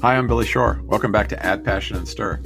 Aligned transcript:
Hi, 0.00 0.16
I'm 0.16 0.28
Billy 0.28 0.46
Shore. 0.46 0.80
Welcome 0.84 1.10
back 1.10 1.28
to 1.30 1.44
Add 1.44 1.64
Passion 1.64 1.96
and 1.96 2.06
Stir. 2.06 2.40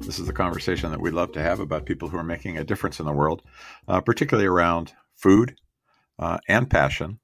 This 0.00 0.18
is 0.18 0.26
the 0.26 0.32
conversation 0.32 0.90
that 0.90 1.00
we 1.00 1.10
love 1.10 1.32
to 1.32 1.42
have 1.42 1.60
about 1.60 1.84
people 1.84 2.08
who 2.08 2.16
are 2.16 2.24
making 2.24 2.56
a 2.56 2.64
difference 2.64 2.98
in 2.98 3.04
the 3.04 3.12
world, 3.12 3.42
uh, 3.88 4.00
particularly 4.00 4.46
around 4.46 4.94
food 5.14 5.54
uh, 6.18 6.38
and 6.48 6.70
passion 6.70 7.20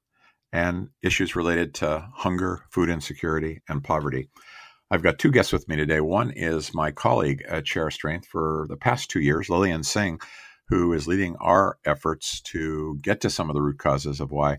and 0.52 0.90
issues 1.02 1.34
related 1.34 1.74
to 1.74 2.06
hunger, 2.14 2.64
food 2.70 2.90
insecurity, 2.90 3.62
and 3.68 3.82
poverty. 3.82 4.28
I've 4.90 5.02
got 5.02 5.18
two 5.18 5.30
guests 5.30 5.52
with 5.52 5.68
me 5.68 5.76
today. 5.76 6.00
One 6.00 6.30
is 6.30 6.74
my 6.74 6.90
colleague 6.90 7.42
at 7.48 7.66
Share 7.66 7.90
Strength 7.90 8.26
for 8.26 8.66
the 8.68 8.76
past 8.76 9.08
two 9.10 9.20
years, 9.20 9.48
Lillian 9.48 9.82
Singh, 9.82 10.20
who 10.70 10.92
is 10.92 11.08
leading 11.08 11.36
our 11.36 11.78
efforts 11.84 12.40
to 12.40 12.96
get 13.02 13.20
to 13.20 13.28
some 13.28 13.50
of 13.50 13.54
the 13.54 13.62
root 13.62 13.78
causes 13.78 14.20
of 14.20 14.30
why 14.30 14.58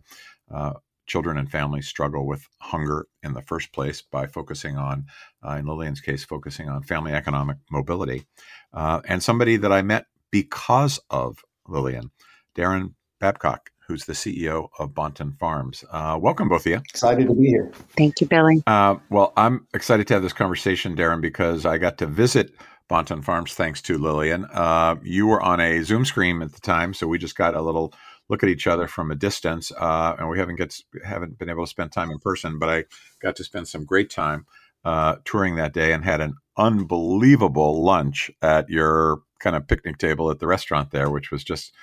uh, 0.54 0.74
children 1.08 1.38
and 1.38 1.50
families 1.50 1.88
struggle 1.88 2.28
with 2.28 2.48
hunger 2.60 3.08
in 3.24 3.34
the 3.34 3.42
first 3.42 3.72
place 3.72 4.02
by 4.02 4.28
focusing 4.28 4.78
on, 4.78 5.06
uh, 5.46 5.54
in 5.54 5.66
Lillian's 5.66 6.02
case, 6.02 6.24
focusing 6.24 6.70
on 6.70 6.84
family 6.84 7.14
economic 7.14 7.58
mobility. 7.72 8.26
Uh, 8.74 9.02
and 9.08 9.24
somebody 9.24 9.56
that 9.58 9.72
I 9.72 9.82
met 9.82 10.06
because 10.32 11.00
of 11.10 11.44
Lillian, 11.68 12.12
Daron 12.56 12.94
Babcock, 13.20 13.72
who's 13.88 14.06
the 14.06 14.14
CEO 14.14 14.70
of 14.80 14.94
Bonton 14.94 15.34
Farms. 15.34 15.84
Uh, 15.92 16.18
welcome, 16.22 16.50
both 16.50 16.66
of 16.66 16.68
you. 16.68 16.78
Excited 16.78 17.28
to 17.28 17.34
be 17.34 17.48
here. 17.48 17.72
Thank 17.98 18.22
you, 18.22 18.28
Billy. 18.28 18.64
Uh, 18.68 18.96
well, 19.10 19.34
I'm 19.36 19.68
excited 19.74 20.08
to 20.08 20.14
have 20.14 20.24
this 20.24 20.34
conversation, 20.34 20.96
Daron, 20.96 21.22
because 21.22 21.66
I 21.66 21.78
got 21.78 21.98
to 22.00 22.06
visit 22.06 22.54
Bonton 22.92 23.22
Farms 23.22 23.54
thanks 23.54 23.82
to 23.84 23.98
Lillian. 23.98 24.46
Uh, 24.52 24.98
you 25.02 25.26
were 25.26 25.42
on 25.42 25.62
a 25.62 25.82
Zoom 25.82 26.04
screen 26.04 26.42
at 26.42 26.52
the 26.52 26.60
time, 26.60 26.94
so 26.94 27.08
we 27.08 27.18
just 27.18 27.38
got 27.38 27.56
a 27.56 27.62
little 27.62 27.94
look 28.28 28.44
at 28.44 28.50
each 28.50 28.68
other 28.68 28.86
from 28.86 29.12
a 29.12 29.16
distance, 29.16 29.72
uh, 29.80 30.18
and 30.20 30.28
we 30.28 30.38
haven't 30.38 30.58
get 30.58 30.78
haven't 31.06 31.40
been 31.40 31.50
able 31.50 31.64
to 31.64 31.70
spend 31.70 31.94
time 31.94 32.12
in 32.12 32.20
person. 32.20 32.60
But 32.60 32.68
I 32.68 32.84
got 33.22 33.38
to 33.38 33.46
spend 33.46 33.70
some 33.70 33.86
great 33.86 34.10
time 34.10 34.46
uh, 34.84 35.16
touring 35.24 35.56
that 35.56 35.72
day 35.74 35.94
and 35.94 36.04
had 36.04 36.20
an 36.20 36.34
unbelievable 36.58 37.82
lunch 37.82 38.30
at 38.42 38.70
your 38.70 39.22
kind 39.40 39.56
of 39.56 39.70
picnic 39.70 39.98
table 39.98 40.30
at 40.30 40.40
the 40.40 40.48
restaurant 40.48 40.92
there, 40.92 41.10
which 41.10 41.32
was 41.32 41.46
just 41.46 41.74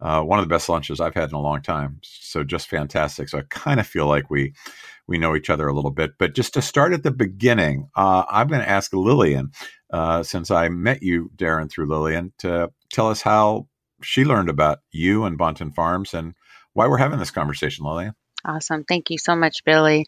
uh, 0.00 0.22
one 0.22 0.38
of 0.38 0.44
the 0.44 0.54
best 0.54 0.68
lunches 0.68 1.00
I've 1.00 1.14
had 1.14 1.30
in 1.30 1.34
a 1.34 1.40
long 1.40 1.62
time. 1.62 2.00
So 2.02 2.44
just 2.44 2.68
fantastic. 2.68 3.28
So 3.28 3.38
I 3.38 3.42
kind 3.48 3.80
of 3.80 3.86
feel 3.86 4.06
like 4.06 4.30
we 4.30 4.54
we 5.06 5.18
know 5.18 5.34
each 5.34 5.50
other 5.50 5.66
a 5.66 5.74
little 5.74 5.90
bit. 5.90 6.12
But 6.18 6.34
just 6.34 6.54
to 6.54 6.62
start 6.62 6.92
at 6.92 7.02
the 7.02 7.10
beginning, 7.10 7.88
uh, 7.96 8.24
I'm 8.28 8.48
going 8.48 8.60
to 8.60 8.68
ask 8.68 8.92
Lillian, 8.92 9.52
uh, 9.90 10.22
since 10.22 10.50
I 10.50 10.68
met 10.68 11.02
you, 11.02 11.30
Daron, 11.34 11.70
through 11.70 11.88
Lillian, 11.88 12.32
to 12.38 12.70
tell 12.92 13.08
us 13.08 13.22
how 13.22 13.68
she 14.02 14.24
learned 14.24 14.50
about 14.50 14.80
you 14.92 15.24
and 15.24 15.38
Bonton 15.38 15.72
Farms 15.72 16.14
and 16.14 16.34
why 16.74 16.86
we're 16.86 16.98
having 16.98 17.18
this 17.18 17.30
conversation, 17.30 17.84
Lillian. 17.84 18.14
Awesome. 18.44 18.84
Thank 18.84 19.10
you 19.10 19.18
so 19.18 19.34
much, 19.34 19.64
Billy. 19.64 20.06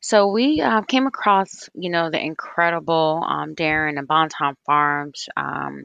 So 0.00 0.26
we 0.26 0.60
uh, 0.60 0.82
came 0.82 1.06
across, 1.06 1.70
you 1.74 1.88
know, 1.88 2.10
the 2.10 2.20
incredible 2.20 3.24
um, 3.26 3.54
Daron 3.54 3.96
and 3.96 4.06
Bonton 4.06 4.56
Farms 4.66 5.28
um, 5.36 5.84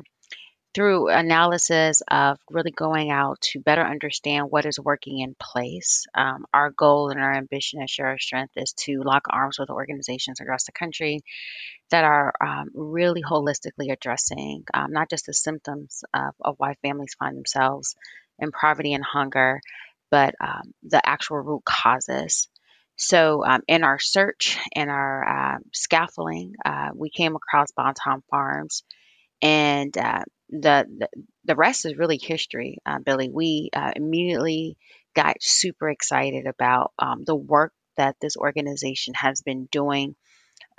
through 0.78 1.09
analysis 1.09 2.03
of 2.08 2.38
really 2.52 2.70
going 2.70 3.09
out 3.09 3.42
to 3.42 3.59
better 3.59 3.81
understand 3.81 4.45
what 4.52 4.67
is 4.67 4.80
working 4.80 5.22
in 5.22 5.36
place. 5.39 6.06
Um, 6.14 6.45
our 6.53 6.69
goal 6.69 7.09
and 7.09 7.19
our 7.19 7.34
ambition 7.34 7.81
at 7.81 7.89
Share 7.89 8.09
Our 8.09 8.19
Strength 8.19 8.53
is 8.58 8.73
to 8.84 9.02
lock 9.03 9.23
arms 9.28 9.58
with 9.58 9.72
organizations 9.72 10.39
across 10.39 10.66
the 10.66 10.72
country 10.73 11.22
that 11.89 12.03
are 12.03 12.31
um, 12.39 12.69
really 12.75 13.23
holistically 13.23 13.92
addressing 13.92 14.66
um, 14.72 14.92
not 14.92 15.09
just 15.09 15.25
the 15.25 15.34
symptoms 15.34 16.03
of, 16.14 16.36
of, 16.42 16.53
why 16.59 16.75
families 16.84 17.16
find 17.17 17.36
themselves 17.36 17.95
in 18.38 18.52
poverty 18.52 18.94
and 18.94 19.03
hunger, 19.03 19.62
but 20.12 20.36
um, 20.39 20.75
the 20.84 21.02
actual 21.03 21.38
root 21.38 21.64
causes. 21.66 22.50
So, 22.97 23.44
um, 23.44 23.62
in 23.67 23.84
our 23.84 23.97
search 23.97 24.59
and 24.75 24.91
our 24.91 25.56
uh, 25.56 25.58
scaffolding, 25.73 26.53
uh, 26.64 26.89
we 26.94 27.09
came 27.09 27.36
across 27.36 27.72
Bonton 27.72 28.22
Farms 28.30 28.84
and 29.42 29.98
uh, 29.98 30.24
the, 30.50 30.86
the, 31.00 31.09
the 31.46 31.56
rest 31.56 31.86
is 31.86 31.98
really 31.98 32.20
history, 32.22 32.78
uh, 32.86 33.00
Billy. 33.00 33.30
We 33.30 33.70
uh, 33.74 33.92
immediately 33.96 34.78
got 35.16 35.38
super 35.42 35.90
excited 35.90 36.48
about 36.48 36.94
um, 37.00 37.24
the 37.25 37.36
work 37.36 37.74
that 37.98 38.16
this 38.22 38.38
organization 38.38 39.14
has 39.16 39.42
been 39.42 39.68
doing 39.72 40.16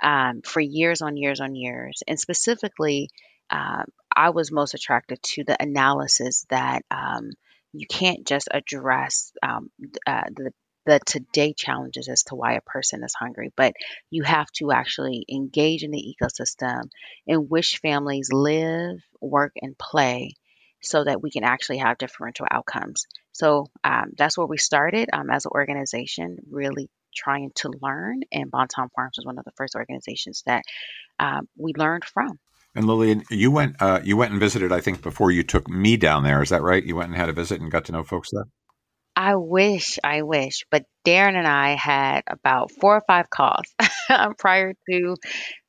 um, 0.01 0.41
for 0.43 0.61
years 0.61 1.01
on 1.01 1.17
years 1.17 1.41
on 1.41 1.55
years, 1.55 2.01
and 2.07 2.19
specifically, 2.19 3.09
uh, 3.49 3.83
I 4.15 4.29
was 4.29 4.51
most 4.51 4.73
attracted 4.73 5.21
to 5.33 5.43
the 5.43 5.61
analysis 5.61 6.45
that 6.49 6.83
um, 6.91 7.31
you 7.73 7.87
can't 7.87 8.25
just 8.25 8.47
address 8.51 9.31
um, 9.43 9.69
uh, 10.07 10.23
the 10.35 10.53
the 10.89 10.99
today 11.05 11.53
challenges 11.53 12.09
as 12.09 12.23
to 12.23 12.35
why 12.35 12.53
a 12.53 12.61
person 12.61 13.03
is 13.03 13.13
hungry, 13.13 13.51
but 13.55 13.73
you 14.09 14.23
have 14.23 14.47
to 14.53 14.71
actually 14.71 15.23
engage 15.29 15.83
in 15.83 15.91
the 15.91 16.15
ecosystem 16.15 16.89
in 17.27 17.41
which 17.41 17.77
families 17.77 18.29
live, 18.31 18.97
work, 19.21 19.53
and 19.61 19.77
play 19.77 20.33
so 20.81 21.03
that 21.03 21.21
we 21.21 21.29
can 21.29 21.43
actually 21.43 21.77
have 21.77 21.99
differential 21.99 22.47
outcomes. 22.49 23.05
So 23.33 23.67
um, 23.83 24.13
that's 24.17 24.35
where 24.35 24.47
we 24.47 24.57
started 24.57 25.09
um, 25.13 25.29
as 25.29 25.45
an 25.45 25.51
organization, 25.53 26.37
really 26.49 26.89
trying 27.15 27.51
to 27.55 27.71
learn. 27.81 28.21
And 28.31 28.49
Bonton 28.49 28.89
Farms 28.95 29.17
was 29.17 29.25
one 29.25 29.37
of 29.37 29.45
the 29.45 29.53
first 29.57 29.75
organizations 29.75 30.41
that 30.47 30.63
um, 31.19 31.47
we 31.55 31.73
learned 31.77 32.05
from. 32.05 32.39
And 32.73 32.85
Lillian, 32.85 33.23
you 33.29 33.51
went 33.51 33.75
uh, 33.79 33.99
you 34.03 34.17
went 34.17 34.31
and 34.31 34.39
visited, 34.39 34.71
I 34.71 34.79
think, 34.79 35.01
before 35.03 35.31
you 35.31 35.43
took 35.43 35.67
me 35.69 35.97
down 35.97 36.23
there. 36.23 36.41
Is 36.41 36.49
that 36.49 36.61
right? 36.61 36.83
You 36.83 36.95
went 36.95 37.09
and 37.09 37.17
had 37.17 37.29
a 37.29 37.33
visit 37.33 37.61
and 37.61 37.69
got 37.71 37.85
to 37.85 37.91
know 37.91 38.03
folks 38.03 38.29
there. 38.31 38.45
I 39.19 39.35
wish, 39.35 39.99
I 40.01 40.21
wish, 40.21 40.63
but 40.71 40.85
Daron 41.05 41.35
and 41.35 41.45
I 41.45 41.75
had 41.75 42.21
about 42.25 42.71
four 42.71 42.95
or 42.95 43.03
five 43.05 43.29
calls 43.29 43.65
prior 44.37 44.73
to 44.89 45.15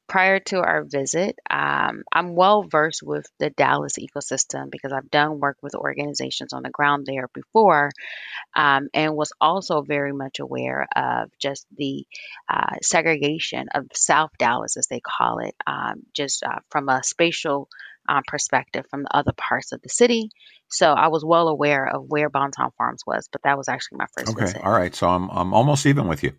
prior 0.09 0.39
to 0.39 0.59
our 0.59 0.85
visit. 0.85 1.37
Um, 1.51 2.05
I'm 2.13 2.37
well 2.37 2.63
versed 2.63 3.03
with 3.03 3.27
the 3.41 3.51
Dallas 3.51 3.95
ecosystem 3.99 4.71
because 4.71 4.93
I've 4.93 5.11
done 5.11 5.41
work 5.41 5.57
with 5.63 5.75
organizations 5.75 6.53
on 6.53 6.63
the 6.63 6.71
ground 6.71 7.07
there 7.07 7.29
before, 7.35 7.91
um, 8.55 8.89
and 8.95 9.17
was 9.17 9.33
also 9.41 9.83
very 9.83 10.13
much 10.13 10.39
aware 10.39 10.87
of 10.95 11.31
just 11.41 11.67
the 11.77 12.05
uh, 12.49 12.77
segregation 12.83 13.67
of 13.75 13.87
South 13.95 14.31
Dallas, 14.39 14.77
as 14.77 14.87
they 14.87 15.01
call 15.01 15.41
it, 15.41 15.57
um, 15.67 16.03
just 16.15 16.45
uh, 16.45 16.61
from 16.71 16.89
a 16.89 17.03
spatial 17.03 17.69
um, 18.09 18.23
perspective 18.27 18.87
from 18.91 19.03
the 19.03 19.17
other 19.17 19.33
parts 19.37 19.73
of 19.73 19.81
the 19.83 19.89
city. 19.89 20.31
So 20.69 20.93
I 20.93 21.09
was 21.09 21.25
well 21.25 21.49
aware 21.49 21.87
of 21.87 22.05
where 22.09 22.31
Bonton 22.31 22.71
Farms 22.77 23.03
was, 23.07 23.29
but 23.31 23.43
that 23.43 23.59
was 23.59 23.69
actually 23.69 23.99
my 23.99 24.07
first 24.17 24.33
okay. 24.33 24.47
visit. 24.47 24.63
All 24.63 24.73
right. 24.73 24.95
So 24.95 25.09
I'm, 25.09 25.29
I'm 25.31 25.53
almost 25.53 25.87
even 25.87 26.07
with 26.07 26.23
you. 26.23 26.33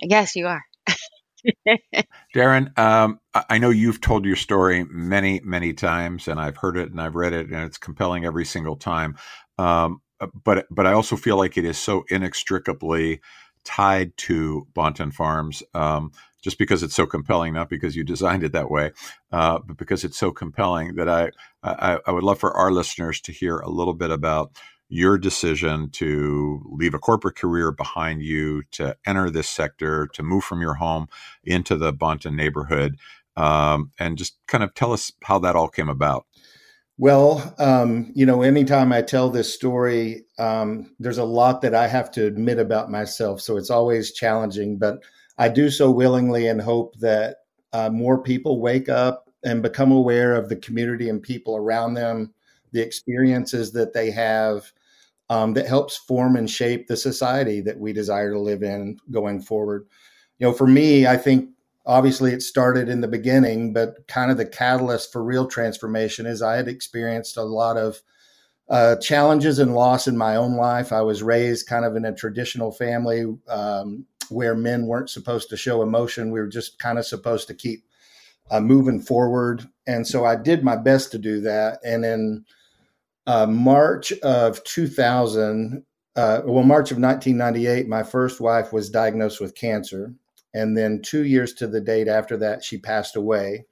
yes, 0.00 0.36
you 0.36 0.46
are. 0.48 0.62
Daron, 2.34 2.76
um, 2.78 3.20
I 3.34 3.58
know 3.58 3.70
you've 3.70 4.00
told 4.00 4.24
your 4.24 4.36
story 4.36 4.84
many, 4.84 5.40
many 5.42 5.72
times, 5.72 6.28
and 6.28 6.40
I've 6.40 6.56
heard 6.56 6.76
it 6.76 6.90
and 6.90 7.00
I've 7.00 7.16
read 7.16 7.32
it, 7.32 7.46
and 7.46 7.64
it's 7.64 7.78
compelling 7.78 8.24
every 8.24 8.44
single 8.44 8.76
time. 8.76 9.16
Um, 9.58 10.00
but 10.44 10.66
but 10.70 10.86
I 10.86 10.92
also 10.92 11.16
feel 11.16 11.36
like 11.36 11.56
it 11.56 11.64
is 11.64 11.78
so 11.78 12.04
inextricably 12.08 13.20
tied 13.64 14.16
to 14.18 14.66
Bonton 14.74 15.10
Farms. 15.10 15.62
Um, 15.74 16.12
just 16.42 16.58
because 16.58 16.82
it's 16.82 16.94
so 16.94 17.06
compelling, 17.06 17.54
not 17.54 17.70
because 17.70 17.96
you 17.96 18.04
designed 18.04 18.42
it 18.42 18.52
that 18.52 18.70
way, 18.70 18.90
uh, 19.30 19.58
but 19.64 19.78
because 19.78 20.04
it's 20.04 20.18
so 20.18 20.30
compelling 20.30 20.96
that 20.96 21.08
I, 21.08 21.30
I, 21.62 21.98
I 22.06 22.10
would 22.10 22.24
love 22.24 22.38
for 22.38 22.52
our 22.52 22.70
listeners 22.70 23.20
to 23.22 23.32
hear 23.32 23.58
a 23.58 23.70
little 23.70 23.94
bit 23.94 24.10
about 24.10 24.52
your 24.88 25.16
decision 25.16 25.88
to 25.88 26.62
leave 26.66 26.92
a 26.92 26.98
corporate 26.98 27.36
career 27.36 27.72
behind 27.72 28.20
you, 28.22 28.62
to 28.72 28.94
enter 29.06 29.30
this 29.30 29.48
sector, 29.48 30.06
to 30.08 30.22
move 30.22 30.44
from 30.44 30.60
your 30.60 30.74
home 30.74 31.06
into 31.44 31.76
the 31.76 31.94
Bonton 31.94 32.36
neighborhood, 32.36 32.98
um, 33.36 33.90
and 33.98 34.18
just 34.18 34.36
kind 34.48 34.62
of 34.62 34.74
tell 34.74 34.92
us 34.92 35.10
how 35.24 35.38
that 35.38 35.56
all 35.56 35.68
came 35.68 35.88
about. 35.88 36.26
Well, 36.98 37.54
um, 37.58 38.12
you 38.14 38.26
know, 38.26 38.42
anytime 38.42 38.92
I 38.92 39.00
tell 39.00 39.30
this 39.30 39.52
story, 39.52 40.26
um, 40.38 40.94
there's 40.98 41.18
a 41.18 41.24
lot 41.24 41.62
that 41.62 41.74
I 41.74 41.88
have 41.88 42.10
to 42.12 42.26
admit 42.26 42.58
about 42.58 42.90
myself. 42.90 43.40
So 43.40 43.56
it's 43.56 43.70
always 43.70 44.12
challenging, 44.12 44.78
but 44.78 44.98
I 45.38 45.48
do 45.48 45.70
so 45.70 45.90
willingly 45.90 46.48
and 46.48 46.60
hope 46.60 46.98
that 46.98 47.38
uh, 47.72 47.90
more 47.90 48.22
people 48.22 48.60
wake 48.60 48.88
up 48.88 49.30
and 49.44 49.62
become 49.62 49.90
aware 49.90 50.34
of 50.34 50.48
the 50.48 50.56
community 50.56 51.08
and 51.08 51.22
people 51.22 51.56
around 51.56 51.94
them, 51.94 52.32
the 52.72 52.82
experiences 52.82 53.72
that 53.72 53.92
they 53.92 54.10
have 54.10 54.72
um, 55.30 55.54
that 55.54 55.66
helps 55.66 55.96
form 55.96 56.36
and 56.36 56.50
shape 56.50 56.86
the 56.86 56.96
society 56.96 57.60
that 57.62 57.78
we 57.78 57.92
desire 57.92 58.32
to 58.32 58.38
live 58.38 58.62
in 58.62 58.98
going 59.10 59.40
forward. 59.40 59.86
You 60.38 60.48
know, 60.48 60.52
for 60.52 60.66
me, 60.66 61.06
I 61.06 61.16
think 61.16 61.50
obviously 61.86 62.32
it 62.32 62.42
started 62.42 62.88
in 62.88 63.00
the 63.00 63.08
beginning, 63.08 63.72
but 63.72 64.06
kind 64.08 64.30
of 64.30 64.36
the 64.36 64.46
catalyst 64.46 65.12
for 65.12 65.22
real 65.22 65.46
transformation 65.46 66.26
is 66.26 66.42
I 66.42 66.56
had 66.56 66.68
experienced 66.68 67.36
a 67.36 67.42
lot 67.42 67.76
of 67.76 68.02
uh, 68.68 68.96
challenges 68.96 69.58
and 69.58 69.74
loss 69.74 70.06
in 70.06 70.16
my 70.16 70.36
own 70.36 70.56
life. 70.56 70.92
I 70.92 71.02
was 71.02 71.22
raised 71.22 71.66
kind 71.66 71.84
of 71.84 71.96
in 71.96 72.04
a 72.04 72.14
traditional 72.14 72.72
family. 72.72 73.24
Um, 73.48 74.06
where 74.30 74.54
men 74.54 74.86
weren't 74.86 75.10
supposed 75.10 75.48
to 75.50 75.56
show 75.56 75.82
emotion. 75.82 76.30
We 76.30 76.40
were 76.40 76.48
just 76.48 76.78
kind 76.78 76.98
of 76.98 77.06
supposed 77.06 77.48
to 77.48 77.54
keep 77.54 77.84
uh, 78.50 78.60
moving 78.60 79.00
forward. 79.00 79.68
And 79.86 80.06
so 80.06 80.24
I 80.24 80.36
did 80.36 80.62
my 80.62 80.76
best 80.76 81.10
to 81.12 81.18
do 81.18 81.40
that. 81.40 81.78
And 81.84 82.04
in 82.04 82.44
uh, 83.26 83.46
March 83.46 84.12
of 84.20 84.62
2000, 84.64 85.84
uh, 86.14 86.42
well, 86.44 86.64
March 86.64 86.90
of 86.90 86.98
1998, 86.98 87.88
my 87.88 88.02
first 88.02 88.40
wife 88.40 88.72
was 88.72 88.90
diagnosed 88.90 89.40
with 89.40 89.54
cancer. 89.54 90.14
And 90.54 90.76
then 90.76 91.00
two 91.02 91.24
years 91.24 91.54
to 91.54 91.66
the 91.66 91.80
date 91.80 92.08
after 92.08 92.36
that, 92.38 92.62
she 92.62 92.78
passed 92.78 93.16
away. 93.16 93.64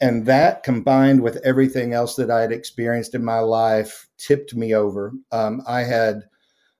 And 0.00 0.26
that 0.26 0.62
combined 0.62 1.22
with 1.22 1.36
everything 1.44 1.92
else 1.92 2.16
that 2.16 2.30
I 2.30 2.42
had 2.42 2.52
experienced 2.52 3.14
in 3.14 3.24
my 3.24 3.40
life 3.40 4.08
tipped 4.18 4.54
me 4.54 4.74
over. 4.74 5.12
Um, 5.32 5.62
I 5.66 5.82
had 5.82 6.24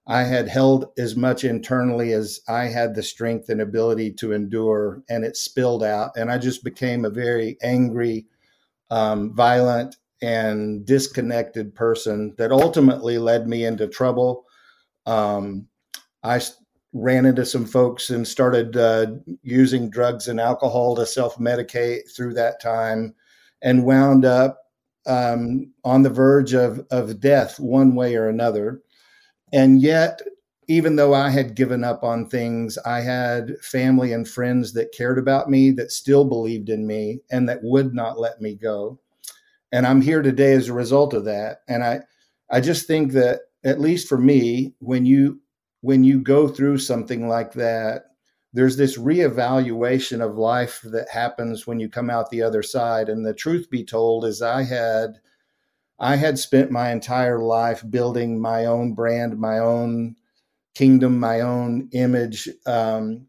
I 0.06 0.22
had 0.22 0.48
held 0.48 0.92
as 0.98 1.16
much 1.16 1.42
internally 1.42 2.12
as 2.12 2.40
I 2.48 2.64
had 2.64 2.94
the 2.94 3.02
strength 3.02 3.48
and 3.48 3.60
ability 3.60 4.12
to 4.14 4.32
endure, 4.32 5.02
and 5.08 5.24
it 5.24 5.36
spilled 5.36 5.82
out. 5.82 6.12
And 6.16 6.30
I 6.30 6.38
just 6.38 6.62
became 6.62 7.04
a 7.04 7.10
very 7.10 7.58
angry, 7.62 8.26
um, 8.90 9.34
violent, 9.34 9.96
and 10.22 10.86
disconnected 10.86 11.74
person 11.74 12.34
that 12.38 12.52
ultimately 12.52 13.18
led 13.18 13.48
me 13.48 13.64
into 13.64 13.88
trouble. 13.88 14.46
Um, 15.06 15.66
I 16.22 16.40
ran 16.92 17.26
into 17.26 17.44
some 17.44 17.66
folks 17.66 18.10
and 18.10 18.26
started 18.26 18.76
uh, 18.76 19.06
using 19.42 19.90
drugs 19.90 20.28
and 20.28 20.40
alcohol 20.40 20.94
to 20.96 21.06
self 21.06 21.36
medicate 21.36 22.14
through 22.14 22.34
that 22.34 22.60
time 22.60 23.14
and 23.62 23.84
wound 23.84 24.24
up 24.24 24.58
um, 25.06 25.72
on 25.84 26.02
the 26.02 26.10
verge 26.10 26.52
of, 26.54 26.84
of 26.90 27.20
death 27.20 27.58
one 27.60 27.94
way 27.94 28.16
or 28.16 28.28
another. 28.28 28.82
And 29.52 29.80
yet, 29.80 30.22
even 30.68 30.96
though 30.96 31.14
I 31.14 31.30
had 31.30 31.54
given 31.54 31.84
up 31.84 32.02
on 32.02 32.28
things, 32.28 32.76
I 32.78 33.00
had 33.00 33.56
family 33.60 34.12
and 34.12 34.28
friends 34.28 34.72
that 34.72 34.92
cared 34.92 35.18
about 35.18 35.48
me, 35.48 35.70
that 35.72 35.92
still 35.92 36.24
believed 36.24 36.68
in 36.68 36.86
me, 36.86 37.20
and 37.30 37.48
that 37.48 37.62
would 37.62 37.94
not 37.94 38.18
let 38.18 38.40
me 38.40 38.54
go. 38.54 38.98
And 39.70 39.86
I'm 39.86 40.00
here 40.00 40.22
today 40.22 40.52
as 40.54 40.68
a 40.68 40.72
result 40.74 41.14
of 41.14 41.24
that. 41.24 41.58
And 41.68 41.84
I, 41.84 42.00
I 42.50 42.60
just 42.60 42.86
think 42.86 43.12
that, 43.12 43.42
at 43.64 43.80
least 43.80 44.08
for 44.08 44.18
me, 44.18 44.74
when 44.78 45.06
you 45.06 45.40
when 45.80 46.04
you 46.04 46.20
go 46.20 46.48
through 46.48 46.78
something 46.78 47.28
like 47.28 47.52
that, 47.52 48.04
there's 48.52 48.76
this 48.76 48.96
reevaluation 48.96 50.20
of 50.20 50.36
life 50.36 50.80
that 50.84 51.08
happens 51.10 51.66
when 51.66 51.78
you 51.78 51.88
come 51.88 52.10
out 52.10 52.30
the 52.30 52.42
other 52.42 52.62
side. 52.62 53.08
And 53.08 53.24
the 53.24 53.34
truth 53.34 53.68
be 53.70 53.84
told 53.84 54.24
is 54.24 54.40
I 54.40 54.62
had 54.62 55.18
I 55.98 56.16
had 56.16 56.38
spent 56.38 56.70
my 56.70 56.90
entire 56.90 57.38
life 57.38 57.82
building 57.88 58.40
my 58.40 58.66
own 58.66 58.94
brand, 58.94 59.38
my 59.38 59.58
own 59.58 60.16
kingdom, 60.74 61.18
my 61.18 61.40
own 61.40 61.88
image. 61.92 62.48
Um, 62.66 63.26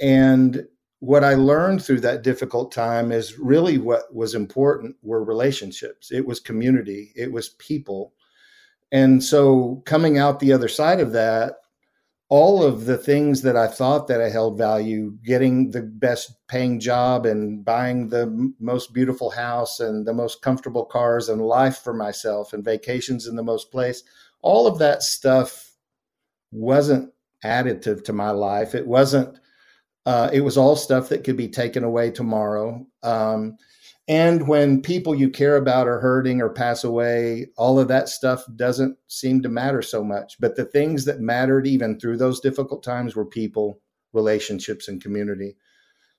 and 0.00 0.66
what 1.00 1.24
I 1.24 1.34
learned 1.34 1.82
through 1.82 2.00
that 2.00 2.22
difficult 2.22 2.72
time 2.72 3.12
is 3.12 3.38
really 3.38 3.78
what 3.78 4.14
was 4.14 4.34
important 4.34 4.96
were 5.02 5.24
relationships. 5.24 6.10
It 6.10 6.26
was 6.26 6.40
community. 6.40 7.12
It 7.16 7.32
was 7.32 7.50
people. 7.50 8.12
And 8.92 9.22
so 9.22 9.82
coming 9.86 10.18
out 10.18 10.40
the 10.40 10.52
other 10.52 10.68
side 10.68 11.00
of 11.00 11.12
that, 11.12 11.56
all 12.28 12.62
of 12.64 12.86
the 12.86 12.98
things 12.98 13.42
that 13.42 13.56
I 13.56 13.68
thought 13.68 14.08
that 14.08 14.20
I 14.20 14.28
held 14.28 14.58
value, 14.58 15.16
getting 15.24 15.70
the 15.70 15.82
best 15.82 16.32
paying 16.48 16.80
job 16.80 17.24
and 17.24 17.64
buying 17.64 18.08
the 18.08 18.52
most 18.58 18.92
beautiful 18.92 19.30
house 19.30 19.78
and 19.78 20.04
the 20.06 20.14
most 20.14 20.42
comfortable 20.42 20.84
cars 20.84 21.28
and 21.28 21.40
life 21.40 21.78
for 21.78 21.94
myself 21.94 22.52
and 22.52 22.64
vacations 22.64 23.28
in 23.28 23.36
the 23.36 23.44
most 23.44 23.70
place, 23.70 24.02
all 24.42 24.66
of 24.66 24.78
that 24.78 25.02
stuff 25.02 25.76
wasn't 26.50 27.12
additive 27.44 28.02
to 28.04 28.12
my 28.12 28.30
life. 28.30 28.74
It 28.74 28.88
wasn't, 28.88 29.38
uh, 30.04 30.30
it 30.32 30.40
was 30.40 30.56
all 30.56 30.74
stuff 30.74 31.08
that 31.10 31.22
could 31.22 31.36
be 31.36 31.48
taken 31.48 31.84
away 31.84 32.10
tomorrow. 32.10 32.84
Um, 33.04 33.56
and 34.08 34.46
when 34.46 34.82
people 34.82 35.16
you 35.16 35.28
care 35.28 35.56
about 35.56 35.88
are 35.88 35.98
hurting 35.98 36.40
or 36.40 36.48
pass 36.48 36.84
away, 36.84 37.48
all 37.56 37.78
of 37.80 37.88
that 37.88 38.08
stuff 38.08 38.44
doesn't 38.54 38.96
seem 39.08 39.42
to 39.42 39.48
matter 39.48 39.82
so 39.82 40.04
much. 40.04 40.36
But 40.38 40.54
the 40.54 40.64
things 40.64 41.06
that 41.06 41.20
mattered 41.20 41.66
even 41.66 41.98
through 41.98 42.18
those 42.18 42.38
difficult 42.38 42.84
times 42.84 43.16
were 43.16 43.26
people, 43.26 43.80
relationships, 44.12 44.86
and 44.86 45.02
community. 45.02 45.56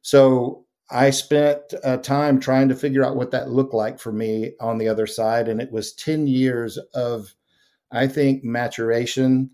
So 0.01 0.65
I 0.91 1.11
spent 1.11 1.61
uh, 1.81 1.97
time 1.97 2.41
trying 2.41 2.67
to 2.69 2.75
figure 2.75 3.05
out 3.05 3.15
what 3.15 3.31
that 3.31 3.51
looked 3.51 3.73
like 3.73 3.99
for 3.99 4.11
me 4.11 4.51
on 4.59 4.79
the 4.79 4.89
other 4.89 5.07
side. 5.07 5.47
And 5.47 5.61
it 5.61 5.71
was 5.71 5.93
10 5.93 6.27
years 6.27 6.77
of, 6.93 7.33
I 7.89 8.07
think, 8.07 8.43
maturation 8.43 9.51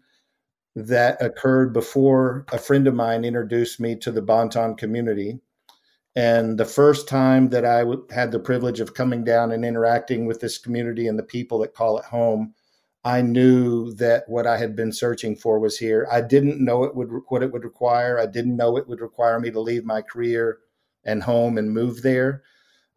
that 0.75 1.21
occurred 1.21 1.71
before 1.71 2.45
a 2.51 2.57
friend 2.57 2.88
of 2.88 2.95
mine 2.95 3.25
introduced 3.25 3.80
me 3.80 3.95
to 3.97 4.12
the 4.12 4.24
Bonton 4.24 4.75
community 4.75 5.39
and 6.15 6.60
the 6.60 6.65
first 6.65 7.07
time 7.07 7.50
that 7.50 7.65
I 7.65 7.80
w- 7.80 8.06
had 8.12 8.31
the 8.31 8.39
privilege 8.39 8.80
of 8.80 8.94
coming 8.94 9.24
down 9.24 9.51
and 9.51 9.65
interacting 9.65 10.25
with 10.25 10.39
this 10.39 10.57
community 10.57 11.07
and 11.07 11.18
the 11.18 11.24
people 11.24 11.60
that 11.60 11.74
call 11.74 11.98
it 11.98 12.06
home, 12.06 12.54
I 13.04 13.21
knew 13.21 13.94
that 13.95 14.24
what 14.30 14.48
I 14.48 14.57
had 14.57 14.75
been 14.75 14.92
searching 14.92 15.36
for 15.36 15.60
was 15.60 15.77
here. 15.77 16.07
I 16.12 16.21
didn't 16.21 16.63
know 16.63 16.83
it 16.83 16.95
would 16.95 17.10
what 17.30 17.44
it 17.44 17.51
would 17.51 17.63
require. 17.63 18.19
I 18.19 18.27
didn't 18.27 18.56
know 18.56 18.77
it 18.77 18.88
would 18.88 19.01
require 19.01 19.39
me 19.39 19.51
to 19.51 19.60
leave 19.60 19.86
my 19.86 20.01
career 20.01 20.60
and 21.04 21.24
home 21.24 21.57
and 21.57 21.71
move 21.71 22.01
there. 22.01 22.44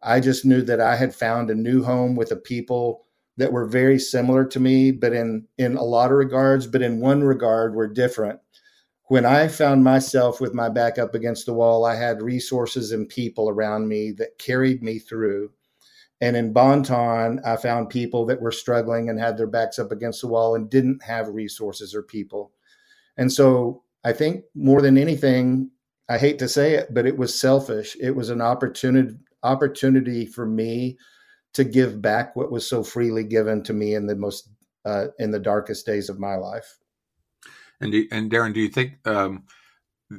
I 0.01 0.19
just 0.19 0.45
knew 0.45 0.61
that 0.61 0.79
I 0.79 0.95
had 0.95 1.13
found 1.15 1.49
a 1.49 1.55
new 1.55 1.83
home 1.83 2.15
with 2.15 2.31
a 2.31 2.35
people 2.37 3.05
that 3.37 3.51
were 3.51 3.65
very 3.65 3.99
similar 3.99 4.45
to 4.45 4.59
me, 4.59 4.91
but 4.91 5.13
in 5.13 5.47
in 5.57 5.75
a 5.75 5.83
lot 5.83 6.11
of 6.11 6.17
regards, 6.17 6.67
but 6.67 6.81
in 6.81 6.99
one 6.99 7.23
regard 7.23 7.75
were 7.75 7.87
different 7.87 8.39
when 9.07 9.25
I 9.25 9.47
found 9.47 9.83
myself 9.83 10.41
with 10.41 10.53
my 10.53 10.69
back 10.69 10.97
up 10.97 11.15
against 11.15 11.45
the 11.45 11.53
wall, 11.53 11.85
I 11.85 11.95
had 11.95 12.21
resources 12.21 12.91
and 12.91 13.07
people 13.07 13.49
around 13.49 13.87
me 13.87 14.11
that 14.13 14.37
carried 14.37 14.83
me 14.83 14.99
through. 14.99 15.51
And 16.19 16.35
in 16.35 16.51
Bonton, 16.51 17.39
I 17.45 17.55
found 17.57 17.89
people 17.89 18.25
that 18.25 18.41
were 18.41 18.51
struggling 18.51 19.09
and 19.09 19.19
had 19.19 19.37
their 19.37 19.47
backs 19.47 19.79
up 19.79 19.91
against 19.91 20.21
the 20.21 20.27
wall 20.27 20.55
and 20.55 20.69
didn't 20.69 21.03
have 21.03 21.27
resources 21.29 21.95
or 21.95 22.01
people. 22.01 22.51
And 23.17 23.31
so 23.31 23.83
I 24.03 24.13
think 24.13 24.43
more 24.55 24.81
than 24.81 24.97
anything, 24.97 25.71
I 26.09 26.17
hate 26.17 26.39
to 26.39 26.49
say 26.49 26.73
it, 26.73 26.93
but 26.93 27.05
it 27.05 27.17
was 27.17 27.39
selfish. 27.39 27.95
It 28.01 28.11
was 28.11 28.29
an 28.29 28.41
opportunity 28.41 29.15
opportunity 29.43 30.25
for 30.25 30.45
me 30.45 30.97
to 31.53 31.63
give 31.63 32.01
back 32.01 32.35
what 32.35 32.51
was 32.51 32.67
so 32.67 32.83
freely 32.83 33.23
given 33.23 33.63
to 33.63 33.71
me 33.71 33.93
in 33.93 34.07
the 34.07 34.15
most 34.15 34.49
uh, 34.85 35.07
in 35.19 35.31
the 35.31 35.39
darkest 35.39 35.85
days 35.85 36.09
of 36.09 36.19
my 36.19 36.35
life. 36.35 36.79
And 37.79 37.91
do, 37.91 38.07
and 38.11 38.31
Daron, 38.31 38.53
do 38.53 38.59
you 38.59 38.69
think 38.69 39.07
um, 39.07 39.43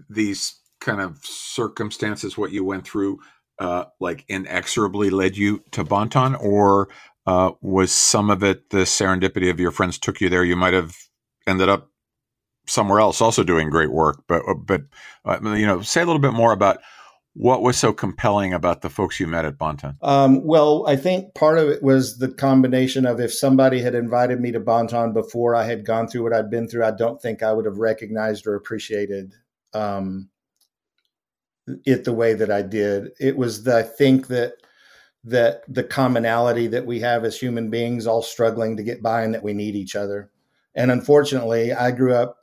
these 0.08 0.60
kind 0.80 1.00
of 1.00 1.18
circumstances, 1.22 2.38
what 2.38 2.52
you 2.52 2.64
went 2.64 2.86
through, 2.86 3.18
uh, 3.58 3.84
like 4.00 4.24
inexorably 4.28 5.10
led 5.10 5.36
you 5.36 5.62
to 5.72 5.84
Bonton, 5.84 6.34
or 6.36 6.88
uh, 7.26 7.52
was 7.60 7.90
some 7.90 8.30
of 8.30 8.42
it 8.42 8.70
the 8.70 8.78
serendipity 8.78 9.50
of 9.50 9.58
your 9.60 9.72
friends 9.72 9.98
took 9.98 10.20
you 10.20 10.28
there? 10.28 10.44
You 10.44 10.56
might 10.56 10.74
have 10.74 10.94
ended 11.46 11.68
up 11.68 11.90
somewhere 12.66 13.00
else, 13.00 13.20
also 13.20 13.42
doing 13.42 13.70
great 13.70 13.90
work. 13.90 14.22
But 14.28 14.42
but 14.64 14.82
uh, 15.24 15.40
you 15.54 15.66
know, 15.66 15.82
say 15.82 16.02
a 16.02 16.06
little 16.06 16.20
bit 16.20 16.34
more 16.34 16.52
about 16.52 16.78
what 17.34 17.62
was 17.62 17.76
so 17.76 17.92
compelling 17.92 18.52
about 18.52 18.82
the 18.82 18.90
folks 18.90 19.20
you 19.20 19.26
met 19.26 19.44
at 19.44 19.58
Bonton? 19.58 19.96
Um, 20.02 20.44
well, 20.44 20.84
I 20.88 20.96
think 20.96 21.34
part 21.34 21.58
of 21.58 21.68
it 21.68 21.82
was 21.82 22.18
the 22.18 22.28
combination 22.28 23.06
of 23.06 23.20
if 23.20 23.32
somebody 23.32 23.80
had 23.80 23.94
invited 23.94 24.40
me 24.40 24.50
to 24.52 24.60
Bonton 24.60 25.12
before 25.12 25.54
I 25.54 25.64
had 25.64 25.84
gone 25.84 26.08
through 26.08 26.24
what 26.24 26.32
I'd 26.32 26.50
been 26.50 26.68
through, 26.68 26.84
I 26.84 26.90
don't 26.90 27.20
think 27.22 27.42
I 27.42 27.52
would 27.52 27.64
have 27.64 27.78
recognized 27.78 28.46
or 28.46 28.54
appreciated 28.54 29.34
um, 29.72 30.30
it 31.84 32.04
the 32.04 32.12
way 32.12 32.34
that 32.34 32.50
I 32.50 32.62
did. 32.62 33.10
It 33.20 33.36
was 33.36 33.64
the, 33.64 33.76
I 33.78 33.82
think 33.82 34.26
that 34.28 34.54
that 35.24 35.62
the 35.68 35.84
commonality 35.84 36.68
that 36.68 36.86
we 36.86 37.00
have 37.00 37.24
as 37.24 37.38
human 37.38 37.70
beings, 37.70 38.06
all 38.06 38.22
struggling 38.22 38.76
to 38.76 38.82
get 38.82 39.02
by, 39.02 39.22
and 39.22 39.34
that 39.34 39.42
we 39.42 39.52
need 39.52 39.76
each 39.76 39.94
other. 39.94 40.30
And 40.74 40.90
unfortunately, 40.90 41.72
I 41.72 41.90
grew 41.90 42.14
up 42.14 42.37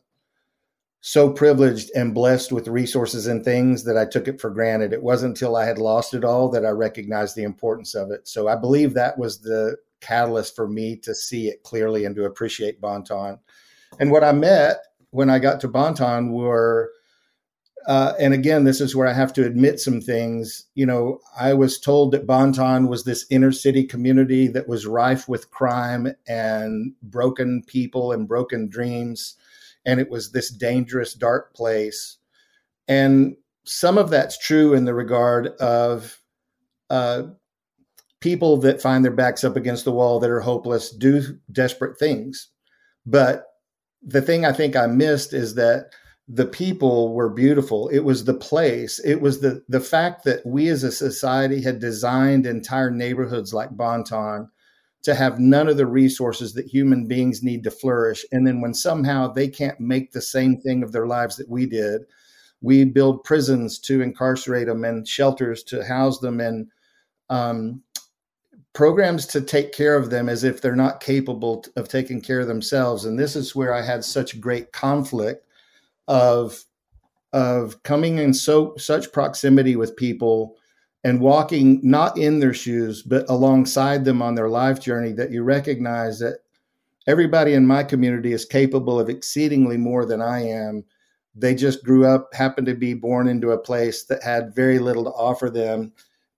so 1.08 1.30
privileged 1.30 1.92
and 1.94 2.16
blessed 2.16 2.52
with 2.52 2.68
resources 2.68 3.28
and 3.28 3.46
things 3.46 3.84
that 3.84 3.96
I 3.96 4.06
took 4.06 4.28
it 4.28 4.42
for 4.42 4.50
granted. 4.50 4.92
It 4.92 5.04
wasn't 5.04 5.36
until 5.38 5.56
I 5.56 5.64
had 5.64 5.78
lost 5.78 6.16
it 6.16 6.24
all 6.26 6.50
that 6.50 6.66
I 6.66 6.70
recognized 6.70 7.36
the 7.36 7.44
importance 7.44 7.94
of 7.94 8.10
it. 8.10 8.28
So 8.28 8.48
I 8.48 8.56
believe 8.56 8.96
that 8.96 9.20
was 9.20 9.42
the 9.42 9.78
catalyst 10.02 10.56
for 10.56 10.68
me 10.68 10.96
to 11.04 11.14
see 11.14 11.48
it 11.48 11.62
clearly 11.62 12.06
and 12.06 12.16
to 12.16 12.26
appreciate 12.26 12.82
Bonton. 12.82 13.38
And 14.00 14.10
what 14.10 14.24
I 14.24 14.32
met 14.32 14.78
when 15.12 15.30
I 15.30 15.38
got 15.38 15.60
to 15.60 15.68
Bonton 15.68 16.32
were, 16.32 16.90
uh, 17.88 18.14
and 18.20 18.34
again, 18.34 18.64
this 18.64 18.82
is 18.82 18.96
where 18.96 19.08
I 19.08 19.14
have 19.14 19.32
to 19.34 19.46
admit 19.46 19.80
some 19.80 20.02
things. 20.02 20.66
You 20.74 20.88
know, 20.88 21.20
I 21.40 21.54
was 21.54 21.80
told 21.80 22.14
that 22.14 22.26
Bonton 22.26 22.88
was 22.88 23.04
this 23.04 23.28
inner 23.30 23.52
city 23.52 23.84
community 23.84 24.48
that 24.48 24.68
was 24.68 24.88
rife 24.88 25.30
with 25.30 25.52
crime 25.52 26.16
and 26.28 26.94
broken 27.04 27.62
people 27.68 28.12
and 28.12 28.28
broken 28.28 28.68
dreams 28.68 29.36
and 29.86 30.00
it 30.00 30.10
was 30.10 30.32
this 30.32 30.52
dangerous, 30.52 31.14
dark 31.14 31.54
place. 31.54 32.18
And 32.88 33.36
some 33.66 33.98
of 33.98 34.10
that's 34.10 34.38
true 34.38 34.74
in 34.74 34.86
the 34.86 34.94
regard 34.94 35.48
of 35.58 36.20
uh, 36.90 37.24
people 38.22 38.58
that 38.58 38.82
find 38.82 39.04
their 39.04 39.12
backs 39.12 39.44
up 39.44 39.56
against 39.56 39.86
the 39.86 39.92
wall 39.92 40.20
that 40.20 40.30
are 40.30 40.42
hopeless 40.42 40.92
do 40.92 41.22
desperate 41.52 41.98
things. 41.98 42.50
But 43.06 43.46
the 44.02 44.22
thing 44.22 44.46
I 44.46 44.52
think 44.52 44.76
I 44.76 44.88
missed 44.88 45.34
is 45.34 45.56
that 45.56 45.92
the 46.28 46.46
people 46.46 47.14
were 47.14 47.30
beautiful. 47.30 47.88
It 47.90 48.00
was 48.00 48.26
the 48.26 48.34
place. 48.34 49.00
It 49.00 49.22
was 49.22 49.42
the 49.42 49.64
the 49.70 49.80
fact 49.80 50.24
that 50.26 50.44
we 50.46 50.70
as 50.70 50.84
a 50.84 50.92
society 50.92 51.62
had 51.62 51.80
designed 51.80 52.48
entire 52.48 52.90
neighborhoods 52.90 53.54
like 53.54 53.78
Bonton 53.78 54.50
to 55.06 55.14
have 55.14 55.40
none 55.40 55.68
of 55.68 55.78
the 55.78 55.86
resources 55.86 56.54
that 56.54 56.66
human 56.66 57.08
beings 57.08 57.44
need 57.44 57.64
to 57.64 57.72
flourish. 57.72 58.26
And 58.32 58.46
then 58.46 58.60
when 58.60 58.74
somehow 58.74 59.28
they 59.28 59.48
can't 59.48 59.80
make 59.80 60.12
the 60.12 60.22
same 60.22 60.60
thing 60.60 60.82
of 60.82 60.92
their 60.92 61.06
lives 61.06 61.38
that 61.38 61.48
we 61.48 61.68
did, 61.68 62.02
we 62.62 62.86
build 62.86 63.24
prisons 63.24 63.78
to 63.80 64.02
incarcerate 64.02 64.66
them 64.66 64.84
and 64.84 65.08
shelters 65.08 65.62
to 65.66 65.86
house 65.86 66.20
them 66.20 66.40
and 66.40 66.68
um, 67.30 67.84
programs 68.74 69.28
to 69.28 69.42
take 69.42 69.74
care 69.74 69.96
of 69.96 70.10
them 70.10 70.28
as 70.28 70.44
if 70.44 70.60
they're 70.60 70.76
not 70.76 71.02
capable 71.02 71.64
of 71.76 71.88
taking 71.88 72.20
care 72.20 72.40
of 72.40 72.48
themselves. 72.48 73.06
And 73.06 73.20
this 73.20 73.36
is 73.36 73.56
where 73.56 73.76
I 73.76 73.84
had 73.84 74.04
such 74.04 74.42
great 74.42 74.72
conflict 74.72 75.46
of 76.08 76.66
of 77.32 77.84
coming 77.84 78.18
in 78.18 78.34
so 78.34 78.74
such 78.78 79.12
proximity 79.12 79.76
with 79.76 79.98
people 79.98 80.56
and 81.06 81.22
walking 81.22 81.80
not 81.84 82.18
in 82.18 82.40
their 82.40 82.54
shoes 82.54 83.04
but 83.04 83.30
alongside 83.30 84.04
them 84.04 84.22
on 84.22 84.36
their 84.36 84.50
life 84.50 84.82
journey 84.82 85.14
that 85.14 85.32
you 85.32 85.44
recognize 85.44 86.20
that 86.20 86.40
everybody 87.08 87.54
in 87.54 87.66
my 87.66 87.84
community 87.84 88.34
is 88.34 88.44
capable 88.44 89.00
of 89.00 89.08
exceedingly 89.08 89.78
more 89.78 90.06
than 90.06 90.22
I 90.22 90.42
am. 90.42 90.84
They 91.36 91.54
just 91.54 91.84
grew 91.84 92.06
up, 92.08 92.34
happened 92.34 92.68
to 92.68 92.74
be 92.74 92.96
born 92.96 93.28
into 93.28 93.52
a 93.52 93.58
place 93.58 94.06
that 94.06 94.24
had 94.24 94.56
very 94.56 94.80
little 94.80 95.04
to 95.04 95.12
offer 95.12 95.50
them 95.50 95.94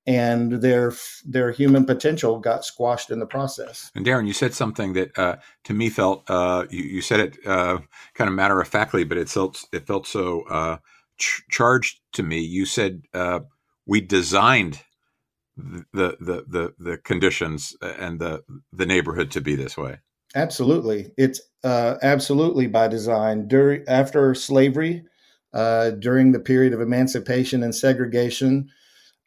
and 0.06 0.54
their 0.62 0.94
their 1.26 1.52
human 1.52 1.86
potential 1.86 2.40
got 2.40 2.66
squashed 2.66 3.12
in 3.12 3.20
the 3.20 3.26
process. 3.26 3.92
And 3.94 4.06
Daron, 4.06 4.26
you 4.26 4.34
said 4.34 4.54
something 4.54 4.94
that 4.94 5.18
uh, 5.18 5.36
to 5.66 5.74
me 5.74 5.90
felt 5.90 6.24
uh, 6.30 6.66
you, 6.70 6.84
you, 6.84 7.02
said 7.02 7.20
it 7.20 7.38
uh, 7.46 7.80
kind 8.16 8.30
of 8.30 8.34
matter 8.34 8.60
of 8.60 8.68
factly, 8.68 9.04
but 9.04 9.18
it 9.18 9.30
felt 9.30 9.66
it 9.74 9.86
felt 9.86 10.08
so 10.08 10.44
uh, 10.44 10.78
ch- 11.18 11.44
charged 11.50 12.00
to 12.14 12.24
me. 12.24 12.40
You 12.40 12.66
said 12.66 13.04
uh, 13.14 13.42
we 13.88 14.02
designed 14.02 14.82
the, 15.56 16.18
the 16.20 16.46
the 16.48 16.74
the 16.78 16.98
conditions 16.98 17.76
and 17.82 18.20
the 18.20 18.44
the 18.72 18.86
neighborhood 18.86 19.32
to 19.32 19.42
be 19.42 19.56
this 19.56 19.76
way. 19.78 19.98
Absolutely, 20.36 21.12
it's 21.18 21.42
uh, 21.64 21.96
absolutely 22.04 22.68
by 22.68 22.88
design. 22.88 23.48
During 23.48 23.84
after 23.88 24.36
slavery, 24.36 25.04
during 25.54 26.32
the 26.32 26.40
period 26.40 26.74
of 26.74 26.82
emancipation 26.82 27.64
and 27.64 27.74
segregation 27.74 28.70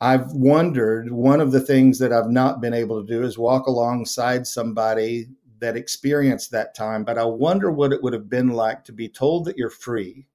I've 0.01 0.33
wondered 0.33 1.13
one 1.13 1.41
of 1.41 1.53
the 1.53 1.61
things 1.61 1.99
that 1.99 2.13
I've 2.13 2.31
not 2.31 2.63
been 2.63 2.73
able 2.73 3.05
to 3.05 3.07
do 3.07 3.23
is 3.23 3.37
walk 3.37 3.67
alongside 3.67 4.47
somebody 4.47 5.29
that 5.59 5.77
experienced 5.77 6.53
that 6.53 6.75
time. 6.75 7.05
But 7.05 7.19
I 7.19 7.25
wonder 7.25 7.71
what 7.71 7.93
it 7.93 8.03
would 8.03 8.15
have 8.15 8.31
been 8.31 8.49
like 8.49 8.85
to 8.85 8.93
be 8.93 9.11
told 9.11 9.45
that 9.45 9.59
you're 9.59 9.69
free, 9.69 10.27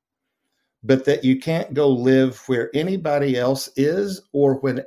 but 0.85 1.05
that 1.05 1.23
you 1.23 1.39
can't 1.39 1.73
go 1.73 1.89
live 1.89 2.41
where 2.45 2.69
anybody 2.75 3.37
else 3.37 3.69
is 3.75 4.21
or 4.33 4.55
when 4.59 4.83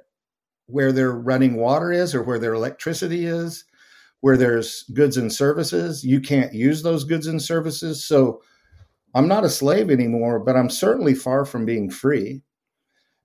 where 0.66 0.92
their 0.92 1.12
running 1.12 1.56
water 1.56 1.90
is 1.90 2.14
or 2.14 2.22
where 2.22 2.38
their 2.38 2.54
electricity 2.54 3.26
is, 3.26 3.64
where 4.20 4.36
there's 4.36 4.84
goods 4.94 5.16
and 5.16 5.32
services. 5.32 6.04
You 6.04 6.20
can't 6.20 6.54
use 6.54 6.82
those 6.82 7.04
goods 7.04 7.26
and 7.26 7.42
services. 7.42 8.04
So 8.04 8.42
I'm 9.14 9.26
not 9.26 9.44
a 9.44 9.50
slave 9.50 9.90
anymore, 9.90 10.38
but 10.38 10.56
I'm 10.56 10.70
certainly 10.70 11.14
far 11.14 11.44
from 11.44 11.64
being 11.64 11.90
free. 11.90 12.42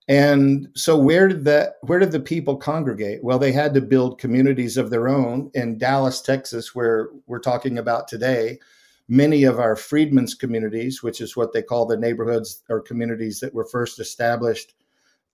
And 0.08 0.68
so 0.76 0.98
where 0.98 1.28
did 1.28 1.46
that 1.46 1.76
where 1.82 2.00
did 2.00 2.12
the 2.12 2.20
people 2.20 2.58
congregate? 2.58 3.24
Well, 3.24 3.40
they 3.40 3.52
had 3.52 3.74
to 3.76 3.82
build 3.82 4.20
communities 4.20 4.78
of 4.78 4.90
their 4.90 5.08
own 5.08 5.52
in 5.54 5.78
Dallas, 5.78 6.22
Texas, 6.22 6.74
where 6.74 7.10
we're 7.28 7.40
talking 7.40 7.78
about 7.78 8.08
today. 8.08 8.60
Many 9.08 9.44
of 9.44 9.60
our 9.60 9.76
freedmen's 9.76 10.34
communities, 10.34 11.04
which 11.04 11.20
is 11.20 11.36
what 11.36 11.54
they 11.54 11.62
call 11.62 11.86
the 11.86 11.98
neighborhoods 11.98 12.64
or 12.70 12.82
communities 12.82 13.40
that 13.42 13.54
were 13.54 13.66
first 13.66 14.00
established 14.00 14.74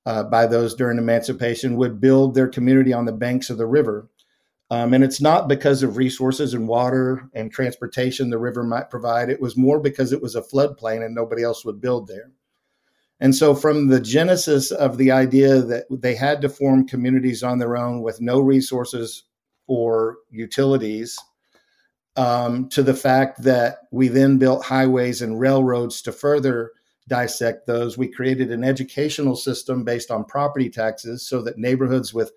uh, 0.05 0.23
by 0.23 0.47
those 0.47 0.73
during 0.73 0.97
emancipation, 0.97 1.75
would 1.75 2.01
build 2.01 2.33
their 2.33 2.47
community 2.47 2.93
on 2.93 3.05
the 3.05 3.11
banks 3.11 3.49
of 3.49 3.57
the 3.57 3.67
river. 3.67 4.09
Um, 4.71 4.93
and 4.93 5.03
it's 5.03 5.21
not 5.21 5.47
because 5.47 5.81
of 5.81 5.97
resources 5.97 6.53
and 6.53 6.67
water 6.67 7.29
and 7.33 7.51
transportation 7.51 8.29
the 8.29 8.37
river 8.37 8.63
might 8.63 8.89
provide. 8.89 9.29
It 9.29 9.41
was 9.41 9.57
more 9.57 9.79
because 9.79 10.11
it 10.11 10.21
was 10.21 10.35
a 10.35 10.41
floodplain 10.41 11.03
and 11.03 11.15
nobody 11.15 11.43
else 11.43 11.65
would 11.65 11.81
build 11.81 12.07
there. 12.07 12.31
And 13.19 13.35
so, 13.35 13.53
from 13.53 13.87
the 13.87 13.99
genesis 13.99 14.71
of 14.71 14.97
the 14.97 15.11
idea 15.11 15.61
that 15.61 15.85
they 15.89 16.15
had 16.15 16.41
to 16.41 16.49
form 16.49 16.87
communities 16.87 17.43
on 17.43 17.57
their 17.57 17.75
own 17.75 18.01
with 18.01 18.21
no 18.21 18.39
resources 18.39 19.23
or 19.67 20.17
utilities, 20.29 21.17
um, 22.19 22.67
to 22.67 22.83
the 22.83 22.93
fact 22.93 23.43
that 23.43 23.87
we 23.91 24.09
then 24.09 24.37
built 24.37 24.65
highways 24.65 25.21
and 25.21 25.39
railroads 25.39 26.01
to 26.01 26.11
further 26.11 26.73
dissect 27.07 27.65
those, 27.65 27.97
we 27.97 28.11
created 28.11 28.51
an 28.51 28.61
educational 28.61 29.37
system 29.37 29.85
based 29.85 30.11
on 30.11 30.25
property 30.25 30.69
taxes 30.69 31.25
so 31.25 31.41
that 31.41 31.57
neighborhoods 31.57 32.13
with 32.13 32.33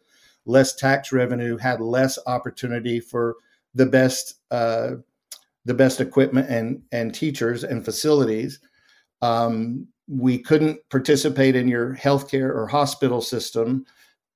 less 0.46 0.72
tax 0.76 1.10
revenue 1.10 1.56
had 1.56 1.80
less 1.80 2.16
opportunity 2.28 3.00
for 3.00 3.34
the 3.74 3.84
best 3.84 4.36
uh, 4.52 4.92
the 5.64 5.74
best 5.74 6.00
equipment 6.00 6.48
and 6.48 6.80
and 6.92 7.12
teachers 7.12 7.64
and 7.64 7.84
facilities. 7.84 8.60
Um, 9.20 9.88
we 10.06 10.38
couldn't 10.38 10.78
participate 10.90 11.56
in 11.56 11.66
your 11.66 11.96
healthcare 11.96 12.54
or 12.54 12.68
hospital 12.68 13.20
system 13.20 13.84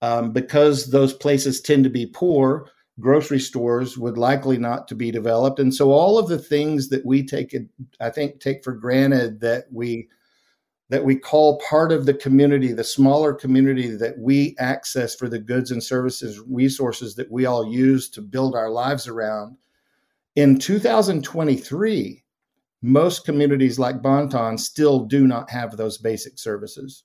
um, 0.02 0.32
because 0.32 0.90
those 0.90 1.12
places 1.12 1.60
tend 1.60 1.84
to 1.84 1.90
be 1.90 2.06
poor 2.06 2.68
grocery 3.00 3.38
stores 3.38 3.98
would 3.98 4.16
likely 4.16 4.56
not 4.56 4.88
to 4.88 4.94
be 4.94 5.10
developed 5.10 5.58
and 5.58 5.74
so 5.74 5.92
all 5.92 6.18
of 6.18 6.28
the 6.28 6.38
things 6.38 6.88
that 6.88 7.04
we 7.04 7.22
take 7.22 7.54
i 8.00 8.08
think 8.08 8.40
take 8.40 8.64
for 8.64 8.72
granted 8.72 9.40
that 9.40 9.64
we 9.70 10.08
that 10.88 11.04
we 11.04 11.16
call 11.16 11.60
part 11.68 11.92
of 11.92 12.06
the 12.06 12.14
community 12.14 12.72
the 12.72 12.84
smaller 12.84 13.34
community 13.34 13.88
that 13.88 14.18
we 14.18 14.56
access 14.58 15.14
for 15.14 15.28
the 15.28 15.38
goods 15.38 15.70
and 15.70 15.82
services 15.82 16.40
resources 16.48 17.14
that 17.16 17.30
we 17.30 17.44
all 17.44 17.70
use 17.70 18.08
to 18.08 18.22
build 18.22 18.54
our 18.54 18.70
lives 18.70 19.06
around 19.06 19.56
in 20.36 20.58
2023 20.58 22.22
most 22.82 23.24
communities 23.24 23.78
like 23.78 24.02
Bonton 24.02 24.56
still 24.58 25.00
do 25.00 25.26
not 25.26 25.50
have 25.50 25.76
those 25.76 25.98
basic 25.98 26.38
services. 26.38 27.02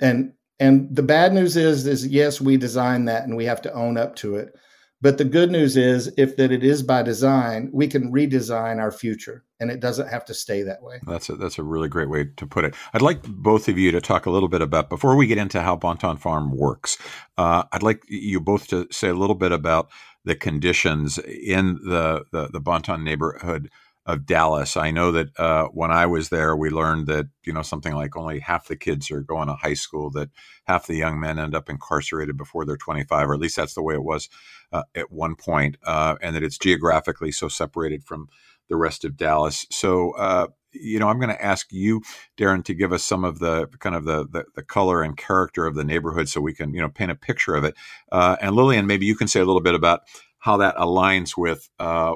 And 0.00 0.32
and 0.58 0.94
the 0.94 1.02
bad 1.02 1.32
news 1.32 1.56
is 1.56 1.86
is 1.86 2.06
yes, 2.06 2.40
we 2.40 2.56
designed 2.56 3.08
that 3.08 3.24
and 3.24 3.36
we 3.36 3.44
have 3.44 3.62
to 3.62 3.72
own 3.72 3.96
up 3.96 4.16
to 4.16 4.36
it. 4.36 4.54
But 5.02 5.18
the 5.18 5.24
good 5.24 5.50
news 5.50 5.76
is 5.76 6.12
if 6.16 6.36
that 6.36 6.52
it 6.52 6.62
is 6.62 6.84
by 6.84 7.02
design, 7.02 7.70
we 7.72 7.88
can 7.88 8.12
redesign 8.12 8.78
our 8.78 8.92
future 8.92 9.44
and 9.58 9.68
it 9.68 9.80
doesn't 9.80 10.08
have 10.08 10.24
to 10.26 10.34
stay 10.34 10.62
that 10.62 10.80
way. 10.80 11.00
That's 11.04 11.28
a, 11.28 11.34
that's 11.34 11.58
a 11.58 11.64
really 11.64 11.88
great 11.88 12.08
way 12.08 12.26
to 12.36 12.46
put 12.46 12.64
it. 12.64 12.76
I'd 12.94 13.02
like 13.02 13.22
both 13.24 13.68
of 13.68 13.76
you 13.76 13.90
to 13.90 14.00
talk 14.00 14.26
a 14.26 14.30
little 14.30 14.48
bit 14.48 14.62
about 14.62 14.88
before 14.88 15.16
we 15.16 15.26
get 15.26 15.38
into 15.38 15.60
how 15.60 15.74
Bonton 15.74 16.18
Farm 16.18 16.56
works. 16.56 16.98
Uh, 17.36 17.64
I'd 17.72 17.82
like 17.82 18.04
you 18.08 18.40
both 18.40 18.68
to 18.68 18.86
say 18.92 19.08
a 19.08 19.14
little 19.14 19.34
bit 19.34 19.50
about 19.50 19.90
the 20.24 20.36
conditions 20.36 21.18
in 21.18 21.80
the 21.84 22.24
the, 22.30 22.48
the 22.48 22.60
Bonton 22.60 23.02
neighborhood 23.02 23.70
of 24.04 24.26
Dallas. 24.26 24.76
I 24.76 24.90
know 24.90 25.12
that 25.12 25.38
uh, 25.38 25.66
when 25.68 25.92
I 25.92 26.06
was 26.06 26.28
there, 26.28 26.56
we 26.56 26.70
learned 26.70 27.06
that 27.08 27.26
you 27.44 27.52
know 27.52 27.62
something 27.62 27.94
like 27.94 28.16
only 28.16 28.38
half 28.38 28.68
the 28.68 28.76
kids 28.76 29.10
are 29.10 29.20
going 29.20 29.48
to 29.48 29.54
high 29.54 29.74
school. 29.74 30.10
That 30.10 30.30
half 30.64 30.86
the 30.86 30.96
young 30.96 31.18
men 31.18 31.40
end 31.40 31.56
up 31.56 31.68
incarcerated 31.68 32.36
before 32.36 32.64
they're 32.64 32.76
25, 32.76 33.28
or 33.28 33.34
at 33.34 33.40
least 33.40 33.56
that's 33.56 33.74
the 33.74 33.82
way 33.82 33.94
it 33.94 34.04
was 34.04 34.28
uh, 34.72 34.84
at 34.94 35.12
one 35.12 35.36
point, 35.36 35.76
uh, 35.84 36.16
and 36.22 36.34
that 36.34 36.42
it's 36.42 36.58
geographically 36.58 37.32
so 37.32 37.48
separated 37.48 38.04
from 38.04 38.28
the 38.68 38.76
rest 38.76 39.04
of 39.04 39.16
Dallas. 39.16 39.66
So. 39.70 40.12
Uh, 40.12 40.48
you 40.74 40.98
know, 40.98 41.08
I'm 41.08 41.18
going 41.18 41.28
to 41.28 41.44
ask 41.44 41.70
you, 41.70 42.00
Daron, 42.38 42.64
to 42.64 42.72
give 42.72 42.94
us 42.94 43.02
some 43.02 43.24
of 43.24 43.40
the 43.40 43.66
kind 43.78 43.94
of 43.94 44.06
the, 44.06 44.26
the, 44.26 44.44
the 44.54 44.62
color 44.62 45.02
and 45.02 45.18
character 45.18 45.66
of 45.66 45.74
the 45.74 45.84
neighborhood, 45.84 46.30
so 46.30 46.40
we 46.40 46.54
can, 46.54 46.72
you 46.72 46.80
know, 46.80 46.88
paint 46.88 47.10
a 47.10 47.14
picture 47.14 47.54
of 47.54 47.64
it. 47.64 47.74
Uh, 48.10 48.36
and 48.40 48.56
Lillian, 48.56 48.86
maybe 48.86 49.04
you 49.04 49.14
can 49.14 49.28
say 49.28 49.40
a 49.40 49.44
little 49.44 49.60
bit 49.60 49.74
about 49.74 50.00
how 50.38 50.56
that 50.56 50.76
aligns 50.76 51.36
with 51.36 51.68
uh, 51.78 52.14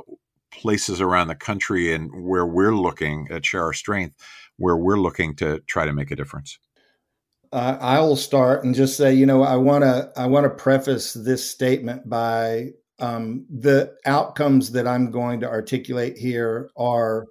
places 0.50 1.02
around 1.02 1.28
the 1.28 1.34
country 1.34 1.92
and 1.92 2.10
where 2.24 2.46
we're 2.46 2.74
looking 2.74 3.28
at 3.30 3.44
share 3.44 3.62
our 3.62 3.74
strength, 3.74 4.16
where 4.56 4.76
we're 4.76 4.98
looking 4.98 5.36
to 5.36 5.60
try 5.66 5.84
to 5.84 5.92
make 5.92 6.10
a 6.10 6.16
difference? 6.16 6.58
Uh, 7.52 7.78
I 7.80 8.00
will 8.00 8.16
start 8.16 8.64
and 8.64 8.74
just 8.74 8.96
say, 8.96 9.14
you 9.14 9.26
know, 9.26 9.42
I 9.42 9.56
want 9.56 9.84
to 9.84 10.10
I 10.16 10.26
want 10.26 10.44
to 10.44 10.50
preface 10.50 11.12
this 11.12 11.48
statement 11.48 12.08
by 12.08 12.70
um, 12.98 13.46
the 13.50 13.94
outcomes 14.04 14.72
that 14.72 14.86
I'm 14.86 15.10
going 15.10 15.40
to 15.40 15.48
articulate 15.48 16.16
here 16.16 16.70
are 16.76 17.26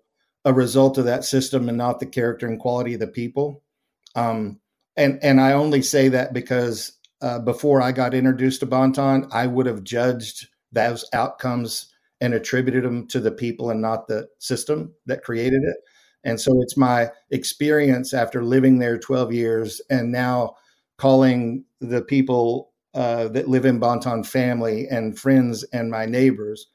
a 0.46 0.54
result 0.54 0.98
of 0.98 1.06
that 1.06 1.26
system 1.26 1.68
and 1.68 1.78
not 1.78 2.00
the 2.00 2.06
character 2.06 2.48
and 2.48 2.60
quality 2.60 2.94
of 2.94 3.00
the 3.00 3.08
people. 3.08 3.64
Um, 4.16 4.60
and 4.96 5.20
and 5.24 5.42
I 5.42 5.54
only 5.54 5.82
say 5.82 6.08
that 6.10 6.34
because 6.34 6.94
uh, 7.22 7.40
before 7.40 7.82
I 7.82 7.92
got 7.92 8.14
introduced 8.14 8.60
to 8.62 8.66
Bonton, 8.66 9.28
I 9.32 9.48
would 9.48 9.66
have 9.66 9.84
judged 9.84 10.48
those 10.72 11.06
outcomes 11.14 11.92
and 12.22 12.34
attributed 12.34 12.84
them 12.84 13.08
to 13.08 13.20
the 13.20 13.32
people 13.32 13.70
and 13.70 13.82
not 13.82 14.08
the 14.08 14.28
system 14.40 14.94
that 15.06 15.24
created 15.24 15.64
it. 15.64 15.78
And 16.26 16.42
so 16.42 16.62
it's 16.62 16.76
my 16.76 17.12
experience 17.32 18.14
after 18.14 18.44
living 18.44 18.80
there 18.80 18.98
12 18.98 19.32
years 19.32 19.82
and 19.90 20.12
now 20.12 20.56
calling 20.98 21.64
the 21.80 22.02
people 22.02 22.72
uh, 22.94 23.28
that 23.30 23.48
live 23.48 23.66
in 23.66 23.80
Bonton 23.80 24.24
family 24.24 24.88
and 24.90 25.18
friends 25.18 25.64
and 25.72 25.92
my 25.92 26.06
neighbors 26.06 26.68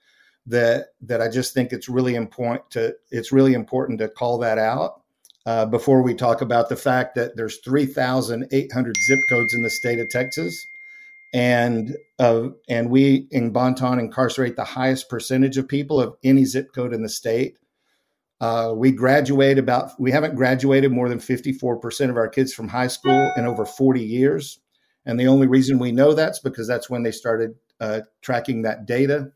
that 0.47 0.89
that 1.03 1.21
I 1.21 1.29
just 1.29 1.53
think 1.53 1.73
it's 1.73 1.89
really 1.89 2.15
important 2.15 2.71
to 2.71 2.95
it's 3.11 3.33
really 3.33 3.55
important 3.55 3.99
to 3.99 4.09
call 4.09 4.39
that 4.39 4.59
out 4.59 5.03
uh, 5.47 5.67
before 5.67 6.03
we 6.03 6.15
talk 6.15 6.41
about 6.41 6.69
the 6.69 6.77
fact 6.77 7.15
that 7.15 7.37
there's 7.37 7.59
3,800 7.59 8.97
zip 9.07 9.19
codes 9.29 9.55
in 9.55 9.63
the 9.63 9.71
state 9.71 9.99
of 9.99 10.09
Texas 10.09 10.67
and 11.33 11.97
uh, 12.19 12.49
and 12.69 12.91
we 12.91 13.29
in 13.31 13.51
Bonton 13.51 13.99
incarcerate 13.99 14.57
the 14.57 14.65
highest 14.65 15.09
percentage 15.09 15.57
of 15.57 15.69
people 15.69 16.01
of 16.01 16.17
any 16.25 16.45
zip 16.45 16.73
code 16.75 16.93
in 16.93 17.03
the 17.03 17.09
state. 17.09 17.57
Uh, 18.41 18.73
we 18.75 18.91
graduate 18.91 19.59
about 19.59 19.99
we 20.01 20.11
haven't 20.11 20.35
graduated 20.35 20.91
more 20.91 21.09
than 21.09 21.19
54% 21.19 22.09
of 22.09 22.17
our 22.17 22.29
kids 22.29 22.55
from 22.55 22.69
high 22.69 22.87
school 22.87 23.33
in 23.37 23.45
over 23.45 23.67
40 23.67 24.03
years. 24.03 24.59
And 25.05 25.21
the 25.21 25.27
only 25.27 25.47
reason 25.47 25.79
we 25.79 25.93
know 25.93 26.15
that's 26.15 26.39
because 26.39 26.67
that's 26.67 26.89
when 26.89 27.03
they 27.03 27.13
started 27.13 27.55
uh, 27.81 28.01
tracking 28.23 28.63
that 28.63 28.87
data. 28.87 29.33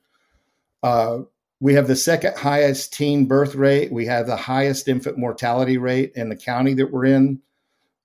Uh, 0.83 1.21
we 1.61 1.75
have 1.75 1.87
the 1.87 1.97
second 1.97 2.37
highest 2.37 2.93
teen 2.93 3.27
birth 3.27 3.55
rate. 3.55 3.93
We 3.93 4.07
have 4.07 4.27
the 4.27 4.37
highest 4.37 4.89
infant 4.89 5.19
mortality 5.19 5.79
rate 5.79 6.13
in 6.15 6.29
the 6.29 6.37
county 6.37 6.75
that 6.75 6.91
we're 6.91 7.07
in. 7.07 7.41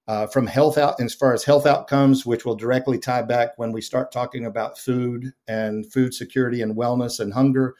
Uh, 0.07 0.25
from 0.25 0.47
health 0.47 0.75
out 0.79 0.99
as 0.99 1.13
far 1.13 1.35
as 1.35 1.43
health 1.43 1.67
outcomes 1.67 2.25
which 2.25 2.43
will 2.43 2.55
directly 2.55 2.97
tie 2.97 3.21
back 3.21 3.49
when 3.57 3.71
we 3.71 3.79
start 3.79 4.11
talking 4.11 4.43
about 4.43 4.75
food 4.75 5.33
and 5.47 5.85
food 5.93 6.15
security 6.15 6.63
and 6.63 6.75
wellness 6.75 7.19
and 7.19 7.31
hunger 7.31 7.75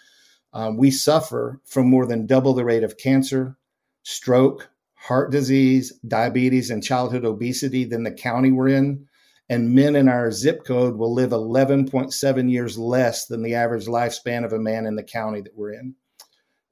um, 0.53 0.77
we 0.77 0.91
suffer 0.91 1.59
from 1.65 1.89
more 1.89 2.05
than 2.05 2.25
double 2.25 2.53
the 2.53 2.65
rate 2.65 2.83
of 2.83 2.97
cancer, 2.97 3.57
stroke, 4.03 4.69
heart 4.95 5.31
disease, 5.31 5.93
diabetes, 6.07 6.69
and 6.69 6.83
childhood 6.83 7.25
obesity 7.25 7.85
than 7.85 8.03
the 8.03 8.11
county 8.11 8.51
we're 8.51 8.69
in. 8.69 9.05
And 9.47 9.73
men 9.73 9.95
in 9.95 10.07
our 10.07 10.31
zip 10.31 10.63
code 10.65 10.97
will 10.97 11.13
live 11.13 11.31
11.7 11.31 12.51
years 12.51 12.77
less 12.77 13.25
than 13.25 13.41
the 13.41 13.55
average 13.55 13.85
lifespan 13.85 14.45
of 14.45 14.53
a 14.53 14.59
man 14.59 14.85
in 14.85 14.95
the 14.95 15.03
county 15.03 15.41
that 15.41 15.57
we're 15.57 15.73
in. 15.73 15.95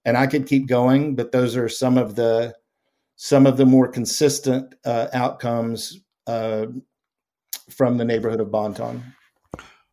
And 0.05 0.15
I 0.15 0.27
could 0.27 0.45
keep 0.45 0.67
going, 0.67 1.15
but 1.15 1.31
those 1.31 1.55
are 1.55 1.69
some 1.69 1.97
of 1.97 2.15
the 2.15 2.55
some 3.19 3.47
of 3.47 3.57
the 3.57 3.65
more 3.65 3.87
consistent 3.87 4.75
uh, 4.85 5.07
outcomes 5.11 5.99
uh, 6.27 6.67
from 7.69 7.97
the 7.97 8.05
neighborhood 8.05 8.39
of 8.39 8.51
Bonton. 8.51 9.03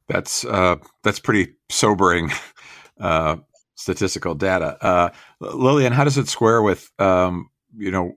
That's 0.08 0.44
uh, 0.44 0.76
that's 1.02 1.18
pretty 1.18 1.54
sobering 1.70 2.30
uh, 3.00 3.36
statistical 3.74 4.34
data. 4.34 4.76
Uh, 4.80 5.10
Lillian, 5.40 5.92
how 5.92 6.04
does 6.04 6.18
it 6.18 6.28
square 6.28 6.62
with 6.62 6.90
um, 6.98 7.50
you 7.76 7.90
know 7.90 8.16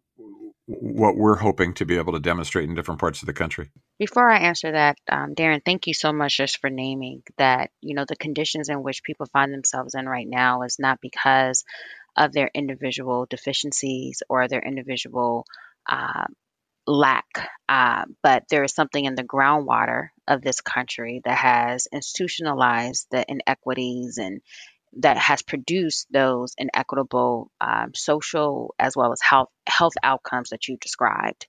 what 0.68 1.16
we're 1.16 1.36
hoping 1.36 1.74
to 1.74 1.86
be 1.86 1.98
able 1.98 2.12
to 2.14 2.20
demonstrate 2.20 2.68
in 2.68 2.76
different 2.76 3.00
parts 3.00 3.22
of 3.22 3.26
the 3.26 3.34
country? 3.34 3.72
Before 4.00 4.30
I 4.30 4.40
answer 4.40 4.72
that, 4.72 4.98
um, 5.10 5.34
Daron, 5.34 5.64
thank 5.64 5.88
you 5.88 5.94
so 5.94 6.12
much 6.12 6.38
just 6.38 6.60
for 6.60 6.70
naming 6.70 7.24
that. 7.38 7.72
You 7.82 7.96
know, 7.96 8.06
the 8.08 8.18
conditions 8.18 8.70
in 8.70 8.84
which 8.84 9.04
people 9.04 9.28
find 9.28 9.54
themselves 9.54 9.96
in 9.96 10.08
right 10.08 10.28
now 10.28 10.64
is 10.64 10.78
not 10.78 11.00
because 11.02 11.64
of 12.18 12.34
their 12.34 12.50
individual 12.54 13.28
deficiencies 13.30 14.24
or 14.28 14.48
their 14.48 14.62
individual 14.62 15.46
uh, 15.90 16.26
lack, 16.88 17.50
uh, 17.70 18.06
but 18.24 18.44
there 18.50 18.64
is 18.64 18.74
something 18.74 19.06
in 19.06 19.16
the 19.16 19.24
groundwater 19.24 20.10
of 20.28 20.42
this 20.42 20.62
country 20.62 21.22
that 21.24 21.38
has 21.38 21.88
institutionalized 21.92 23.08
the 23.12 23.26
inequities 23.28 24.18
and 24.18 24.42
that 24.94 25.18
has 25.18 25.42
produced 25.42 26.08
those 26.12 26.54
inequitable 26.58 27.52
um, 27.62 27.92
social 27.94 28.74
as 28.80 28.96
well 28.96 29.12
as 29.12 29.20
health 29.22 29.50
health 29.68 29.94
outcomes 30.04 30.50
that 30.50 30.68
you 30.68 30.78
described. 30.78 31.48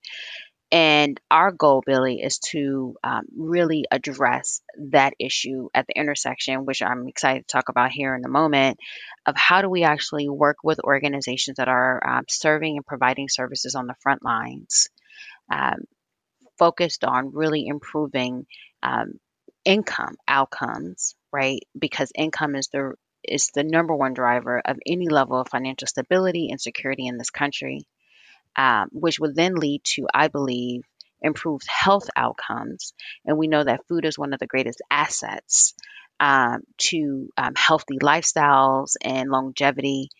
And 0.70 1.18
our 1.30 1.50
goal, 1.50 1.82
Billy, 1.86 2.20
is 2.20 2.38
to 2.50 2.94
um, 3.02 3.22
really 3.34 3.86
address 3.90 4.60
that 4.90 5.14
issue 5.18 5.70
at 5.72 5.86
the 5.86 5.98
intersection, 5.98 6.66
which 6.66 6.82
I'm 6.82 7.08
excited 7.08 7.48
to 7.48 7.52
talk 7.52 7.70
about 7.70 7.90
here 7.90 8.14
in 8.14 8.22
a 8.26 8.28
moment, 8.28 8.78
of 9.24 9.34
how 9.34 9.62
do 9.62 9.70
we 9.70 9.84
actually 9.84 10.28
work 10.28 10.58
with 10.62 10.78
organizations 10.80 11.56
that 11.56 11.68
are 11.68 12.06
um, 12.06 12.24
serving 12.28 12.76
and 12.76 12.86
providing 12.86 13.28
services 13.30 13.74
on 13.74 13.86
the 13.86 13.94
front 14.02 14.22
lines, 14.22 14.90
um, 15.50 15.84
focused 16.58 17.02
on 17.02 17.32
really 17.32 17.66
improving 17.66 18.46
um, 18.82 19.12
income 19.64 20.16
outcomes, 20.26 21.14
right? 21.32 21.60
Because 21.78 22.12
income 22.14 22.54
is 22.54 22.68
the 22.68 22.92
is 23.24 23.50
the 23.54 23.64
number 23.64 23.94
one 23.94 24.14
driver 24.14 24.60
of 24.64 24.78
any 24.86 25.08
level 25.08 25.40
of 25.40 25.48
financial 25.48 25.86
stability 25.86 26.48
and 26.50 26.60
security 26.60 27.06
in 27.06 27.18
this 27.18 27.30
country, 27.30 27.80
um, 28.56 28.88
which 28.92 29.18
would 29.18 29.34
then 29.34 29.54
lead 29.54 29.82
to, 29.84 30.06
I 30.12 30.28
believe, 30.28 30.82
improved 31.20 31.66
health 31.68 32.08
outcomes. 32.16 32.92
And 33.24 33.36
we 33.38 33.48
know 33.48 33.64
that 33.64 33.86
food 33.88 34.04
is 34.04 34.18
one 34.18 34.32
of 34.32 34.40
the 34.40 34.46
greatest 34.46 34.80
assets 34.90 35.74
um, 36.20 36.62
to 36.78 37.28
um, 37.36 37.54
healthy 37.56 37.98
lifestyles 38.02 38.96
and 39.02 39.30
longevity 39.30 40.10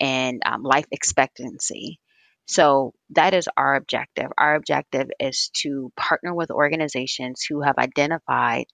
and 0.00 0.42
um, 0.44 0.62
life 0.62 0.86
expectancy. 0.90 1.98
So 2.46 2.94
that 3.10 3.34
is 3.34 3.48
our 3.56 3.74
objective. 3.74 4.30
Our 4.38 4.54
objective 4.54 5.10
is 5.18 5.50
to 5.62 5.90
partner 5.96 6.32
with 6.34 6.50
organizations 6.50 7.42
who 7.42 7.62
have 7.62 7.76
identified 7.78 8.66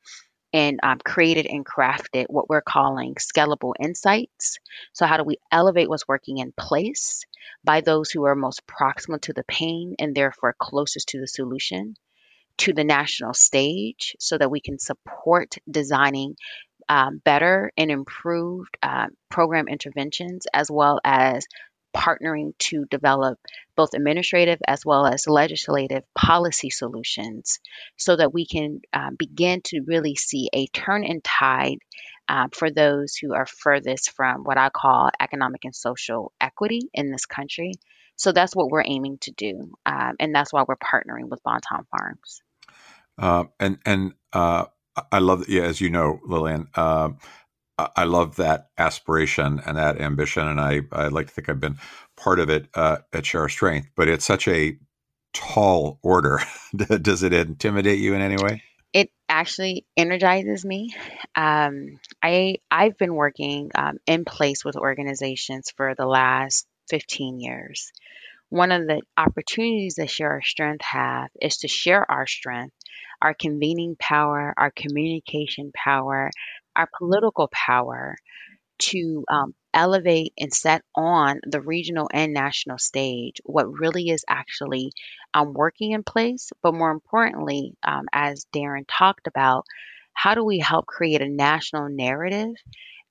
and 0.52 0.80
um, 0.82 0.98
created 1.04 1.46
and 1.46 1.64
crafted 1.64 2.26
what 2.28 2.48
we're 2.48 2.62
calling 2.62 3.14
scalable 3.14 3.72
insights. 3.80 4.58
So, 4.92 5.06
how 5.06 5.16
do 5.16 5.24
we 5.24 5.38
elevate 5.50 5.88
what's 5.88 6.08
working 6.08 6.38
in 6.38 6.52
place 6.52 7.24
by 7.64 7.80
those 7.80 8.10
who 8.10 8.24
are 8.24 8.34
most 8.34 8.62
proximal 8.66 9.20
to 9.22 9.32
the 9.32 9.44
pain 9.44 9.94
and 9.98 10.14
therefore 10.14 10.54
closest 10.58 11.08
to 11.08 11.20
the 11.20 11.28
solution 11.28 11.96
to 12.58 12.72
the 12.72 12.84
national 12.84 13.34
stage 13.34 14.14
so 14.18 14.36
that 14.36 14.50
we 14.50 14.60
can 14.60 14.78
support 14.78 15.56
designing 15.70 16.36
um, 16.88 17.20
better 17.24 17.72
and 17.76 17.90
improved 17.90 18.76
uh, 18.82 19.06
program 19.30 19.68
interventions 19.68 20.46
as 20.52 20.70
well 20.70 21.00
as 21.04 21.46
partnering 21.94 22.56
to 22.58 22.84
develop 22.86 23.38
both 23.76 23.94
administrative 23.94 24.58
as 24.66 24.84
well 24.84 25.06
as 25.06 25.26
legislative 25.26 26.02
policy 26.14 26.70
solutions 26.70 27.60
so 27.96 28.16
that 28.16 28.32
we 28.32 28.46
can 28.46 28.80
uh, 28.92 29.10
begin 29.16 29.60
to 29.62 29.82
really 29.86 30.14
see 30.14 30.48
a 30.52 30.66
turn 30.66 31.04
in 31.04 31.20
tide 31.20 31.78
uh, 32.28 32.48
for 32.52 32.70
those 32.70 33.16
who 33.16 33.34
are 33.34 33.46
furthest 33.46 34.12
from 34.12 34.42
what 34.44 34.58
I 34.58 34.70
call 34.70 35.10
economic 35.20 35.64
and 35.64 35.74
social 35.74 36.32
equity 36.40 36.80
in 36.94 37.10
this 37.10 37.26
country. 37.26 37.72
So 38.16 38.32
that's 38.32 38.54
what 38.54 38.70
we're 38.70 38.84
aiming 38.84 39.18
to 39.22 39.32
do, 39.32 39.72
um, 39.86 40.16
and 40.20 40.34
that's 40.34 40.52
why 40.52 40.64
we're 40.66 40.76
partnering 40.76 41.28
with 41.28 41.42
Bonton 41.42 41.86
Farms. 41.90 42.42
Uh, 43.18 43.44
and 43.58 43.78
and 43.84 44.14
uh, 44.32 44.66
I 45.10 45.18
love, 45.18 45.48
yeah, 45.48 45.62
as 45.62 45.80
you 45.80 45.90
know, 45.90 46.20
Lillian, 46.24 46.68
uh, 46.74 47.10
I 47.96 48.04
love 48.04 48.36
that 48.36 48.68
aspiration 48.78 49.60
and 49.64 49.76
that 49.76 50.00
ambition, 50.00 50.46
and 50.46 50.60
I 50.60 50.82
I 50.92 51.08
like 51.08 51.26
to 51.28 51.32
think 51.32 51.48
I've 51.48 51.60
been 51.60 51.78
part 52.16 52.40
of 52.40 52.50
it 52.50 52.68
uh, 52.74 52.98
at 53.12 53.26
Share 53.26 53.42
Our 53.42 53.48
Strength. 53.48 53.90
But 53.96 54.08
it's 54.08 54.24
such 54.24 54.48
a 54.48 54.76
tall 55.32 55.98
order. 56.02 56.40
Does 56.76 57.22
it 57.22 57.32
intimidate 57.32 57.98
you 57.98 58.14
in 58.14 58.22
any 58.22 58.36
way? 58.42 58.62
It 58.92 59.10
actually 59.28 59.86
energizes 59.96 60.64
me. 60.64 60.94
Um, 61.34 61.98
I 62.22 62.56
I've 62.70 62.98
been 62.98 63.14
working 63.14 63.70
um, 63.74 63.98
in 64.06 64.24
place 64.24 64.64
with 64.64 64.76
organizations 64.76 65.72
for 65.76 65.94
the 65.94 66.06
last 66.06 66.66
15 66.90 67.40
years. 67.40 67.90
One 68.50 68.70
of 68.70 68.86
the 68.86 69.00
opportunities 69.16 69.94
that 69.94 70.10
Share 70.10 70.32
Our 70.32 70.42
Strength 70.42 70.84
have 70.84 71.30
is 71.40 71.56
to 71.58 71.68
share 71.68 72.04
our 72.10 72.26
strength, 72.26 72.74
our 73.22 73.32
convening 73.32 73.96
power, 73.98 74.52
our 74.58 74.70
communication 74.70 75.72
power, 75.74 76.30
our 76.76 76.88
political 76.98 77.48
power 77.52 78.16
to 78.78 79.24
um, 79.30 79.54
elevate 79.74 80.32
and 80.38 80.52
set 80.52 80.82
on 80.96 81.40
the 81.46 81.60
regional 81.60 82.08
and 82.12 82.34
national 82.34 82.78
stage 82.78 83.40
what 83.44 83.72
really 83.72 84.08
is 84.08 84.24
actually 84.28 84.92
um, 85.34 85.54
working 85.54 85.92
in 85.92 86.02
place. 86.02 86.50
But 86.62 86.74
more 86.74 86.90
importantly, 86.90 87.74
um, 87.82 88.06
as 88.12 88.46
Daron 88.54 88.84
talked 88.88 89.26
about, 89.26 89.64
how 90.14 90.34
do 90.34 90.44
we 90.44 90.58
help 90.58 90.86
create 90.86 91.22
a 91.22 91.28
national 91.28 91.88
narrative 91.88 92.54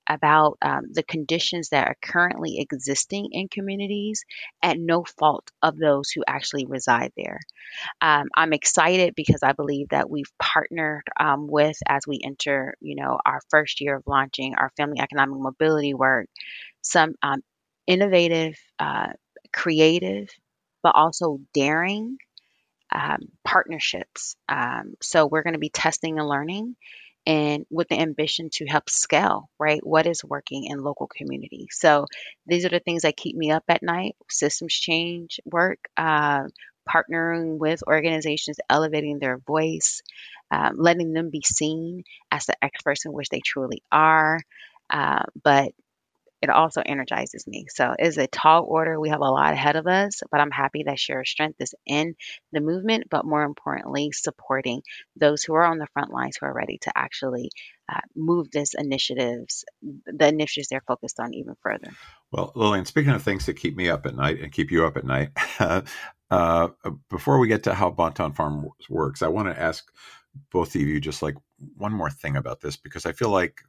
about 0.10 0.58
um, 0.62 0.88
the 0.92 1.04
conditions 1.04 1.70
that 1.70 1.88
are 1.88 1.98
currently 2.02 2.60
existing 2.60 3.30
in 3.32 3.48
communities 3.48 4.24
at 4.62 4.78
no 4.78 5.04
fault 5.04 5.50
of 5.62 5.78
those 5.78 6.10
who 6.10 6.24
actually 6.28 6.66
reside 6.66 7.12
there. 7.16 7.40
Um, 8.02 8.28
I'm 8.36 8.54
excited 8.54 9.14
because 9.16 9.44
I 9.44 9.54
believe 9.54 9.90
that 9.90 10.10
we've 10.10 10.32
partnered 10.40 11.04
um, 11.20 11.48
with, 11.48 11.78
as 11.88 12.02
we 12.08 12.20
enter, 12.24 12.76
you 12.82 12.96
know, 12.96 13.20
our 13.26 13.42
first 13.50 13.82
year 13.82 13.96
of 13.96 14.04
launching 14.08 14.56
our 14.56 14.72
family 14.78 15.00
economic 15.00 15.40
mobility 15.40 15.94
work, 15.94 16.28
some 16.82 17.16
um, 17.22 17.42
innovative, 17.88 18.56
uh, 18.80 19.14
creative, 19.54 20.30
but 20.84 20.96
also 20.96 21.40
daring 21.54 22.18
um, 22.94 23.20
partnerships. 23.44 24.36
Um, 24.50 24.96
so 25.02 25.28
we're 25.28 25.44
going 25.44 25.54
to 25.54 25.60
be 25.60 25.70
testing 25.70 26.20
and 26.20 26.28
learning 26.28 26.76
and 27.26 27.66
with 27.70 27.88
the 27.88 28.00
ambition 28.00 28.50
to 28.54 28.66
help 28.66 28.90
scale, 28.90 29.50
right? 29.60 29.86
What 29.86 30.08
is 30.08 30.24
working 30.24 30.66
in 30.66 30.80
local 30.80 31.08
community? 31.08 31.68
So 31.72 32.08
these 32.48 32.66
are 32.66 32.70
the 32.70 32.80
things 32.80 33.04
that 33.04 33.18
keep 33.18 33.36
me 33.36 33.52
up 33.52 33.64
at 33.68 33.84
night 33.84 34.16
systems 34.30 34.74
change 34.74 35.40
work, 35.46 35.80
uh, 35.98 36.44
partnering 36.90 37.58
with 37.58 37.84
organizations, 37.88 38.58
elevating 38.70 39.20
their 39.20 39.38
voice, 39.38 40.02
um, 40.50 40.76
letting 40.78 41.14
them 41.14 41.30
be 41.30 41.44
seen 41.46 42.04
as 42.32 42.46
the 42.46 42.56
experts 42.64 43.06
in 43.06 43.14
which 43.14 43.30
they 43.30 43.42
truly 43.42 43.84
are. 43.92 44.40
Uh, 44.90 45.24
but 45.44 45.72
it 46.42 46.50
also 46.50 46.82
energizes 46.84 47.46
me. 47.48 47.68
So 47.70 47.94
it's 47.98 48.18
a 48.18 48.28
tall 48.28 48.66
order. 48.68 49.00
We 49.00 49.10
have 49.10 49.22
a 49.22 49.26
lot 49.30 49.54
ahead 49.54 49.76
of 49.76 49.88
us, 49.88 50.22
but 50.32 50.42
I'm 50.42 50.52
happy 50.52 50.84
that 50.84 51.00
Share 51.00 51.24
Strength 51.24 51.62
is 51.62 51.76
in 51.86 52.16
the 52.52 52.62
movement, 52.62 53.06
but 53.10 53.26
more 53.26 53.44
importantly, 53.44 54.12
supporting 54.12 54.82
those 55.16 55.44
who 55.44 55.54
are 55.54 55.64
on 55.64 55.78
the 55.78 55.88
front 55.94 56.12
lines 56.12 56.38
who 56.40 56.48
are 56.48 56.54
ready 56.54 56.80
to 56.82 56.92
actually 56.96 57.52
uh, 57.88 58.00
move 58.16 58.50
this 58.52 58.74
initiatives, 58.74 59.66
the 59.82 60.28
initiatives 60.28 60.70
they're 60.70 60.84
focused 60.88 61.20
on 61.20 61.34
even 61.34 61.56
further. 61.62 61.92
Well, 62.32 62.52
Lillian, 62.56 62.86
speaking 62.86 63.12
of 63.12 63.22
things 63.22 63.46
that 63.46 63.54
keep 63.56 63.76
me 63.76 63.90
up 63.90 64.06
at 64.06 64.16
night 64.16 64.40
and 64.40 64.52
keep 64.52 64.72
you 64.72 64.86
up 64.86 64.98
at 64.98 65.06
night, 65.06 65.30
uh, 66.32 66.70
before 67.10 67.40
we 67.40 67.48
get 67.48 67.64
to 67.64 67.74
how 67.74 67.92
Bonton 67.92 68.32
Farm 68.34 68.70
works, 68.90 69.22
I 69.22 69.28
want 69.28 69.50
to 69.50 69.62
ask 69.62 69.92
both 70.52 70.76
of 70.76 70.82
you 70.82 71.00
just 71.00 71.22
like 71.22 71.36
one 71.76 71.94
more 71.94 72.10
thing 72.10 72.38
about 72.38 72.62
this 72.62 72.78
because 72.78 73.06
I 73.06 73.12
feel 73.12 73.30
like 73.30 73.62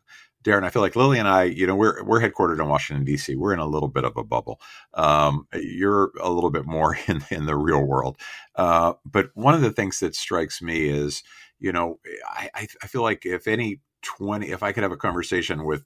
Daron, 0.42 0.64
I 0.64 0.70
feel 0.70 0.82
like 0.82 0.96
Lily 0.96 1.18
and 1.18 1.28
I, 1.28 1.44
you 1.44 1.66
know, 1.66 1.76
we're 1.76 2.02
we're 2.02 2.20
headquartered 2.20 2.60
in 2.60 2.68
Washington 2.68 3.04
D.C. 3.04 3.36
We're 3.36 3.52
in 3.52 3.60
a 3.60 3.66
little 3.66 3.88
bit 3.88 4.04
of 4.04 4.16
a 4.16 4.24
bubble. 4.24 4.60
Um, 4.94 5.46
you're 5.54 6.12
a 6.20 6.30
little 6.30 6.50
bit 6.50 6.66
more 6.66 6.96
in 7.06 7.24
in 7.30 7.46
the 7.46 7.56
real 7.56 7.82
world. 7.82 8.16
Uh, 8.56 8.94
but 9.04 9.30
one 9.34 9.54
of 9.54 9.60
the 9.60 9.70
things 9.72 10.00
that 10.00 10.14
strikes 10.16 10.60
me 10.60 10.88
is, 10.88 11.22
you 11.58 11.72
know, 11.72 12.00
I 12.26 12.66
I 12.82 12.86
feel 12.86 13.02
like 13.02 13.24
if 13.24 13.46
any 13.46 13.80
twenty, 14.02 14.50
if 14.50 14.62
I 14.62 14.72
could 14.72 14.82
have 14.82 14.92
a 14.92 14.96
conversation 14.96 15.64
with 15.64 15.84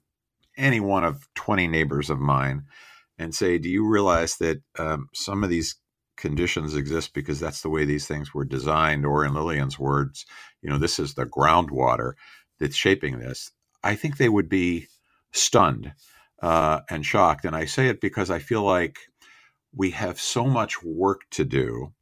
any 0.57 0.79
one 0.79 1.03
of 1.03 1.27
twenty 1.35 1.67
neighbors 1.67 2.09
of 2.09 2.19
mine, 2.19 2.63
and 3.19 3.35
say, 3.35 3.57
do 3.57 3.69
you 3.69 3.87
realize 3.87 4.37
that 4.37 4.61
um, 4.79 5.09
some 5.13 5.43
of 5.43 5.49
these 5.49 5.75
conditions 6.17 6.75
exist 6.75 7.13
because 7.13 7.39
that's 7.39 7.61
the 7.61 7.69
way 7.69 7.85
these 7.85 8.07
things 8.07 8.33
were 8.33 8.45
designed, 8.45 9.05
or 9.05 9.23
in 9.23 9.33
Lillian's 9.33 9.77
words, 9.77 10.25
you 10.63 10.69
know, 10.69 10.79
this 10.79 10.97
is 10.99 11.13
the 11.13 11.25
groundwater 11.27 12.13
that's 12.59 12.75
shaping 12.75 13.19
this 13.19 13.51
I 13.87 13.95
think 13.95 14.17
they 14.17 14.29
would 14.29 14.49
be 14.49 14.87
stunned 15.31 15.93
uh, 16.43 16.81
and 16.89 17.05
shocked. 17.05 17.45
And 17.45 17.55
I 17.55 17.65
say 17.65 17.87
it 17.87 18.01
because 18.01 18.29
I 18.29 18.39
feel 18.39 18.63
like 18.63 18.97
we 19.73 19.91
have 19.91 20.19
so 20.19 20.45
much 20.45 20.83
work 20.83 21.21
to 21.31 21.45
do 21.45 21.93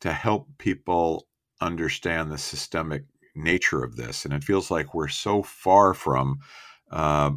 to 0.00 0.12
help 0.12 0.48
people 0.58 1.26
understand 1.60 2.30
the 2.30 2.38
systemic 2.38 3.04
nature 3.34 3.84
of 3.84 3.96
this. 3.96 4.24
And 4.24 4.32
it 4.32 4.44
feels 4.44 4.70
like 4.70 4.94
we're 4.94 5.08
so 5.08 5.42
far 5.42 5.92
from 5.92 6.38
uh, 6.90 7.32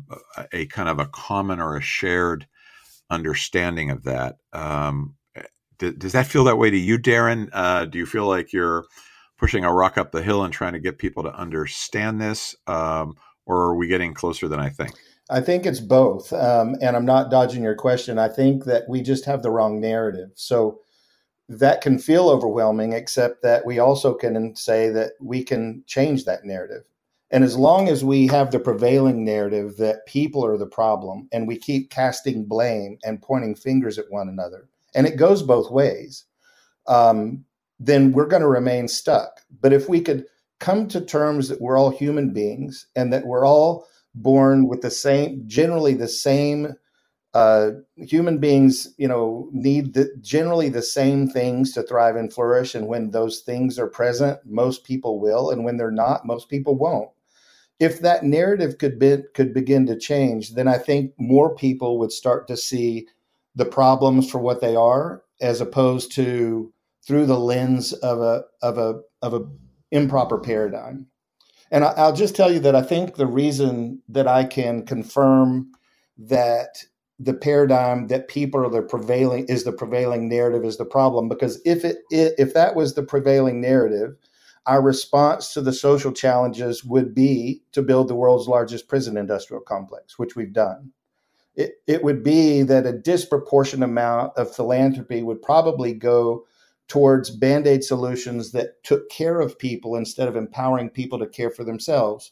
a 0.53 0.65
kind 0.67 0.87
of 0.87 0.99
a 0.99 1.07
common 1.07 1.59
or 1.59 1.75
a 1.75 1.81
shared 1.81 2.47
understanding 3.09 3.89
of 3.89 4.03
that. 4.03 4.37
Um, 4.53 5.15
does 5.77 6.13
that 6.13 6.27
feel 6.27 6.45
that 6.45 6.57
way 6.57 6.69
to 6.69 6.77
you, 6.77 6.97
Daron? 6.97 7.49
Uh, 7.51 7.85
do 7.85 7.97
you 7.97 8.05
feel 8.05 8.27
like 8.27 8.53
you're 8.53 8.85
pushing 9.37 9.65
a 9.65 9.73
rock 9.73 9.97
up 9.97 10.11
the 10.11 10.21
hill 10.21 10.43
and 10.43 10.53
trying 10.53 10.73
to 10.73 10.79
get 10.79 10.97
people 10.99 11.23
to 11.23 11.33
understand 11.33 12.21
this? 12.21 12.55
Um, 12.67 13.15
or 13.49 13.57
are 13.57 13.75
we 13.75 13.87
getting 13.87 14.13
closer 14.13 14.47
than 14.47 14.59
I 14.59 14.69
think? 14.69 14.93
I 15.29 15.41
think 15.41 15.65
it's 15.65 15.79
both. 15.79 16.31
Um, 16.31 16.75
and 16.81 16.95
I'm 16.95 17.05
not 17.05 17.29
dodging 17.29 17.63
your 17.63 17.75
question. 17.75 18.17
I 18.17 18.29
think 18.29 18.63
that 18.65 18.87
we 18.87 19.01
just 19.01 19.25
have 19.25 19.41
the 19.41 19.51
wrong 19.51 19.81
narrative. 19.81 20.29
So 20.35 20.79
that 21.49 21.81
can 21.81 21.97
feel 21.97 22.29
overwhelming, 22.29 22.93
except 22.93 23.41
that 23.41 23.65
we 23.65 23.79
also 23.79 24.13
can 24.13 24.55
say 24.55 24.89
that 24.89 25.13
we 25.19 25.43
can 25.43 25.83
change 25.87 26.25
that 26.25 26.45
narrative. 26.45 26.83
And 27.31 27.43
as 27.43 27.57
long 27.57 27.89
as 27.89 28.03
we 28.03 28.27
have 28.27 28.51
the 28.51 28.59
prevailing 28.59 29.23
narrative 29.23 29.77
that 29.77 30.05
people 30.07 30.45
are 30.45 30.57
the 30.57 30.65
problem 30.65 31.27
and 31.31 31.47
we 31.47 31.57
keep 31.57 31.91
casting 31.91 32.45
blame 32.45 32.97
and 33.03 33.21
pointing 33.21 33.55
fingers 33.55 33.99
at 33.99 34.09
one 34.09 34.29
another, 34.29 34.67
and 34.95 35.05
it 35.05 35.15
goes 35.15 35.43
both 35.43 35.71
ways, 35.71 36.25
um, 36.87 37.45
then 37.79 38.11
we're 38.11 38.25
going 38.25 38.41
to 38.41 38.47
remain 38.47 38.87
stuck. 38.87 39.41
But 39.61 39.73
if 39.73 39.87
we 39.87 40.01
could 40.01 40.25
come 40.59 40.87
to 40.89 41.01
terms 41.01 41.47
that 41.47 41.61
we're 41.61 41.77
all 41.77 41.89
human 41.89 42.31
beings 42.31 42.87
and 42.95 43.11
that 43.13 43.25
we're 43.25 43.45
all 43.45 43.87
born 44.15 44.67
with 44.67 44.81
the 44.81 44.91
same, 44.91 45.43
generally 45.47 45.93
the 45.93 46.07
same. 46.07 46.73
Uh, 47.33 47.71
human 47.95 48.39
beings, 48.39 48.87
you 48.97 49.07
know, 49.07 49.49
need 49.51 49.93
the, 49.93 50.09
generally 50.19 50.67
the 50.67 50.81
same 50.81 51.27
things 51.27 51.71
to 51.73 51.83
thrive 51.83 52.15
and 52.15 52.33
flourish. 52.33 52.73
And 52.75 52.87
when 52.87 53.11
those 53.11 53.41
things 53.41 53.77
are 53.77 53.87
present, 53.87 54.39
most 54.45 54.83
people 54.83 55.19
will, 55.19 55.51
and 55.51 55.63
when 55.63 55.77
they're 55.77 55.91
not, 55.91 56.25
most 56.25 56.49
people 56.49 56.75
won't. 56.75 57.09
If 57.79 58.01
that 58.01 58.23
narrative 58.23 58.77
could 58.77 58.99
be, 58.99 59.19
could 59.35 59.53
begin 59.53 59.85
to 59.85 59.97
change, 59.97 60.55
then 60.55 60.67
I 60.67 60.77
think 60.77 61.13
more 61.17 61.55
people 61.55 61.99
would 61.99 62.11
start 62.11 62.47
to 62.47 62.57
see 62.57 63.07
the 63.55 63.65
problems 63.65 64.29
for 64.29 64.39
what 64.39 64.59
they 64.59 64.75
are, 64.75 65.23
as 65.39 65.61
opposed 65.61 66.11
to 66.13 66.73
through 67.05 67.25
the 67.25 67.39
lens 67.39 67.93
of 67.93 68.19
a 68.19 68.43
of 68.61 68.77
a 68.77 69.01
of 69.21 69.33
a 69.33 69.41
improper 69.91 70.39
paradigm. 70.39 71.07
And 71.71 71.83
I, 71.83 72.07
will 72.07 72.15
just 72.15 72.35
tell 72.35 72.51
you 72.51 72.59
that 72.59 72.75
I 72.75 72.81
think 72.81 73.15
the 73.15 73.27
reason 73.27 74.01
that 74.09 74.27
I 74.27 74.43
can 74.43 74.85
confirm 74.85 75.71
that 76.17 76.83
the 77.19 77.33
paradigm 77.33 78.07
that 78.07 78.27
people 78.27 78.65
are 78.65 78.69
the 78.69 78.81
prevailing 78.81 79.45
is 79.47 79.63
the 79.63 79.71
prevailing 79.71 80.29
narrative 80.29 80.63
is 80.63 80.77
the 80.77 80.85
problem 80.85 81.27
because 81.27 81.61
if 81.65 81.83
it 81.83 81.97
if 82.09 82.53
that 82.53 82.75
was 82.75 82.93
the 82.93 83.03
prevailing 83.03 83.59
narrative 83.59 84.15
our 84.65 84.81
response 84.81 85.53
to 85.53 85.61
the 85.61 85.73
social 85.73 86.13
challenges 86.13 86.83
would 86.83 87.13
be 87.13 87.61
to 87.73 87.81
build 87.81 88.07
the 88.07 88.15
world's 88.15 88.47
largest 88.47 88.87
prison 88.87 89.17
industrial 89.17 89.61
complex 89.61 90.17
which 90.17 90.35
we've 90.35 90.53
done 90.53 90.91
it, 91.55 91.81
it 91.87 92.03
would 92.03 92.23
be 92.23 92.61
that 92.63 92.85
a 92.85 92.93
disproportionate 92.93 93.89
amount 93.89 94.31
of 94.37 94.55
philanthropy 94.55 95.21
would 95.21 95.41
probably 95.41 95.93
go 95.93 96.45
towards 96.89 97.29
band 97.29 97.67
aid 97.67 97.83
solutions 97.83 98.51
that 98.51 98.83
took 98.83 99.09
care 99.09 99.39
of 99.39 99.57
people 99.57 99.95
instead 99.95 100.27
of 100.27 100.35
empowering 100.35 100.89
people 100.89 101.19
to 101.19 101.27
care 101.27 101.51
for 101.51 101.63
themselves, 101.63 102.31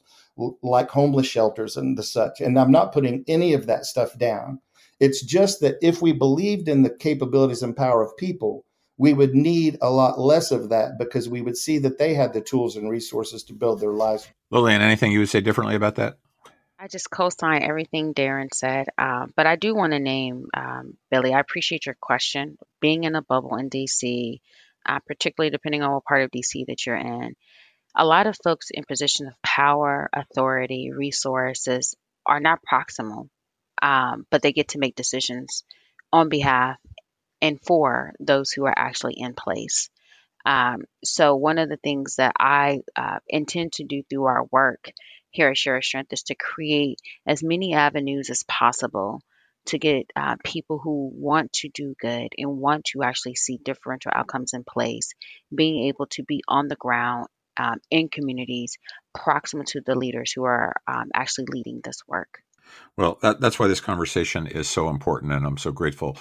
like 0.62 0.90
homeless 0.90 1.28
shelters 1.28 1.78
and 1.78 1.98
the 1.98 2.04
such. 2.04 2.42
And 2.42 2.60
I'm 2.60 2.72
not 2.72 2.92
putting 2.92 3.24
any 3.28 3.54
of 3.54 3.68
that 3.68 3.86
stuff 3.86 4.18
down. 4.18 4.60
It's 5.00 5.24
just 5.24 5.62
that 5.62 5.76
if 5.82 6.02
we 6.02 6.12
believed 6.12 6.68
in 6.68 6.82
the 6.82 6.90
capabilities 6.90 7.62
and 7.62 7.76
power 7.76 8.02
of 8.02 8.18
people, 8.18 8.66
we 8.98 9.14
would 9.14 9.36
need 9.36 9.78
a 9.80 9.92
lot 9.92 10.20
less 10.20 10.52
of 10.52 10.70
that 10.70 10.98
because 10.98 11.30
we 11.30 11.42
would 11.42 11.56
see 11.56 11.78
that 11.78 12.00
they 12.00 12.16
had 12.16 12.34
the 12.34 12.42
tools 12.42 12.76
and 12.76 12.90
resources 12.90 13.44
to 13.44 13.54
build 13.54 13.80
their 13.80 13.94
lives. 13.94 14.28
Lillian, 14.50 14.82
anything 14.82 15.12
you 15.12 15.20
would 15.20 15.30
say 15.30 15.40
differently 15.40 15.76
about 15.76 15.96
that? 15.96 16.18
I 16.80 16.88
just 16.88 17.10
co-sign 17.10 17.64
everything 17.64 18.14
Daron 18.14 18.54
said, 18.54 18.88
uh, 18.98 19.26
but 19.36 19.48
I 19.48 19.56
do 19.56 19.74
want 19.74 19.94
to 19.94 20.00
name 20.00 20.48
um, 20.54 20.96
Billy. 21.10 21.34
I 21.34 21.40
appreciate 21.40 21.88
your 21.88 21.98
question. 22.00 22.58
Being 22.80 23.04
in 23.04 23.16
a 23.16 23.24
bubble 23.24 23.56
in 23.56 23.70
DC, 23.70 24.40
uh, 24.86 25.00
particularly 25.08 25.50
depending 25.50 25.82
on 25.82 25.92
what 25.92 26.04
part 26.04 26.22
of 26.22 26.30
DC 26.30 26.68
that 26.68 26.86
you're 26.86 26.96
in, 26.96 27.36
a 27.96 28.06
lot 28.06 28.28
of 28.28 28.38
folks 28.44 28.70
in 28.70 28.84
positions 28.84 29.30
of 29.30 29.42
power, 29.42 30.08
authority, 30.14 30.92
resources 30.92 31.96
are 32.28 32.40
not 32.40 32.60
proximal, 32.72 33.28
um, 33.82 34.28
but 34.30 34.44
they 34.44 34.52
get 34.52 34.70
to 34.70 34.80
make 34.80 34.96
decisions 34.96 35.64
on 36.14 36.30
behalf 36.30 36.78
and 37.42 37.60
for 37.60 38.14
those 38.20 38.52
who 38.52 38.66
are 38.66 38.78
actually 38.78 39.16
in 39.18 39.34
place. 39.34 39.90
Um, 40.46 40.84
so, 41.04 41.36
one 41.36 41.58
of 41.58 41.70
the 41.70 41.78
things 41.78 42.18
that 42.18 42.34
I 42.40 42.82
uh, 42.96 43.18
intend 43.28 43.74
to 43.74 43.84
do 43.84 44.04
through 44.04 44.26
our 44.26 44.46
work 44.52 44.92
here 45.32 45.50
at 45.50 45.58
Share 45.58 45.82
Strength 45.82 46.14
is 46.14 46.24
to 46.24 46.36
create 46.36 47.00
as 47.26 47.44
many 47.44 47.74
avenues 47.74 48.30
as 48.30 48.44
possible 48.44 49.22
to 49.68 49.78
get 49.78 50.10
uh, 50.16 50.38
people 50.44 50.80
who 50.80 51.12
want 51.14 51.52
to 51.52 51.70
do 51.70 51.94
good 52.00 52.30
and 52.38 52.58
want 52.58 52.86
to 52.86 53.04
actually 53.04 53.36
see 53.36 53.60
differential 53.64 54.12
outcomes 54.16 54.54
in 54.54 54.64
place, 54.64 55.14
being 55.54 55.88
able 55.88 56.08
to 56.08 56.24
be 56.24 56.42
on 56.48 56.68
the 56.68 56.76
ground 56.76 57.28
um, 57.58 57.78
in 57.92 58.08
communities 58.08 58.78
proximal 59.16 59.66
to 59.66 59.82
the 59.86 59.96
leaders 59.96 60.32
who 60.32 60.46
are 60.46 60.74
um, 60.88 61.10
actually 61.14 61.46
leading 61.52 61.82
this 61.84 62.02
work. 62.08 62.40
Well, 62.96 63.18
that, 63.22 63.42
that's 63.42 63.60
why 63.60 63.68
this 63.68 63.82
conversation 63.82 64.48
is 64.48 64.70
so 64.70 64.90
important, 64.90 65.32
and 65.32 65.46
I'm 65.46 65.58
so 65.58 65.72
grateful 65.72 66.18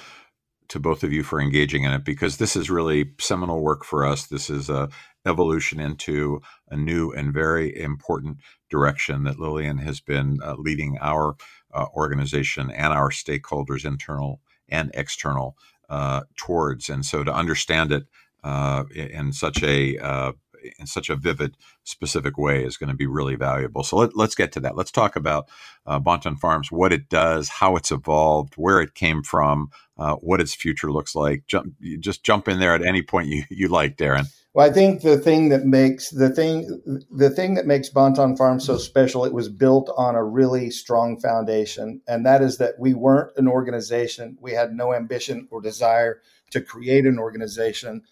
to 0.69 0.81
both 0.81 1.03
of 1.05 1.13
you 1.13 1.23
for 1.23 1.41
engaging 1.41 1.85
in 1.85 1.93
it 1.93 2.05
because 2.05 2.37
this 2.37 2.57
is 2.57 2.71
really 2.71 3.11
seminal 3.21 3.63
work 3.63 3.85
for 3.85 4.05
us. 4.05 4.27
This 4.27 4.51
is 4.51 4.69
a 4.69 4.89
evolution 5.27 5.81
into 5.81 6.41
a 6.71 6.77
new 6.77 7.11
and 7.13 7.33
very 7.33 7.77
important 7.81 8.39
direction 8.71 9.25
that 9.25 9.39
Lillian 9.39 9.79
has 9.79 10.01
been 10.01 10.39
uh, 10.43 10.55
leading 10.57 10.99
our 11.01 11.35
uh, 11.75 11.87
organization 11.95 12.71
and 12.71 12.93
our 12.93 13.11
stakeholders, 13.11 13.85
internal 13.85 14.41
and 14.69 14.91
external, 14.95 15.57
uh, 15.89 16.23
towards. 16.37 16.89
And 16.89 17.05
so 17.05 17.25
to 17.25 17.33
understand 17.33 17.93
it 17.93 18.07
uh, 18.43 18.85
in 18.95 19.33
such 19.33 19.63
a 19.63 19.99
uh, 19.99 20.33
in 20.79 20.87
such 20.87 21.09
a 21.09 21.17
vivid, 21.17 21.57
specific 21.85 22.37
way 22.39 22.65
is 22.65 22.77
going 22.77 22.89
to 22.89 22.97
be 22.97 23.07
really 23.07 23.35
valuable. 23.35 23.83
So 23.83 23.97
let, 23.97 24.17
us 24.17 24.35
get 24.35 24.53
to 24.53 24.61
that. 24.61 24.77
Let's 24.77 24.91
talk 24.91 25.17
about 25.17 25.49
uh, 25.87 25.99
Bonton 25.99 26.37
Farms, 26.37 26.71
what 26.71 26.93
it 26.93 27.09
does, 27.09 27.49
how 27.49 27.77
it's 27.77 27.91
evolved, 27.91 28.55
where 28.55 28.81
it 28.81 28.95
came 28.95 29.23
from, 29.23 29.71
uh, 29.99 30.17
what 30.17 30.41
its 30.41 30.55
future 30.55 30.93
looks 30.93 31.15
like. 31.15 31.47
Jump, 31.47 31.75
just 32.01 32.25
jump 32.25 32.49
in 32.49 32.59
there 32.59 32.75
at 32.75 32.85
any 32.85 33.03
point 33.03 33.29
you, 33.29 33.45
you 33.51 33.69
like, 33.69 33.97
Daron. 33.97 34.27
Well, 34.57 34.67
I 34.67 34.73
think 34.73 35.03
the 35.03 35.19
thing 35.19 35.51
that 35.51 35.67
makes 35.67 36.09
the 36.09 36.31
thing 36.31 36.81
the 37.11 37.29
thing 37.29 37.57
that 37.57 37.67
makes 37.67 37.91
Bonton 37.91 38.39
Farm 38.39 38.59
so 38.59 38.79
special, 38.79 39.27
it 39.27 39.35
was 39.35 39.51
built 39.51 39.93
on 39.99 40.15
a 40.15 40.25
really 40.25 40.71
strong 40.71 41.21
foundation, 41.21 42.01
and 42.09 42.25
that 42.25 42.41
is 42.41 42.57
that 42.57 42.77
we 42.79 42.95
weren't 42.95 43.37
an 43.37 43.49
organization. 43.49 44.39
We 44.41 44.53
had 44.53 44.73
no 44.73 44.95
ambition 44.95 45.47
or 45.51 45.61
desire 45.61 46.23
to 46.53 46.63
create 46.63 47.05
an 47.05 47.19
organization. 47.19 48.05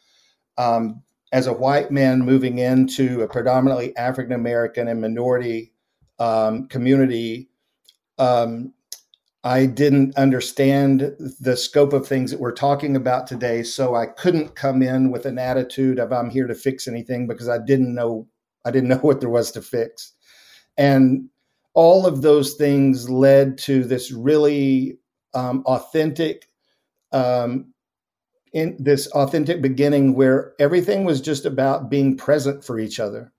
Um, 0.58 1.02
as 1.34 1.48
a 1.48 1.52
white 1.52 1.90
man 1.90 2.20
moving 2.20 2.58
into 2.58 3.20
a 3.22 3.28
predominantly 3.28 3.94
African 3.96 4.30
American 4.30 4.86
and 4.86 5.00
minority 5.00 5.72
um, 6.20 6.68
community, 6.68 7.50
um, 8.18 8.72
I 9.42 9.66
didn't 9.66 10.16
understand 10.16 11.12
the 11.40 11.56
scope 11.56 11.92
of 11.92 12.06
things 12.06 12.30
that 12.30 12.38
we're 12.38 12.52
talking 12.52 12.94
about 12.94 13.26
today. 13.26 13.64
So 13.64 13.96
I 13.96 14.06
couldn't 14.06 14.54
come 14.54 14.80
in 14.80 15.10
with 15.10 15.26
an 15.26 15.40
attitude 15.40 15.98
of 15.98 16.12
I'm 16.12 16.30
here 16.30 16.46
to 16.46 16.54
fix 16.54 16.86
anything 16.86 17.26
because 17.26 17.48
I 17.48 17.58
didn't 17.58 17.92
know 17.92 18.28
I 18.64 18.70
didn't 18.70 18.90
know 18.90 18.96
what 19.02 19.20
there 19.20 19.28
was 19.28 19.50
to 19.52 19.60
fix. 19.60 20.12
And 20.78 21.28
all 21.74 22.06
of 22.06 22.22
those 22.22 22.54
things 22.54 23.10
led 23.10 23.58
to 23.58 23.82
this 23.82 24.12
really 24.12 24.98
um, 25.34 25.64
authentic 25.66 26.48
um, 27.10 27.73
in 28.54 28.76
this 28.78 29.06
authentic 29.08 29.60
beginning 29.60 30.14
where 30.14 30.54
everything 30.58 31.04
was 31.04 31.20
just 31.20 31.44
about 31.44 31.90
being 31.90 32.16
present 32.16 32.64
for 32.64 32.78
each 32.78 32.98
other. 32.98 33.30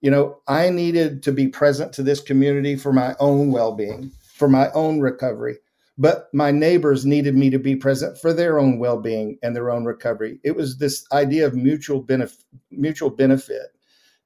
You 0.00 0.10
know, 0.10 0.40
I 0.48 0.70
needed 0.70 1.22
to 1.24 1.32
be 1.32 1.48
present 1.48 1.92
to 1.94 2.02
this 2.02 2.20
community 2.20 2.76
for 2.76 2.92
my 2.92 3.14
own 3.20 3.52
well-being 3.52 4.12
for 4.40 4.48
my 4.48 4.70
own 4.70 5.00
recovery. 5.00 5.58
But 5.98 6.28
my 6.32 6.50
neighbors 6.50 7.04
needed 7.04 7.36
me 7.36 7.50
to 7.50 7.58
be 7.58 7.76
present 7.76 8.16
for 8.16 8.32
their 8.32 8.58
own 8.58 8.78
well-being 8.78 9.38
and 9.42 9.54
their 9.54 9.70
own 9.70 9.84
recovery. 9.84 10.40
It 10.42 10.56
was 10.56 10.78
this 10.78 11.04
idea 11.12 11.46
of 11.46 11.54
mutual 11.54 12.00
benefit, 12.00 12.42
mutual 12.70 13.10
benefit, 13.10 13.76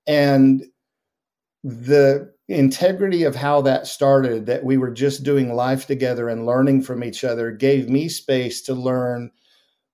and 0.06 0.62
the 1.64 2.32
integrity 2.46 3.24
of 3.24 3.34
how 3.34 3.60
that 3.62 3.88
started. 3.88 4.46
That 4.46 4.62
we 4.62 4.76
were 4.76 4.92
just 4.92 5.24
doing 5.24 5.56
life 5.56 5.88
together 5.88 6.28
and 6.28 6.46
learning 6.46 6.82
from 6.82 7.02
each 7.02 7.24
other 7.24 7.50
gave 7.50 7.88
me 7.88 8.08
space 8.08 8.62
to 8.62 8.74
learn 8.74 9.32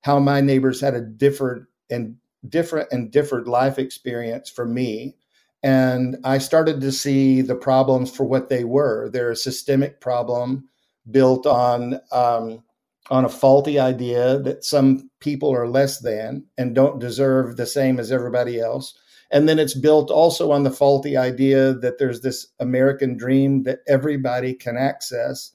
how 0.02 0.18
my 0.18 0.40
neighbors 0.40 0.80
had 0.80 0.94
a 0.94 1.00
different 1.00 1.66
and 1.90 2.16
different 2.48 2.88
and 2.90 3.10
different 3.10 3.46
life 3.46 3.78
experience 3.78 4.48
from 4.48 4.72
me 4.72 5.14
and 5.62 6.16
I 6.24 6.38
started 6.38 6.80
to 6.80 6.92
see 6.92 7.42
the 7.42 7.54
problems 7.54 8.14
for 8.14 8.24
what 8.24 8.48
they 8.48 8.64
were. 8.64 9.10
They're 9.10 9.32
a 9.32 9.36
systemic 9.36 10.00
problem 10.00 10.68
built 11.10 11.46
on 11.46 12.00
um, 12.12 12.62
on 13.10 13.24
a 13.24 13.28
faulty 13.28 13.78
idea 13.78 14.38
that 14.38 14.64
some 14.64 15.10
people 15.20 15.52
are 15.52 15.68
less 15.68 15.98
than 15.98 16.44
and 16.56 16.74
don't 16.74 17.00
deserve 17.00 17.56
the 17.56 17.66
same 17.66 17.98
as 17.98 18.12
everybody 18.12 18.60
else. 18.60 18.96
And 19.32 19.48
then 19.48 19.58
it's 19.58 19.74
built 19.74 20.10
also 20.10 20.50
on 20.50 20.62
the 20.62 20.70
faulty 20.70 21.16
idea 21.16 21.74
that 21.74 21.98
there's 21.98 22.20
this 22.20 22.46
American 22.58 23.16
dream 23.16 23.64
that 23.64 23.80
everybody 23.86 24.54
can 24.54 24.76
access, 24.76 25.52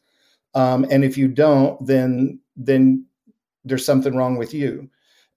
um, 0.53 0.85
and 0.89 1.03
if 1.03 1.17
you 1.17 1.27
don't, 1.27 1.83
then 1.85 2.39
then 2.55 3.05
there's 3.65 3.85
something 3.85 4.15
wrong 4.15 4.37
with 4.37 4.53
you. 4.53 4.89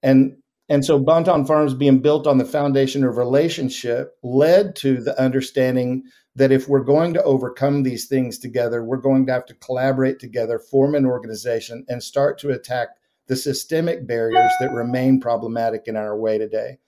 And 0.03 0.37
and 0.71 0.85
so 0.85 0.99
Bonton 0.99 1.47
Farms 1.47 1.73
being 1.73 2.01
built 2.01 2.27
on 2.27 2.37
the 2.37 2.45
foundation 2.45 3.03
of 3.03 3.17
relationship 3.17 4.19
led 4.23 4.77
to 4.77 5.01
the 5.01 5.19
understanding 5.19 6.05
that 6.37 6.53
if 6.53 6.69
we're 6.69 6.85
going 6.85 7.15
to 7.15 7.23
overcome 7.23 7.83
these 7.83 8.07
things 8.07 8.39
together, 8.39 8.85
we're 8.85 8.99
going 8.99 9.27
to 9.27 9.33
have 9.33 9.47
to 9.47 9.55
collaborate 9.55 10.19
together, 10.19 10.59
form 10.59 10.95
an 10.95 11.07
organization, 11.07 11.87
and 11.89 12.03
start 12.03 12.39
to 12.41 12.51
attack 12.51 12.89
the 13.29 13.37
systemic 13.37 14.07
barriers 14.07 14.53
that 14.61 14.73
remain 14.73 15.21
problematic 15.21 15.85
in 15.87 15.97
our 15.97 16.17
way 16.17 16.39
today. 16.39 16.79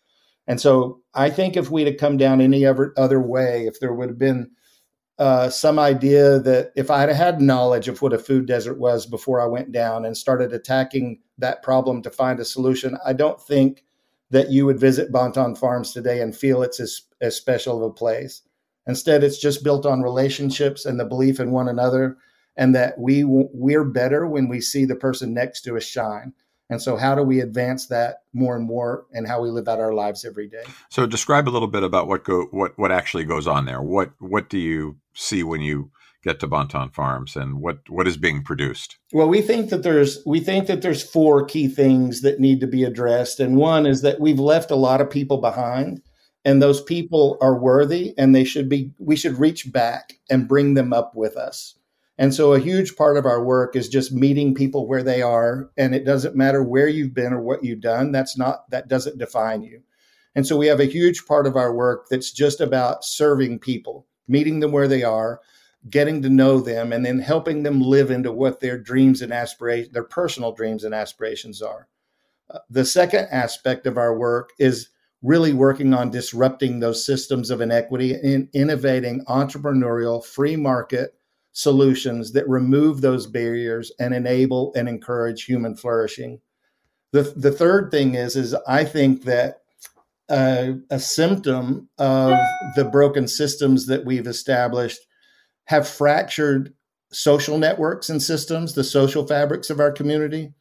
And 0.47 0.61
so 0.61 1.01
I 1.15 1.31
think 1.31 1.57
if 1.57 1.71
we'd 1.71 1.87
have 1.87 1.97
come 1.97 2.17
down 2.17 2.41
any 2.41 2.67
other, 2.67 2.93
other 2.97 3.21
way, 3.21 3.67
if 3.67 3.81
there 3.81 3.93
would 3.93 4.09
have 4.09 4.19
been 4.19 4.51
uh, 5.21 5.51
some 5.51 5.79
idea 5.79 6.39
that 6.39 6.73
if 6.75 6.91
I 6.91 7.01
had 7.01 7.11
had 7.11 7.43
knowledge 7.43 7.89
of 7.89 8.01
what 8.01 8.15
a 8.15 8.19
food 8.19 8.47
desert 8.47 8.79
was 8.79 9.05
before 9.05 9.39
I 9.39 9.47
went 9.47 9.71
down 9.71 10.07
and 10.07 10.17
started 10.17 10.55
attacking 10.55 11.21
that 11.37 11.63
problem 11.63 12.01
to 12.03 12.11
find 12.11 12.41
a 12.41 12.45
solution, 12.45 12.97
I 13.05 13.13
don't 13.13 13.39
think 13.39 13.85
that 14.31 14.51
you 14.51 14.65
would 14.65 14.81
visit 14.81 15.13
Bonton 15.13 15.57
Farms 15.57 15.93
today 15.93 16.23
and 16.23 16.35
feel 16.35 16.63
it's 16.63 16.81
as, 16.81 17.03
as 17.21 17.37
special 17.37 17.77
of 17.77 17.91
a 17.91 17.95
place. 17.95 18.41
Instead, 18.87 19.23
it's 19.23 19.39
just 19.39 19.63
built 19.63 19.85
on 19.85 20.01
relationships 20.01 20.87
and 20.87 20.99
the 20.99 21.05
belief 21.05 21.39
in 21.39 21.51
one 21.51 21.69
another, 21.69 22.17
and 22.57 22.75
that 22.75 22.99
we 22.99 23.23
we're 23.23 23.85
better 23.85 24.27
when 24.27 24.49
we 24.49 24.63
see 24.63 24.87
the 24.87 24.97
person 24.97 25.35
next 25.35 25.61
to 25.63 25.77
us 25.77 25.85
shine. 25.85 26.33
And 26.71 26.81
so, 26.81 26.97
how 26.97 27.17
do 27.17 27.23
we 27.23 27.41
advance 27.41 27.87
that 27.89 28.23
more 28.33 28.57
and 28.57 28.65
more, 28.65 29.05
and 29.13 29.27
how 29.27 29.43
we 29.43 29.51
live 29.51 29.67
out 29.67 29.81
our 29.81 29.93
lives 29.93 30.25
every 30.25 30.49
day? 30.49 30.63
So, 30.89 31.05
describe 31.05 31.49
a 31.49 31.51
little 31.51 31.69
bit 31.69 31.83
about 31.83 32.07
what 32.07 32.25
go 32.25 32.47
what 32.53 32.79
what 32.79 32.93
actually 32.93 33.25
goes 33.25 33.49
on 33.49 33.67
there. 33.67 33.83
What 33.83 34.13
what 34.21 34.49
do 34.49 34.57
you 34.57 34.97
see 35.13 35.43
when 35.43 35.61
you 35.61 35.91
get 36.23 36.39
to 36.41 36.47
Bonton 36.47 36.91
Farms, 36.91 37.35
and 37.35 37.61
what 37.61 37.79
what 37.89 38.07
is 38.07 38.17
being 38.17 38.45
produced? 38.45 38.99
Well, 39.13 39.29
we 39.29 39.43
think 39.43 39.71
that 39.71 39.83
there's 39.83 40.23
we 40.25 40.39
think 40.39 40.69
that 40.69 40.81
there's 40.81 41.03
four 41.03 41.45
key 41.45 41.67
things 41.67 42.23
that 42.23 42.39
need 42.39 42.61
to 42.61 42.69
be 42.69 42.85
addressed, 42.85 43.41
and 43.41 43.57
one 43.57 43.85
is 43.85 44.03
that 44.03 44.21
we've 44.21 44.39
left 44.39 44.71
a 44.71 44.77
lot 44.77 45.01
of 45.01 45.11
people 45.11 45.39
behind, 45.39 46.03
and 46.45 46.63
those 46.63 46.81
people 46.81 47.37
are 47.41 47.59
worthy, 47.59 48.15
and 48.17 48.33
they 48.33 48.45
should 48.45 48.69
be. 48.69 48.93
We 48.99 49.17
should 49.17 49.39
reach 49.39 49.73
back 49.73 50.15
and 50.31 50.47
bring 50.47 50.75
them 50.75 50.93
up 50.93 51.17
with 51.17 51.37
us. 51.37 51.75
And 52.21 52.35
so 52.35 52.53
a 52.53 52.61
huge 52.61 52.97
part 52.97 53.17
of 53.17 53.25
our 53.25 53.43
work 53.43 53.75
is 53.75 53.89
just 53.89 54.13
meeting 54.13 54.55
people 54.55 54.87
where 54.87 55.03
they 55.03 55.23
are. 55.23 55.71
And 55.79 55.95
it 55.95 56.05
doesn't 56.05 56.37
matter 56.37 56.63
where 56.63 56.87
you've 56.87 57.15
been 57.15 57.33
or 57.33 57.41
what 57.41 57.65
you've 57.65 57.81
done. 57.81 58.13
That's 58.13 58.37
not, 58.37 58.69
that 58.71 58.89
doesn't 58.89 59.17
define 59.17 59.63
you. 59.63 59.81
And 60.35 60.47
so 60.47 60.59
we 60.59 60.67
have 60.67 60.81
a 60.81 60.85
huge 60.85 61.25
part 61.25 61.47
of 61.47 61.57
our 61.57 61.75
work 61.75 62.09
that's 62.11 62.31
just 62.31 62.61
about 62.61 63.07
serving 63.07 63.61
people, 63.61 64.07
meeting 64.29 64.61
them 64.61 64.71
where 64.71 64.87
they 64.87 65.03
are, 65.03 65.41
getting 65.89 66.21
to 66.21 66.29
know 66.29 66.61
them, 66.61 66.93
and 66.93 67.07
then 67.07 67.21
helping 67.21 67.63
them 67.63 67.81
live 67.81 68.11
into 68.11 68.31
what 68.31 68.61
their 68.61 68.77
dreams 68.77 69.23
and 69.23 69.33
aspirations, 69.33 69.95
their 69.95 70.05
personal 70.05 70.53
dreams 70.53 70.85
and 70.85 70.95
aspirations 70.95 71.63
are. 71.63 71.89
Uh, 72.51 72.59
the 72.69 72.85
second 72.85 73.29
aspect 73.31 73.87
of 73.87 73.97
our 73.97 74.15
work 74.15 74.51
is 74.59 74.91
really 75.23 75.55
working 75.55 75.95
on 75.95 76.11
disrupting 76.11 76.81
those 76.81 77.05
systems 77.05 77.49
of 77.49 77.63
inequity 77.63 78.13
and 78.13 78.51
innovating 78.53 79.25
entrepreneurial 79.25 80.23
free 80.23 80.57
market 80.57 81.15
solutions 81.53 82.33
that 82.33 82.49
remove 82.49 83.01
those 83.01 83.27
barriers 83.27 83.93
and 83.99 84.15
enable 84.15 84.73
and 84.75 84.89
encourage 84.89 85.45
human 85.45 85.77
flourishing. 85.77 86.41
The, 87.13 87.23
the 87.23 87.51
third 87.51 87.91
thing 87.91 88.15
is, 88.15 88.37
is 88.37 88.55
I 88.69 88.85
think 88.85 89.25
that 89.25 89.63
uh, 90.29 90.75
a 90.91 91.01
symptom 91.01 91.89
of 91.99 92.39
the 92.77 92.85
broken 92.85 93.27
systems 93.27 93.87
that 93.87 94.05
we've 94.05 94.29
established 94.29 95.01
have 95.65 95.89
fractured 95.89 96.73
social 97.13 97.59
networks 97.59 98.09
and 98.09 98.23
systems, 98.23 98.75
the 98.75 98.85
social 98.85 99.27
fabrics 99.27 99.71
of 99.71 99.81
our 99.81 99.91
community. 99.91 100.53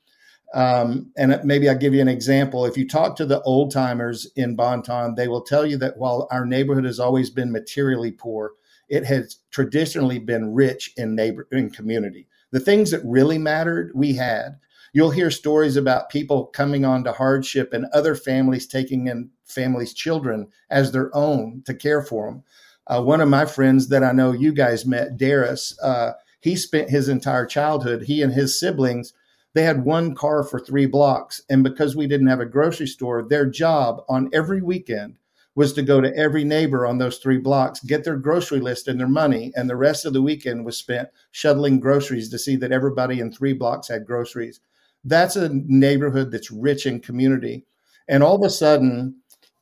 Um, 0.56 1.12
and 1.16 1.40
maybe 1.44 1.70
I'll 1.70 1.78
give 1.78 1.94
you 1.94 2.02
an 2.02 2.08
example. 2.08 2.66
If 2.66 2.76
you 2.76 2.88
talk 2.88 3.16
to 3.18 3.26
the 3.26 3.42
old 3.42 3.72
timers 3.72 4.28
in 4.36 4.56
Bonton, 4.56 5.14
they 5.14 5.28
will 5.28 5.44
tell 5.44 5.66
you 5.66 5.78
that 5.78 5.98
while 5.98 6.28
our 6.32 6.46
neighborhood 6.46 6.86
has 6.86 7.00
always 7.00 7.30
been 7.30 7.52
materially 7.52 8.12
poor, 8.12 8.54
it 8.90 9.06
has 9.06 9.38
traditionally 9.52 10.20
been 10.20 10.54
rich 10.54 10.92
in 10.98 11.16
neighbor 11.16 11.48
in 11.52 11.70
community. 11.70 12.28
The 12.52 12.60
things 12.60 12.92
that 12.92 13.02
really 13.06 13.38
mattered, 13.38 13.92
we 13.94 14.14
had. 14.14 14.60
You'll 14.92 15.12
hear 15.12 15.30
stories 15.30 15.76
about 15.76 16.10
people 16.10 16.48
coming 16.48 16.84
on 16.84 17.04
to 17.04 17.12
hardship 17.12 17.74
and 17.74 17.86
other 17.94 18.16
families 18.16 18.66
taking 18.66 19.08
in 19.08 19.30
families' 19.46 19.94
children 19.94 20.48
as 20.70 20.92
their 20.92 21.16
own 21.16 21.62
to 21.66 21.76
care 21.76 22.02
for 22.02 22.26
them. 22.26 22.44
Uh, 22.88 23.04
one 23.04 23.22
of 23.22 23.30
my 23.30 23.46
friends 23.46 23.90
that 23.90 24.04
I 24.04 24.12
know 24.12 24.32
you 24.32 24.52
guys 24.52 24.86
met, 24.86 25.16
Darius, 25.16 25.80
uh, 25.82 26.14
he 26.42 26.56
spent 26.56 26.90
his 26.90 27.08
entire 27.08 27.46
childhood, 27.46 28.04
he 28.04 28.24
and 28.24 28.34
his 28.34 28.60
siblings, 28.60 29.14
they 29.54 29.64
had 29.64 29.86
one 29.86 30.16
car 30.16 30.44
for 30.44 30.60
three 30.60 30.86
blocks. 30.86 31.42
And 31.50 31.64
because 31.64 31.96
we 31.96 32.08
didn't 32.08 32.28
have 32.28 32.40
a 32.40 32.46
grocery 32.46 32.88
store, 32.88 33.22
their 33.22 33.46
job 33.46 34.04
on 34.10 34.30
every 34.34 34.62
weekend 34.62 35.18
was 35.56 35.74
to 35.74 35.82
go 35.82 36.00
to 36.00 36.16
every 36.16 36.44
neighbor 36.44 36.86
on 36.86 36.98
those 36.98 37.18
three 37.18 37.38
blocks, 37.38 37.80
get 37.82 38.04
their 38.04 38.16
grocery 38.16 38.60
list 38.60 38.88
and 38.88 39.00
their 39.00 39.08
money, 39.08 39.52
and 39.56 39.70
the 39.70 39.76
rest 39.76 40.06
of 40.06 40.14
the 40.14 40.22
weekend 40.22 40.64
was 40.66 40.78
spent 40.78 41.10
shuttling 41.32 41.80
groceries 41.80 42.30
to 42.30 42.40
see 42.40 42.56
that 42.56 42.72
everybody 42.72 43.20
in 43.20 43.32
three 43.32 43.54
blocks 43.54 43.88
had 43.88 44.06
groceries. 44.06 44.60
That's 45.04 45.36
a 45.36 45.50
neighborhood 45.50 46.32
that's 46.32 46.52
rich 46.52 46.86
in 46.86 47.00
community. 47.00 47.66
And 48.08 48.24
all 48.24 48.36
of 48.36 48.44
a 48.44 48.50
sudden, 48.50 49.16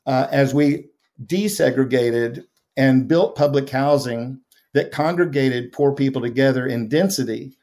uh, 0.06 0.28
as 0.32 0.54
we 0.54 0.88
desegregated 1.26 2.46
and 2.76 3.08
built 3.08 3.36
public 3.36 3.70
housing 3.70 4.40
that 4.74 4.92
congregated 4.92 5.72
poor 5.72 5.94
people 5.94 6.22
together 6.22 6.68
in 6.68 6.88
density, 6.88 7.57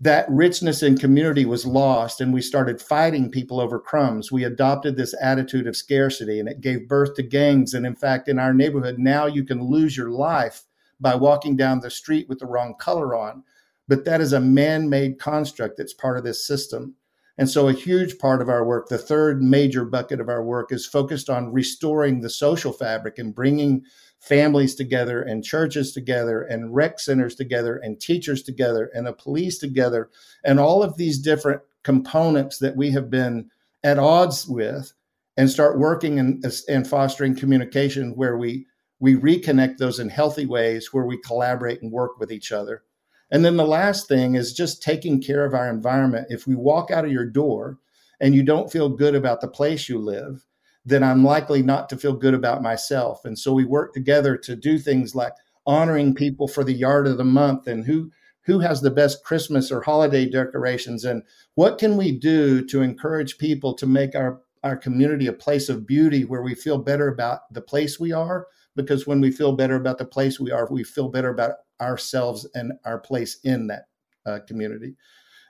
that 0.00 0.26
richness 0.28 0.82
in 0.82 0.98
community 0.98 1.46
was 1.46 1.64
lost 1.64 2.20
and 2.20 2.32
we 2.32 2.42
started 2.42 2.82
fighting 2.82 3.30
people 3.30 3.60
over 3.60 3.78
crumbs. 3.78 4.30
We 4.30 4.44
adopted 4.44 4.96
this 4.96 5.14
attitude 5.22 5.66
of 5.66 5.76
scarcity 5.76 6.38
and 6.38 6.48
it 6.48 6.60
gave 6.60 6.88
birth 6.88 7.14
to 7.14 7.22
gangs. 7.22 7.72
And 7.72 7.86
in 7.86 7.96
fact, 7.96 8.28
in 8.28 8.38
our 8.38 8.52
neighborhood, 8.52 8.98
now 8.98 9.26
you 9.26 9.42
can 9.42 9.62
lose 9.62 9.96
your 9.96 10.10
life 10.10 10.64
by 11.00 11.14
walking 11.14 11.56
down 11.56 11.80
the 11.80 11.90
street 11.90 12.28
with 12.28 12.38
the 12.38 12.46
wrong 12.46 12.74
color 12.78 13.14
on. 13.14 13.42
But 13.88 14.04
that 14.04 14.20
is 14.20 14.32
a 14.32 14.40
man 14.40 14.90
made 14.90 15.18
construct 15.18 15.78
that's 15.78 15.94
part 15.94 16.18
of 16.18 16.24
this 16.24 16.46
system. 16.46 16.94
And 17.38 17.48
so, 17.48 17.68
a 17.68 17.72
huge 17.72 18.18
part 18.18 18.40
of 18.40 18.48
our 18.48 18.64
work, 18.64 18.88
the 18.88 18.96
third 18.96 19.42
major 19.42 19.84
bucket 19.84 20.20
of 20.20 20.28
our 20.28 20.42
work, 20.42 20.72
is 20.72 20.86
focused 20.86 21.28
on 21.28 21.52
restoring 21.52 22.20
the 22.20 22.30
social 22.30 22.72
fabric 22.72 23.18
and 23.18 23.34
bringing 23.34 23.84
families 24.26 24.74
together 24.74 25.22
and 25.22 25.44
churches 25.44 25.92
together 25.92 26.42
and 26.42 26.74
rec 26.74 26.98
centers 26.98 27.36
together 27.36 27.76
and 27.76 28.00
teachers 28.00 28.42
together 28.42 28.90
and 28.94 29.06
the 29.06 29.12
police 29.12 29.58
together 29.58 30.10
and 30.44 30.58
all 30.58 30.82
of 30.82 30.96
these 30.96 31.18
different 31.18 31.62
components 31.84 32.58
that 32.58 32.76
we 32.76 32.90
have 32.90 33.08
been 33.08 33.48
at 33.84 33.98
odds 33.98 34.48
with 34.48 34.92
and 35.36 35.48
start 35.50 35.78
working 35.78 36.18
and, 36.18 36.44
and 36.68 36.88
fostering 36.88 37.36
communication 37.36 38.16
where 38.16 38.36
we 38.36 38.66
we 38.98 39.14
reconnect 39.14 39.76
those 39.76 40.00
in 40.00 40.08
healthy 40.08 40.46
ways 40.46 40.92
where 40.92 41.04
we 41.04 41.18
collaborate 41.18 41.82
and 41.82 41.92
work 41.92 42.18
with 42.18 42.32
each 42.32 42.50
other 42.50 42.82
And 43.30 43.44
then 43.44 43.56
the 43.56 43.66
last 43.66 44.08
thing 44.08 44.34
is 44.34 44.52
just 44.52 44.82
taking 44.82 45.20
care 45.20 45.44
of 45.44 45.54
our 45.54 45.68
environment. 45.68 46.28
If 46.30 46.46
we 46.46 46.54
walk 46.54 46.90
out 46.90 47.04
of 47.04 47.12
your 47.12 47.26
door 47.26 47.78
and 48.20 48.34
you 48.34 48.42
don't 48.42 48.72
feel 48.72 48.88
good 48.88 49.14
about 49.14 49.40
the 49.40 49.48
place 49.48 49.88
you 49.88 49.98
live, 49.98 50.45
then 50.86 51.02
I'm 51.02 51.24
likely 51.24 51.62
not 51.62 51.88
to 51.90 51.96
feel 51.96 52.12
good 52.12 52.32
about 52.32 52.62
myself. 52.62 53.24
And 53.24 53.36
so 53.36 53.52
we 53.52 53.64
work 53.64 53.92
together 53.92 54.36
to 54.38 54.54
do 54.54 54.78
things 54.78 55.16
like 55.16 55.32
honoring 55.66 56.14
people 56.14 56.46
for 56.46 56.62
the 56.62 56.72
yard 56.72 57.08
of 57.08 57.18
the 57.18 57.24
month 57.24 57.66
and 57.66 57.84
who 57.84 58.10
who 58.42 58.60
has 58.60 58.80
the 58.80 58.92
best 58.92 59.24
Christmas 59.24 59.72
or 59.72 59.82
holiday 59.82 60.24
decorations. 60.30 61.04
And 61.04 61.24
what 61.56 61.78
can 61.78 61.96
we 61.96 62.16
do 62.16 62.64
to 62.66 62.80
encourage 62.80 63.38
people 63.38 63.74
to 63.74 63.86
make 63.86 64.14
our 64.14 64.40
our 64.62 64.76
community 64.76 65.26
a 65.26 65.32
place 65.32 65.68
of 65.68 65.86
beauty 65.86 66.24
where 66.24 66.42
we 66.42 66.54
feel 66.54 66.78
better 66.78 67.08
about 67.08 67.52
the 67.52 67.60
place 67.60 67.98
we 67.98 68.12
are? 68.12 68.46
Because 68.76 69.06
when 69.06 69.20
we 69.20 69.32
feel 69.32 69.56
better 69.56 69.74
about 69.74 69.98
the 69.98 70.04
place 70.04 70.38
we 70.38 70.52
are 70.52 70.68
we 70.70 70.84
feel 70.84 71.08
better 71.08 71.30
about 71.30 71.54
ourselves 71.80 72.48
and 72.54 72.72
our 72.84 73.00
place 73.00 73.38
in 73.42 73.66
that 73.66 73.88
uh, 74.24 74.38
community 74.46 74.94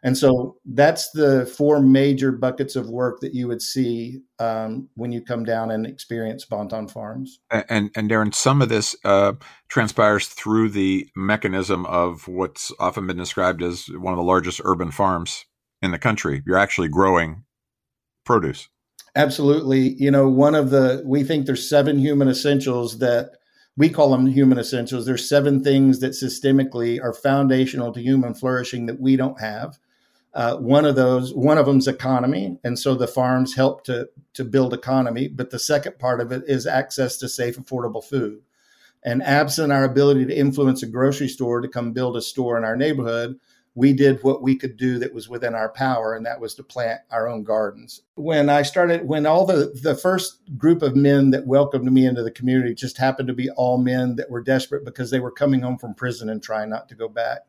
and 0.02 0.16
so 0.16 0.56
that's 0.64 1.10
the 1.10 1.46
four 1.46 1.80
major 1.80 2.32
buckets 2.32 2.76
of 2.76 2.88
work 2.88 3.20
that 3.20 3.34
you 3.34 3.48
would 3.48 3.62
see 3.62 4.20
um, 4.38 4.88
when 4.94 5.12
you 5.12 5.22
come 5.22 5.44
down 5.44 5.70
and 5.70 5.86
experience 5.86 6.44
Bonton 6.44 6.88
Farms. 6.88 7.40
And 7.50 7.90
and 7.96 8.10
Daron, 8.10 8.34
some 8.34 8.62
of 8.62 8.68
this 8.68 8.94
uh, 9.04 9.34
transpires 9.68 10.28
through 10.28 10.70
the 10.70 11.08
mechanism 11.16 11.86
of 11.86 12.28
what's 12.28 12.72
often 12.78 13.06
been 13.06 13.16
described 13.16 13.62
as 13.62 13.86
one 13.88 14.12
of 14.12 14.18
the 14.18 14.24
largest 14.24 14.60
urban 14.64 14.90
farms 14.90 15.44
in 15.82 15.90
the 15.90 15.98
country. 15.98 16.42
You're 16.46 16.58
actually 16.58 16.88
growing 16.88 17.44
produce. 18.24 18.68
Absolutely. 19.14 19.94
You 19.94 20.10
know, 20.10 20.28
one 20.28 20.54
of 20.54 20.70
the 20.70 21.02
we 21.06 21.24
think 21.24 21.46
there's 21.46 21.68
seven 21.68 21.98
human 21.98 22.28
essentials 22.28 22.98
that 22.98 23.30
we 23.76 23.88
call 23.88 24.10
them 24.10 24.26
human 24.26 24.58
essentials. 24.58 25.06
There's 25.06 25.28
seven 25.28 25.62
things 25.62 26.00
that 26.00 26.12
systemically 26.12 27.02
are 27.02 27.12
foundational 27.12 27.92
to 27.92 28.00
human 28.00 28.34
flourishing 28.34 28.86
that 28.86 29.00
we 29.00 29.16
don't 29.16 29.40
have. 29.40 29.78
Uh, 30.36 30.54
one 30.58 30.84
of 30.84 30.96
those, 30.96 31.32
one 31.32 31.56
of 31.56 31.64
them 31.64 31.78
is 31.78 31.88
economy, 31.88 32.58
and 32.62 32.78
so 32.78 32.94
the 32.94 33.08
farms 33.08 33.54
help 33.54 33.82
to 33.84 34.06
to 34.34 34.44
build 34.44 34.74
economy. 34.74 35.28
But 35.28 35.48
the 35.48 35.58
second 35.58 35.98
part 35.98 36.20
of 36.20 36.30
it 36.30 36.42
is 36.46 36.66
access 36.66 37.16
to 37.16 37.28
safe, 37.28 37.56
affordable 37.56 38.04
food. 38.04 38.42
And 39.02 39.22
absent 39.22 39.72
our 39.72 39.82
ability 39.82 40.26
to 40.26 40.36
influence 40.36 40.82
a 40.82 40.88
grocery 40.88 41.28
store 41.28 41.62
to 41.62 41.68
come 41.68 41.94
build 41.94 42.18
a 42.18 42.20
store 42.20 42.58
in 42.58 42.64
our 42.64 42.76
neighborhood, 42.76 43.40
we 43.74 43.94
did 43.94 44.22
what 44.22 44.42
we 44.42 44.56
could 44.56 44.76
do 44.76 44.98
that 44.98 45.14
was 45.14 45.26
within 45.26 45.54
our 45.54 45.70
power, 45.70 46.14
and 46.14 46.26
that 46.26 46.38
was 46.38 46.54
to 46.56 46.62
plant 46.62 47.00
our 47.10 47.26
own 47.26 47.42
gardens. 47.42 48.02
When 48.16 48.50
I 48.50 48.60
started, 48.60 49.08
when 49.08 49.24
all 49.24 49.46
the 49.46 49.72
the 49.82 49.94
first 49.94 50.40
group 50.58 50.82
of 50.82 50.94
men 50.94 51.30
that 51.30 51.46
welcomed 51.46 51.90
me 51.90 52.04
into 52.04 52.22
the 52.22 52.30
community 52.30 52.74
just 52.74 52.98
happened 52.98 53.28
to 53.28 53.34
be 53.34 53.48
all 53.48 53.78
men 53.78 54.16
that 54.16 54.30
were 54.30 54.42
desperate 54.42 54.84
because 54.84 55.10
they 55.10 55.20
were 55.20 55.30
coming 55.30 55.62
home 55.62 55.78
from 55.78 55.94
prison 55.94 56.28
and 56.28 56.42
trying 56.42 56.68
not 56.68 56.90
to 56.90 56.94
go 56.94 57.08
back 57.08 57.46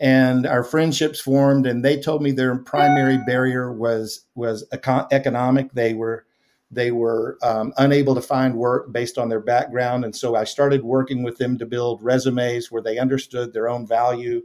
and 0.00 0.46
our 0.46 0.64
friendships 0.64 1.20
formed 1.20 1.66
and 1.66 1.84
they 1.84 2.00
told 2.00 2.22
me 2.22 2.32
their 2.32 2.56
primary 2.56 3.18
barrier 3.26 3.72
was 3.72 4.26
was 4.34 4.66
econ- 4.72 5.06
economic. 5.12 5.72
They 5.72 5.94
were 5.94 6.26
they 6.70 6.90
were 6.90 7.36
um, 7.42 7.72
unable 7.78 8.14
to 8.14 8.22
find 8.22 8.54
work 8.54 8.92
based 8.92 9.18
on 9.18 9.28
their 9.28 9.40
background 9.40 10.04
and 10.04 10.14
so 10.14 10.36
i 10.36 10.44
started 10.44 10.84
working 10.84 11.24
with 11.24 11.36
them 11.36 11.58
to 11.58 11.66
build 11.66 12.00
resumes 12.00 12.70
where 12.70 12.80
they 12.80 12.96
understood 12.96 13.52
their 13.52 13.68
own 13.68 13.84
value 13.84 14.40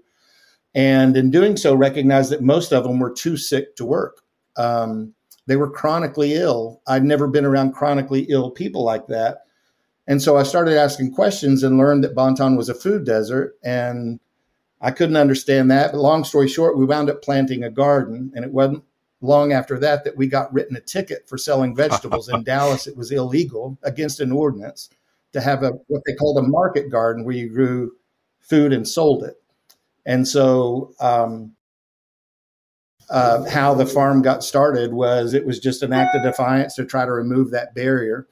and 0.73 1.15
in 1.15 1.31
doing 1.31 1.55
so 1.55 1.73
recognized 1.73 2.31
that 2.31 2.41
most 2.41 2.73
of 2.73 2.83
them 2.83 2.99
were 2.99 3.13
too 3.13 3.37
sick 3.37 3.77
to 3.77 3.85
work. 3.85 4.21
Um, 4.57 5.13
they 5.47 5.55
were 5.55 5.69
chronically 5.69 6.33
ill. 6.33 6.81
I'd 6.85 7.05
never 7.05 7.27
been 7.27 7.45
around 7.45 7.71
chronically 7.73 8.23
ill 8.23 8.51
people 8.51 8.83
like 8.83 9.07
that 9.07 9.45
and 10.07 10.21
so 10.21 10.37
i 10.37 10.43
started 10.43 10.77
asking 10.77 11.13
questions 11.13 11.63
and 11.63 11.77
learned 11.77 12.03
that 12.03 12.15
bonton 12.15 12.55
was 12.55 12.69
a 12.69 12.73
food 12.73 13.05
desert 13.05 13.55
and 13.63 14.19
I 14.85 14.91
couldn't 14.91 15.17
understand 15.17 15.71
that. 15.71 15.91
But 15.91 15.97
long 15.97 16.23
story 16.23 16.47
short, 16.47 16.77
we 16.77 16.85
wound 16.85 17.09
up 17.09 17.23
planting 17.23 17.63
a 17.63 17.71
garden, 17.71 18.31
and 18.35 18.45
it 18.45 18.51
wasn't 18.51 18.83
long 19.19 19.51
after 19.51 19.79
that 19.79 20.03
that 20.03 20.15
we 20.15 20.27
got 20.27 20.53
written 20.53 20.77
a 20.77 20.79
ticket 20.79 21.27
for 21.27 21.39
selling 21.39 21.75
vegetables 21.75 22.29
in 22.29 22.43
Dallas. 22.45 22.85
It 22.85 22.95
was 22.95 23.11
illegal 23.11 23.79
against 23.81 24.19
an 24.19 24.31
ordinance 24.31 24.91
to 25.33 25.41
have 25.41 25.63
a 25.63 25.71
what 25.87 26.03
they 26.05 26.13
called 26.13 26.37
a 26.37 26.47
market 26.47 26.91
garden 26.91 27.25
where 27.25 27.35
you 27.35 27.49
grew 27.49 27.93
food 28.41 28.71
and 28.71 28.87
sold 28.87 29.23
it. 29.23 29.41
And 30.05 30.27
so, 30.27 30.93
um, 30.99 31.53
uh, 33.09 33.49
how 33.49 33.73
the 33.73 33.87
farm 33.87 34.21
got 34.21 34.43
started 34.43 34.93
was 34.93 35.33
it 35.33 35.47
was 35.47 35.59
just 35.59 35.81
an 35.81 35.93
act 35.93 36.15
of 36.15 36.21
defiance 36.21 36.75
to 36.75 36.85
try 36.85 37.05
to 37.05 37.11
remove 37.11 37.49
that 37.49 37.73
barrier. 37.73 38.27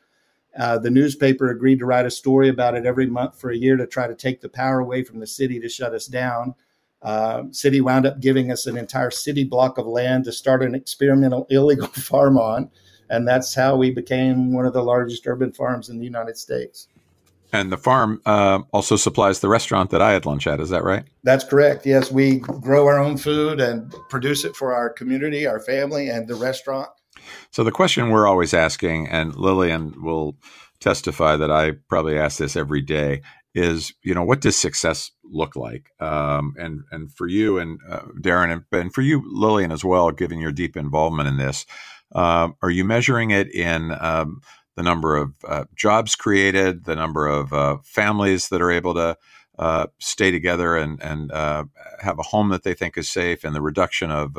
Uh, 0.58 0.78
the 0.78 0.92
newspaper 0.92 1.50
agreed 1.50 1.80
to 1.80 1.86
write 1.86 2.06
a 2.06 2.12
story 2.12 2.50
about 2.50 2.76
it 2.76 2.86
every 2.86 3.08
month 3.08 3.40
for 3.40 3.50
a 3.50 3.58
year 3.58 3.76
to 3.76 3.88
try 3.88 4.08
to 4.08 4.16
take 4.16 4.42
the 4.42 4.50
power 4.50 4.80
away 4.80 5.04
from 5.04 5.20
the 5.20 5.28
city 5.28 5.60
to 5.60 5.68
shut 5.68 5.94
us 5.94 6.06
down. 6.06 6.54
Uh, 7.02 7.44
city 7.52 7.82
wound 7.82 8.06
up 8.06 8.20
giving 8.20 8.52
us 8.52 8.66
an 8.66 8.78
entire 8.78 9.12
city 9.12 9.44
block 9.44 9.78
of 9.78 9.86
land 9.86 10.24
to 10.24 10.32
start 10.32 10.64
an 10.64 10.76
experimental 10.76 11.46
illegal 11.50 11.88
farm 11.88 12.38
on, 12.38 12.70
and 13.10 13.28
that's 13.28 13.54
how 13.54 13.76
we 13.76 13.92
became 13.92 14.54
one 14.54 14.66
of 14.66 14.74
the 14.74 14.84
largest 14.84 15.26
urban 15.28 15.52
farms 15.52 15.90
in 15.90 15.98
the 15.98 16.06
United 16.06 16.38
States. 16.38 16.88
And 17.52 17.72
the 17.72 17.78
farm 17.78 18.20
uh, 18.26 18.62
also 18.72 18.96
supplies 18.96 19.40
the 19.40 19.48
restaurant 19.48 19.92
that 19.92 20.02
I 20.02 20.14
had 20.14 20.26
lunch 20.26 20.48
at. 20.48 20.60
Is 20.60 20.70
that 20.70 20.84
right? 20.84 21.04
That's 21.24 21.44
correct. 21.44 21.86
Yes, 21.86 22.12
we 22.12 22.40
grow 22.40 22.88
our 22.88 22.98
own 22.98 23.16
food 23.16 23.62
and 23.62 23.94
produce 24.10 24.44
it 24.44 24.56
for 24.56 24.74
our 24.74 24.90
community, 24.90 25.46
our 25.46 25.60
family, 25.60 26.10
and 26.10 26.28
the 26.28 26.34
restaurant. 26.34 26.90
So 27.52 27.64
the 27.64 27.72
question 27.72 28.10
we're 28.10 28.28
always 28.28 28.54
asking, 28.54 29.08
and 29.08 29.36
Lillian 29.36 30.02
will 30.02 30.36
testify 30.80 31.38
that 31.38 31.52
I 31.52 31.72
probably 31.88 32.18
ask 32.18 32.38
this 32.38 32.56
every 32.56 32.82
day, 32.82 33.22
is 33.56 33.94
you 34.04 34.14
know 34.14 34.24
what 34.24 34.42
does 34.42 34.58
success 34.58 35.12
look 35.24 35.56
like? 35.56 35.92
Um, 36.00 36.56
and 36.58 36.84
and 36.92 37.12
for 37.14 37.28
you 37.28 37.58
and 37.60 37.80
uh, 37.90 38.02
Daron 38.20 38.52
and, 38.52 38.64
and, 38.72 38.94
for 38.94 39.02
you 39.02 39.24
Lillian 39.26 39.72
as 39.72 39.84
well, 39.84 40.12
given 40.12 40.40
your 40.40 40.52
deep 40.52 40.76
involvement 40.76 41.30
in 41.30 41.38
this, 41.38 41.66
uh, 42.14 42.50
are 42.62 42.70
you 42.70 42.84
measuring 42.84 43.32
it 43.32 43.54
in 43.54 43.92
um, 44.00 44.42
the 44.76 44.84
number 44.84 45.16
of 45.16 45.36
uh, 45.48 45.66
jobs 45.76 46.16
created, 46.16 46.86
the 46.86 46.96
number 46.96 47.28
of 47.28 47.54
uh, 47.54 47.78
families 47.84 48.50
that 48.50 48.62
are 48.62 48.72
able 48.72 48.96
to 48.96 49.18
uh, 49.60 49.86
stay 50.00 50.32
together 50.32 50.76
and 50.76 51.02
and 51.04 51.32
uh, 51.32 51.64
have 52.00 52.18
a 52.18 52.24
home 52.24 52.50
that 52.50 52.64
they 52.64 52.74
think 52.74 52.98
is 52.98 53.10
safe, 53.10 53.44
and 53.44 53.56
the 53.56 53.62
reduction 53.62 54.10
of 54.10 54.36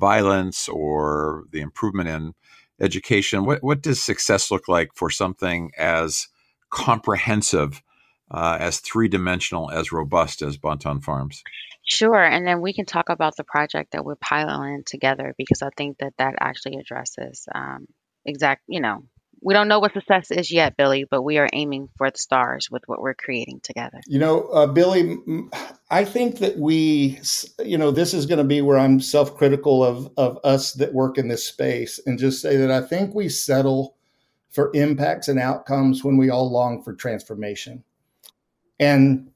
violence 0.00 0.68
or 0.68 1.44
the 1.52 1.60
improvement 1.60 2.08
in 2.08 2.32
education? 2.80 3.44
What, 3.44 3.62
what 3.62 3.82
does 3.82 4.02
success 4.02 4.50
look 4.50 4.66
like 4.66 4.90
for 4.94 5.10
something 5.10 5.70
as 5.78 6.28
comprehensive, 6.70 7.82
uh, 8.30 8.56
as 8.58 8.78
three 8.78 9.08
dimensional, 9.08 9.70
as 9.70 9.92
robust 9.92 10.42
as 10.42 10.56
Bonton 10.56 11.00
Farms? 11.00 11.42
Sure, 11.84 12.22
and 12.22 12.46
then 12.46 12.60
we 12.60 12.72
can 12.72 12.86
talk 12.86 13.08
about 13.08 13.36
the 13.36 13.44
project 13.44 13.92
that 13.92 14.04
we're 14.04 14.16
piloting 14.16 14.82
together 14.86 15.34
because 15.36 15.62
I 15.62 15.70
think 15.76 15.98
that 15.98 16.14
that 16.18 16.34
actually 16.40 16.76
addresses 16.76 17.46
um, 17.54 17.86
exact, 18.24 18.62
you 18.68 18.80
know, 18.80 19.04
we 19.42 19.54
don't 19.54 19.68
know 19.68 19.78
what 19.78 19.94
success 19.94 20.30
is 20.30 20.50
yet, 20.50 20.76
Billy, 20.76 21.06
but 21.10 21.22
we 21.22 21.38
are 21.38 21.48
aiming 21.52 21.88
for 21.96 22.10
the 22.10 22.18
stars 22.18 22.68
with 22.70 22.82
what 22.86 23.00
we're 23.00 23.14
creating 23.14 23.60
together. 23.62 24.00
You 24.06 24.18
know, 24.18 24.42
uh, 24.48 24.66
Billy, 24.66 25.18
I 25.90 26.04
think 26.04 26.38
that 26.38 26.58
we, 26.58 27.20
you 27.64 27.78
know, 27.78 27.90
this 27.90 28.12
is 28.12 28.26
going 28.26 28.38
to 28.38 28.44
be 28.44 28.60
where 28.60 28.78
I'm 28.78 29.00
self 29.00 29.36
critical 29.36 29.82
of, 29.82 30.10
of 30.16 30.38
us 30.44 30.74
that 30.74 30.92
work 30.92 31.16
in 31.16 31.28
this 31.28 31.46
space 31.46 31.98
and 32.04 32.18
just 32.18 32.42
say 32.42 32.56
that 32.56 32.70
I 32.70 32.82
think 32.82 33.14
we 33.14 33.28
settle 33.28 33.96
for 34.50 34.70
impacts 34.74 35.28
and 35.28 35.38
outcomes 35.38 36.04
when 36.04 36.16
we 36.16 36.28
all 36.28 36.50
long 36.50 36.82
for 36.82 36.92
transformation. 36.92 37.84
And, 38.78 39.30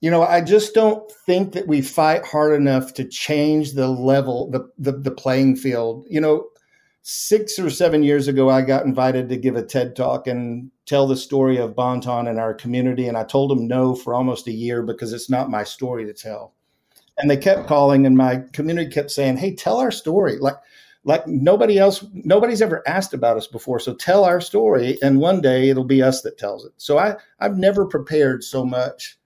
you 0.00 0.10
know, 0.10 0.22
I 0.22 0.42
just 0.42 0.74
don't 0.74 1.10
think 1.24 1.52
that 1.52 1.66
we 1.66 1.80
fight 1.80 2.26
hard 2.26 2.52
enough 2.54 2.94
to 2.94 3.04
change 3.04 3.72
the 3.72 3.88
level, 3.88 4.50
the, 4.50 4.68
the, 4.76 4.98
the 4.98 5.10
playing 5.10 5.56
field. 5.56 6.06
You 6.10 6.20
know, 6.20 6.48
six 7.06 7.58
or 7.58 7.68
seven 7.68 8.02
years 8.02 8.28
ago, 8.28 8.48
I 8.48 8.62
got 8.62 8.86
invited 8.86 9.28
to 9.28 9.36
give 9.36 9.56
a 9.56 9.62
TED 9.62 9.94
talk 9.94 10.26
and 10.26 10.70
tell 10.86 11.06
the 11.06 11.16
story 11.16 11.58
of 11.58 11.76
Bonton 11.76 12.26
and 12.26 12.40
our 12.40 12.54
community. 12.54 13.06
And 13.06 13.16
I 13.16 13.24
told 13.24 13.50
them 13.50 13.68
no 13.68 13.94
for 13.94 14.14
almost 14.14 14.48
a 14.48 14.52
year 14.52 14.82
because 14.82 15.12
it's 15.12 15.28
not 15.28 15.50
my 15.50 15.64
story 15.64 16.06
to 16.06 16.14
tell. 16.14 16.54
And 17.18 17.30
they 17.30 17.36
kept 17.36 17.68
calling, 17.68 18.06
and 18.06 18.16
my 18.16 18.42
community 18.54 18.90
kept 18.90 19.10
saying, 19.10 19.36
Hey, 19.36 19.54
tell 19.54 19.76
our 19.76 19.90
story. 19.90 20.38
Like, 20.38 20.56
like 21.04 21.28
nobody 21.28 21.78
else, 21.78 22.02
nobody's 22.14 22.62
ever 22.62 22.82
asked 22.88 23.12
about 23.12 23.36
us 23.36 23.46
before. 23.46 23.78
So 23.78 23.94
tell 23.94 24.24
our 24.24 24.40
story, 24.40 24.96
and 25.02 25.20
one 25.20 25.42
day 25.42 25.68
it'll 25.68 25.84
be 25.84 26.02
us 26.02 26.22
that 26.22 26.38
tells 26.38 26.64
it. 26.64 26.72
So 26.78 26.96
I, 26.96 27.16
I've 27.38 27.58
never 27.58 27.84
prepared 27.84 28.42
so 28.42 28.64
much 28.64 29.18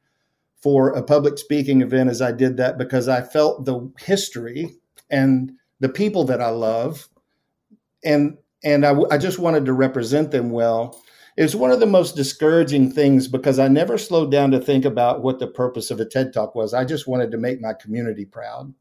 for 0.61 0.91
a 0.91 1.03
public 1.03 1.39
speaking 1.39 1.81
event 1.81 2.11
as 2.11 2.21
I 2.21 2.33
did 2.33 2.57
that 2.57 2.77
because 2.77 3.07
I 3.07 3.23
felt 3.23 3.65
the 3.65 3.89
history 4.01 4.75
and 5.09 5.53
the 5.79 5.89
people 5.89 6.25
that 6.25 6.43
I 6.43 6.51
love 6.51 7.09
and 8.05 8.37
and 8.65 8.85
I, 8.85 8.95
I 9.11 9.19
just 9.19 9.39
wanted 9.39 9.65
to 9.67 9.73
represent 9.73 10.31
them 10.31 10.51
well. 10.51 11.01
It's 11.37 11.55
one 11.55 11.71
of 11.71 11.79
the 11.79 11.87
most 11.87 12.17
discouraging 12.17 12.91
things 12.91 13.29
because 13.29 13.61
I 13.61 13.69
never 13.69 13.97
slowed 13.97 14.33
down 14.33 14.51
to 14.51 14.61
think 14.61 14.85
about 14.85 15.23
what 15.23 15.39
the 15.39 15.47
purpose 15.47 15.93
of 15.93 16.01
a 16.01 16.05
TED 16.05 16.33
Talk 16.33 16.57
was. 16.57 16.75
I 16.75 16.85
just 16.85 17.07
wanted 17.07 17.31
to 17.31 17.39
make 17.39 17.61
my 17.61 17.73
community 17.73 18.25
proud. 18.25 18.75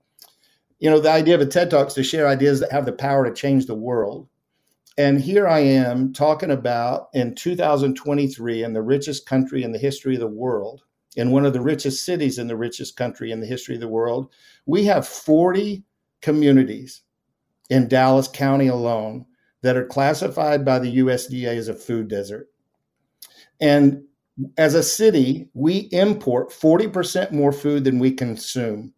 You 0.79 0.89
know, 0.89 0.99
the 0.99 1.11
idea 1.11 1.35
of 1.35 1.41
a 1.41 1.45
TED 1.45 1.69
Talk 1.69 1.87
is 1.87 1.93
to 1.93 2.03
share 2.03 2.27
ideas 2.27 2.59
that 2.59 2.71
have 2.71 2.85
the 2.85 2.93
power 2.93 3.25
to 3.25 3.33
change 3.33 3.67
the 3.67 3.75
world. 3.75 4.27
And 4.97 5.21
here 5.21 5.47
I 5.47 5.59
am 5.59 6.11
talking 6.11 6.49
about 6.49 7.09
in 7.13 7.35
2023 7.35 8.63
in 8.63 8.73
the 8.73 8.81
richest 8.81 9.27
country 9.27 9.61
in 9.61 9.71
the 9.71 9.77
history 9.77 10.15
of 10.15 10.21
the 10.21 10.27
world, 10.27 10.81
in 11.15 11.29
one 11.29 11.45
of 11.45 11.53
the 11.53 11.61
richest 11.61 12.03
cities 12.03 12.39
in 12.39 12.47
the 12.47 12.57
richest 12.57 12.97
country 12.97 13.31
in 13.31 13.39
the 13.39 13.45
history 13.45 13.75
of 13.75 13.81
the 13.81 13.87
world. 13.87 14.33
We 14.65 14.85
have 14.85 15.07
40 15.07 15.83
communities 16.21 17.03
in 17.69 17.87
Dallas 17.87 18.27
County 18.27 18.67
alone 18.67 19.25
that 19.61 19.77
are 19.77 19.85
classified 19.85 20.63
by 20.63 20.79
the 20.79 20.97
USDA 20.97 21.57
as 21.57 21.67
a 21.67 21.73
food 21.73 22.07
desert. 22.07 22.47
And 23.59 24.03
as 24.57 24.75
a 24.75 24.83
city, 24.83 25.49
we 25.53 25.89
import 25.91 26.49
40% 26.49 27.31
more 27.31 27.51
food 27.51 27.83
than 27.83 27.99
we 27.99 28.11
consume. 28.11 28.93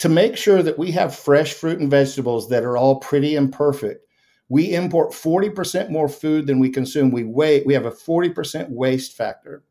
To 0.00 0.08
make 0.08 0.36
sure 0.36 0.62
that 0.62 0.78
we 0.78 0.90
have 0.92 1.14
fresh 1.14 1.54
fruit 1.54 1.78
and 1.78 1.90
vegetables 1.90 2.48
that 2.48 2.64
are 2.64 2.76
all 2.76 2.96
pretty 2.96 3.36
and 3.36 3.52
perfect, 3.52 4.06
we 4.48 4.74
import 4.74 5.12
40% 5.12 5.90
more 5.90 6.08
food 6.08 6.46
than 6.46 6.58
we 6.58 6.68
consume. 6.68 7.10
We 7.10 7.24
wait, 7.24 7.64
we 7.66 7.72
have 7.72 7.86
a 7.86 7.90
40% 7.90 8.68
waste 8.68 9.16
factor. 9.16 9.62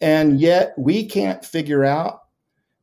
And 0.00 0.40
yet 0.40 0.74
we 0.78 1.06
can't 1.06 1.44
figure 1.44 1.84
out 1.84 2.20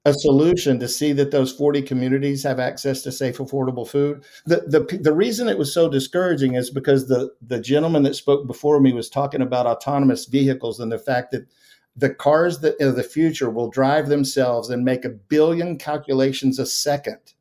a 0.05 0.13
solution 0.13 0.79
to 0.79 0.87
see 0.87 1.13
that 1.13 1.31
those 1.31 1.53
40 1.53 1.81
communities 1.83 2.43
have 2.43 2.59
access 2.59 3.01
to 3.03 3.11
safe, 3.11 3.37
affordable 3.37 3.87
food. 3.87 4.23
The, 4.45 4.63
the, 4.67 4.97
the 4.97 5.13
reason 5.13 5.47
it 5.47 5.57
was 5.57 5.73
so 5.73 5.87
discouraging 5.87 6.55
is 6.55 6.69
because 6.69 7.07
the, 7.07 7.31
the 7.41 7.59
gentleman 7.59 8.03
that 8.03 8.15
spoke 8.15 8.45
before 8.45 8.81
me 8.81 8.91
was 8.91 9.09
talking 9.09 9.41
about 9.41 9.65
autonomous 9.65 10.25
vehicles 10.25 10.79
and 10.79 10.91
the 10.91 10.99
fact 10.99 11.31
that 11.31 11.47
the 11.95 12.13
cars 12.13 12.59
that 12.59 12.79
of 12.81 12.95
the 12.95 13.03
future 13.03 13.49
will 13.49 13.69
drive 13.69 14.09
themselves 14.09 14.69
and 14.69 14.83
make 14.83 15.05
a 15.05 15.09
billion 15.09 15.77
calculations 15.77 16.59
a 16.59 16.65
second 16.65 17.33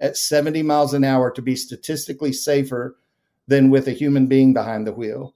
at 0.00 0.16
70 0.16 0.62
miles 0.62 0.94
an 0.94 1.04
hour 1.04 1.30
to 1.30 1.42
be 1.42 1.56
statistically 1.56 2.32
safer 2.32 2.96
than 3.46 3.70
with 3.70 3.88
a 3.88 3.92
human 3.92 4.26
being 4.26 4.54
behind 4.54 4.86
the 4.86 4.92
wheel. 4.92 5.34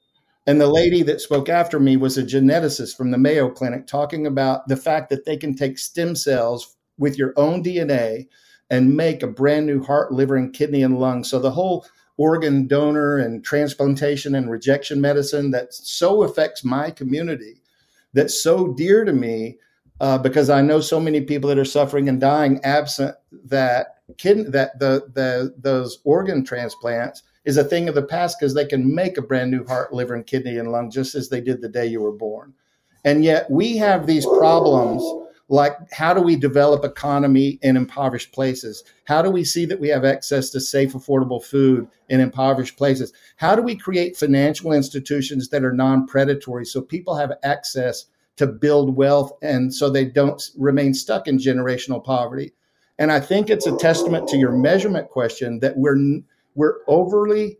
And 0.50 0.60
the 0.60 0.66
lady 0.66 1.04
that 1.04 1.20
spoke 1.20 1.48
after 1.48 1.78
me 1.78 1.96
was 1.96 2.18
a 2.18 2.24
geneticist 2.24 2.96
from 2.96 3.12
the 3.12 3.18
Mayo 3.18 3.48
Clinic 3.48 3.86
talking 3.86 4.26
about 4.26 4.66
the 4.66 4.76
fact 4.76 5.08
that 5.10 5.24
they 5.24 5.36
can 5.36 5.54
take 5.54 5.78
stem 5.78 6.16
cells 6.16 6.74
with 6.98 7.16
your 7.16 7.32
own 7.36 7.62
DNA 7.62 8.26
and 8.68 8.96
make 8.96 9.22
a 9.22 9.28
brand 9.28 9.66
new 9.66 9.80
heart, 9.80 10.10
liver, 10.10 10.34
and 10.34 10.52
kidney 10.52 10.82
and 10.82 10.98
lung. 10.98 11.22
So 11.22 11.38
the 11.38 11.52
whole 11.52 11.86
organ 12.16 12.66
donor 12.66 13.16
and 13.16 13.44
transplantation 13.44 14.34
and 14.34 14.50
rejection 14.50 15.00
medicine 15.00 15.52
that 15.52 15.72
so 15.72 16.24
affects 16.24 16.64
my 16.64 16.90
community, 16.90 17.62
that's 18.12 18.42
so 18.42 18.72
dear 18.72 19.04
to 19.04 19.12
me, 19.12 19.56
uh, 20.00 20.18
because 20.18 20.50
I 20.50 20.62
know 20.62 20.80
so 20.80 20.98
many 20.98 21.20
people 21.20 21.48
that 21.50 21.58
are 21.58 21.64
suffering 21.64 22.08
and 22.08 22.20
dying 22.20 22.58
absent 22.64 23.14
that 23.44 23.98
kidney 24.18 24.50
that 24.50 24.80
the 24.80 25.08
the 25.14 25.54
those 25.56 26.00
organ 26.02 26.44
transplants 26.44 27.22
is 27.44 27.56
a 27.56 27.64
thing 27.64 27.88
of 27.88 27.94
the 27.94 28.02
past 28.02 28.36
because 28.38 28.54
they 28.54 28.66
can 28.66 28.94
make 28.94 29.16
a 29.16 29.22
brand 29.22 29.50
new 29.50 29.64
heart, 29.64 29.92
liver, 29.92 30.14
and 30.14 30.26
kidney 30.26 30.58
and 30.58 30.70
lung 30.70 30.90
just 30.90 31.14
as 31.14 31.28
they 31.28 31.40
did 31.40 31.60
the 31.60 31.68
day 31.68 31.86
you 31.86 32.00
were 32.00 32.12
born. 32.12 32.54
And 33.04 33.24
yet 33.24 33.50
we 33.50 33.76
have 33.78 34.06
these 34.06 34.26
problems 34.26 35.02
like 35.50 35.76
how 35.92 36.14
do 36.14 36.20
we 36.20 36.36
develop 36.36 36.84
economy 36.84 37.58
in 37.62 37.76
impoverished 37.76 38.32
places? 38.32 38.84
How 39.04 39.20
do 39.20 39.30
we 39.30 39.42
see 39.42 39.66
that 39.66 39.80
we 39.80 39.88
have 39.88 40.04
access 40.04 40.48
to 40.50 40.60
safe, 40.60 40.92
affordable 40.92 41.42
food 41.42 41.88
in 42.08 42.20
impoverished 42.20 42.76
places? 42.76 43.12
How 43.36 43.56
do 43.56 43.62
we 43.62 43.74
create 43.74 44.16
financial 44.16 44.72
institutions 44.72 45.48
that 45.48 45.64
are 45.64 45.72
non-predatory 45.72 46.64
so 46.66 46.80
people 46.80 47.16
have 47.16 47.32
access 47.42 48.06
to 48.36 48.46
build 48.46 48.96
wealth 48.96 49.32
and 49.42 49.74
so 49.74 49.90
they 49.90 50.04
don't 50.04 50.40
remain 50.56 50.94
stuck 50.94 51.26
in 51.26 51.36
generational 51.36 52.02
poverty? 52.02 52.52
And 53.00 53.10
I 53.10 53.18
think 53.18 53.50
it's 53.50 53.66
a 53.66 53.76
testament 53.76 54.28
to 54.28 54.36
your 54.36 54.52
measurement 54.52 55.08
question 55.08 55.58
that 55.60 55.76
we're 55.76 55.98
we're 56.54 56.78
overly 56.86 57.58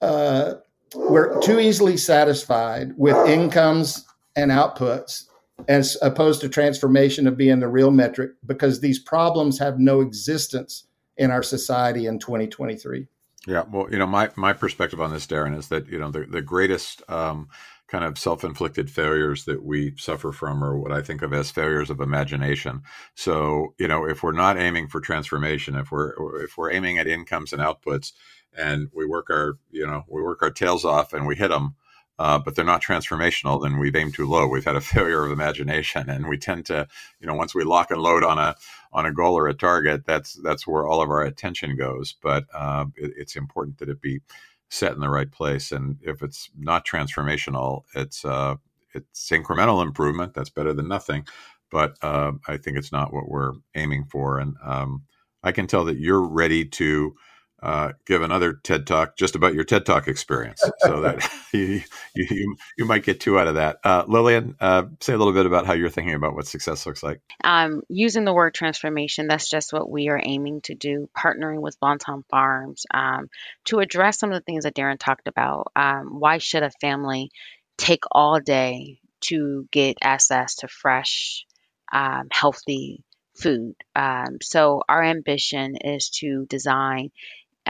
uh, 0.00 0.54
we're 0.94 1.40
too 1.40 1.60
easily 1.60 1.96
satisfied 1.96 2.92
with 2.96 3.16
incomes 3.28 4.06
and 4.36 4.50
outputs 4.50 5.24
as 5.68 5.96
opposed 6.02 6.40
to 6.40 6.48
transformation 6.48 7.26
of 7.26 7.36
being 7.36 7.60
the 7.60 7.68
real 7.68 7.90
metric 7.90 8.32
because 8.46 8.80
these 8.80 8.98
problems 8.98 9.58
have 9.58 9.78
no 9.78 10.00
existence 10.00 10.86
in 11.16 11.30
our 11.30 11.42
society 11.42 12.06
in 12.06 12.18
2023 12.18 13.06
yeah 13.46 13.64
well 13.70 13.86
you 13.90 13.98
know 13.98 14.06
my 14.06 14.30
my 14.36 14.52
perspective 14.52 15.00
on 15.00 15.12
this 15.12 15.26
Daron 15.26 15.56
is 15.56 15.68
that 15.68 15.88
you 15.88 15.98
know 15.98 16.10
the, 16.10 16.26
the 16.26 16.42
greatest 16.42 17.02
um, 17.08 17.48
kind 17.90 18.04
of 18.04 18.16
self-inflicted 18.16 18.88
failures 18.88 19.44
that 19.44 19.64
we 19.64 19.92
suffer 19.96 20.30
from 20.30 20.62
are 20.62 20.78
what 20.78 20.92
I 20.92 21.02
think 21.02 21.22
of 21.22 21.32
as 21.32 21.50
failures 21.50 21.90
of 21.90 22.00
imagination. 22.00 22.82
So, 23.16 23.74
you 23.78 23.88
know, 23.88 24.08
if 24.08 24.22
we're 24.22 24.32
not 24.32 24.58
aiming 24.58 24.88
for 24.88 25.00
transformation, 25.00 25.74
if 25.74 25.90
we're 25.90 26.44
if 26.44 26.56
we're 26.56 26.70
aiming 26.70 26.98
at 26.98 27.08
incomes 27.08 27.52
and 27.52 27.60
outputs 27.60 28.12
and 28.56 28.88
we 28.94 29.06
work 29.06 29.28
our, 29.28 29.58
you 29.72 29.86
know, 29.86 30.04
we 30.08 30.22
work 30.22 30.40
our 30.42 30.50
tails 30.52 30.84
off 30.84 31.12
and 31.12 31.26
we 31.26 31.34
hit 31.34 31.48
them, 31.48 31.74
uh, 32.20 32.38
but 32.38 32.54
they're 32.54 32.66
not 32.66 32.82
transformational, 32.82 33.62
then 33.62 33.78
we've 33.78 33.96
aimed 33.96 34.12
too 34.12 34.28
low. 34.28 34.46
We've 34.46 34.62
had 34.62 34.76
a 34.76 34.80
failure 34.92 35.24
of 35.24 35.32
imagination, 35.32 36.10
and 36.10 36.28
we 36.28 36.36
tend 36.36 36.66
to, 36.66 36.86
you 37.18 37.26
know, 37.26 37.32
once 37.32 37.54
we 37.54 37.64
lock 37.64 37.90
and 37.90 38.02
load 38.02 38.22
on 38.22 38.38
a 38.38 38.54
on 38.92 39.06
a 39.06 39.12
goal 39.12 39.38
or 39.38 39.48
a 39.48 39.54
target, 39.54 40.04
that's 40.04 40.34
that's 40.34 40.66
where 40.66 40.86
all 40.86 41.00
of 41.00 41.08
our 41.08 41.22
attention 41.22 41.76
goes. 41.76 42.14
But 42.22 42.44
uh, 42.52 42.84
it, 42.96 43.12
it's 43.16 43.36
important 43.36 43.78
that 43.78 43.88
it 43.88 44.02
be 44.02 44.20
set 44.68 44.92
in 44.92 45.00
the 45.00 45.08
right 45.08 45.32
place. 45.32 45.72
And 45.72 45.96
if 46.02 46.22
it's 46.22 46.50
not 46.58 46.86
transformational, 46.86 47.84
it's 47.94 48.22
uh, 48.22 48.56
it's 48.92 49.30
incremental 49.30 49.82
improvement. 49.82 50.34
That's 50.34 50.50
better 50.50 50.74
than 50.74 50.88
nothing. 50.88 51.26
But 51.70 51.96
uh, 52.02 52.32
I 52.46 52.58
think 52.58 52.76
it's 52.76 52.92
not 52.92 53.14
what 53.14 53.30
we're 53.30 53.54
aiming 53.74 54.04
for. 54.04 54.38
And 54.38 54.56
um, 54.62 55.04
I 55.42 55.52
can 55.52 55.66
tell 55.66 55.86
that 55.86 55.96
you're 55.96 56.20
ready 56.20 56.66
to 56.66 57.14
uh, 57.62 57.92
give 58.06 58.22
another 58.22 58.54
TED 58.54 58.86
talk 58.86 59.16
just 59.16 59.34
about 59.34 59.54
your 59.54 59.64
TED 59.64 59.84
talk 59.84 60.08
experience, 60.08 60.62
so 60.80 61.00
that 61.02 61.30
you, 61.52 61.82
you, 62.14 62.56
you 62.78 62.84
might 62.84 63.04
get 63.04 63.20
two 63.20 63.38
out 63.38 63.48
of 63.48 63.56
that. 63.56 63.78
Uh, 63.84 64.04
Lillian, 64.06 64.56
uh, 64.60 64.84
say 65.00 65.12
a 65.12 65.18
little 65.18 65.32
bit 65.32 65.46
about 65.46 65.66
how 65.66 65.72
you're 65.72 65.90
thinking 65.90 66.14
about 66.14 66.34
what 66.34 66.46
success 66.46 66.86
looks 66.86 67.02
like. 67.02 67.20
Um, 67.44 67.82
using 67.88 68.24
the 68.24 68.32
word 68.32 68.54
transformation, 68.54 69.26
that's 69.26 69.48
just 69.48 69.72
what 69.72 69.90
we 69.90 70.08
are 70.08 70.20
aiming 70.22 70.60
to 70.62 70.74
do. 70.74 71.08
Partnering 71.16 71.60
with 71.60 71.78
Bonton 71.80 72.24
Farms 72.30 72.86
um, 72.92 73.28
to 73.66 73.80
address 73.80 74.18
some 74.18 74.30
of 74.30 74.34
the 74.34 74.44
things 74.44 74.64
that 74.64 74.74
Daron 74.74 74.98
talked 74.98 75.28
about. 75.28 75.72
Um, 75.76 76.18
why 76.18 76.38
should 76.38 76.62
a 76.62 76.70
family 76.80 77.30
take 77.76 78.04
all 78.10 78.40
day 78.40 79.00
to 79.22 79.68
get 79.70 79.98
access 80.02 80.56
to 80.56 80.68
fresh, 80.68 81.46
um, 81.92 82.28
healthy 82.30 83.04
food? 83.34 83.74
Um, 83.96 84.38
so 84.42 84.82
our 84.88 85.02
ambition 85.02 85.76
is 85.76 86.10
to 86.20 86.46
design 86.46 87.10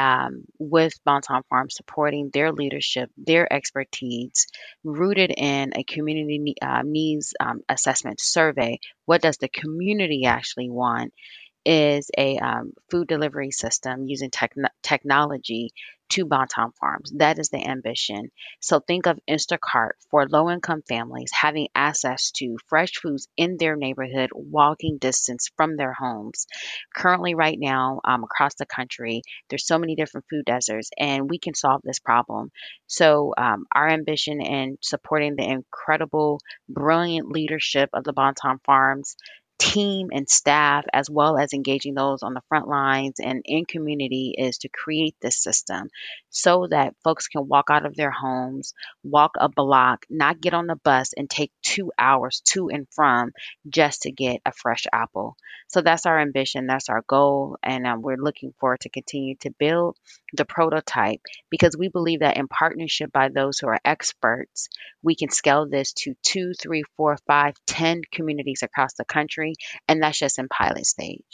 um, 0.01 0.45
with 0.59 0.95
Bonton 1.05 1.43
Farm 1.51 1.69
supporting 1.69 2.31
their 2.33 2.53
leadership, 2.53 3.11
their 3.19 3.53
expertise, 3.53 4.47
rooted 4.83 5.31
in 5.37 5.73
a 5.77 5.85
community 5.85 6.55
uh, 6.63 6.81
needs 6.85 7.35
um, 7.39 7.61
assessment 7.69 8.19
survey. 8.19 8.79
What 9.05 9.21
does 9.21 9.37
the 9.37 9.49
community 9.51 10.25
actually 10.25 10.71
want? 10.71 11.13
Is 11.65 12.11
a 12.17 12.39
um, 12.39 12.73
food 12.91 13.07
delivery 13.09 13.51
system 13.51 14.07
using 14.07 14.31
technology 14.83 15.73
to 16.11 16.25
Bonton 16.25 16.73
Farms. 16.79 17.13
That 17.17 17.39
is 17.39 17.51
the 17.51 17.65
ambition. 17.65 18.31
So 18.61 18.81
think 18.81 19.07
of 19.07 19.19
Instacart 19.29 19.91
for 20.11 20.27
low 20.29 20.51
income 20.51 20.83
families 20.89 21.31
having 21.33 21.69
access 21.75 22.33
to 22.33 22.57
fresh 22.69 22.93
foods 23.01 23.29
in 23.37 23.57
their 23.59 23.77
neighborhood, 23.77 24.31
walking 24.35 24.99
distance 24.99 25.51
from 25.57 25.77
their 25.77 25.93
homes. 25.93 26.47
Currently, 26.95 27.35
right 27.35 27.59
now, 27.59 28.01
um, 28.05 28.25
across 28.25 28.55
the 28.57 28.67
country, 28.67 29.23
there's 29.49 29.67
so 29.67 29.79
many 29.79 29.95
different 29.95 30.27
food 30.29 30.45
deserts, 30.45 30.91
and 30.99 31.31
we 31.31 31.39
can 31.39 31.55
solve 31.55 31.81
this 31.85 32.01
problem. 32.01 32.51
So, 32.89 33.33
um, 33.39 33.67
our 33.73 33.89
ambition 33.89 34.41
in 34.41 34.79
supporting 34.81 35.37
the 35.37 35.49
incredible, 35.49 36.41
brilliant 36.69 37.29
leadership 37.31 37.91
of 37.93 38.03
the 38.05 38.13
Bonton 38.13 38.59
Farms 38.65 39.17
team 39.61 40.09
and 40.13 40.29
staff, 40.29 40.85
as 40.93 41.11
well 41.11 41.39
as 41.39 41.53
engaging 41.53 41.95
those 41.95 42.23
on 42.23 42.35
the 42.35 42.43
front 42.49 42.69
lines 42.69 43.21
and 43.21 43.43
in 43.45 43.67
community, 43.67 44.35
is 44.37 44.59
to 44.59 44.69
create 44.71 45.17
this 45.23 45.43
system 45.43 45.89
so 46.31 46.67
that 46.69 46.95
folks 47.05 47.29
can 47.29 47.47
walk 47.47 47.67
out 47.71 47.85
of 47.85 47.97
their 47.97 48.11
homes, 48.11 48.73
walk 49.03 49.33
a 49.39 49.49
block, 49.49 50.07
not 50.09 50.41
get 50.41 50.55
on 50.55 50.67
the 50.67 50.77
bus 50.77 51.13
and 51.13 51.29
take 51.29 51.53
two 51.63 51.93
hours 51.99 52.41
to 52.47 52.69
and 52.69 52.87
from 52.91 53.33
just 53.69 54.03
to 54.03 54.13
get 54.13 54.41
a 54.47 54.53
fresh 54.53 54.87
apple. 54.93 55.37
So 55.69 55.83
that's 55.83 56.07
our 56.07 56.19
ambition, 56.19 56.67
that's 56.67 56.89
our 56.89 57.03
goal, 57.07 57.57
and 57.63 57.87
um, 57.87 58.03
we're 58.03 58.17
looking 58.17 58.55
forward 58.59 58.81
to 58.81 58.89
continue 58.89 59.37
to 59.41 59.51
build 59.59 59.97
the 60.33 60.45
prototype 60.45 61.21
because 61.51 61.77
we 61.77 61.89
believe 61.89 62.21
that 62.21 62.37
in 62.37 62.49
partnership 62.49 63.13
by 63.13 63.29
those 63.29 63.59
who 63.59 63.69
are 63.69 63.81
experts, 63.85 64.69
we 65.03 65.15
can 65.15 65.31
scale 65.31 65.69
this 65.69 65.93
to 65.93 66.15
two, 66.23 66.53
three, 66.55 66.85
four, 66.97 67.19
five, 67.27 67.55
ten 67.67 68.03
communities 68.13 68.63
across 68.63 68.95
the 68.95 69.05
country, 69.05 69.55
and 69.89 70.03
that's 70.03 70.19
just 70.19 70.39
in 70.39 70.49
pilot 70.49 70.87
stage. 70.87 71.25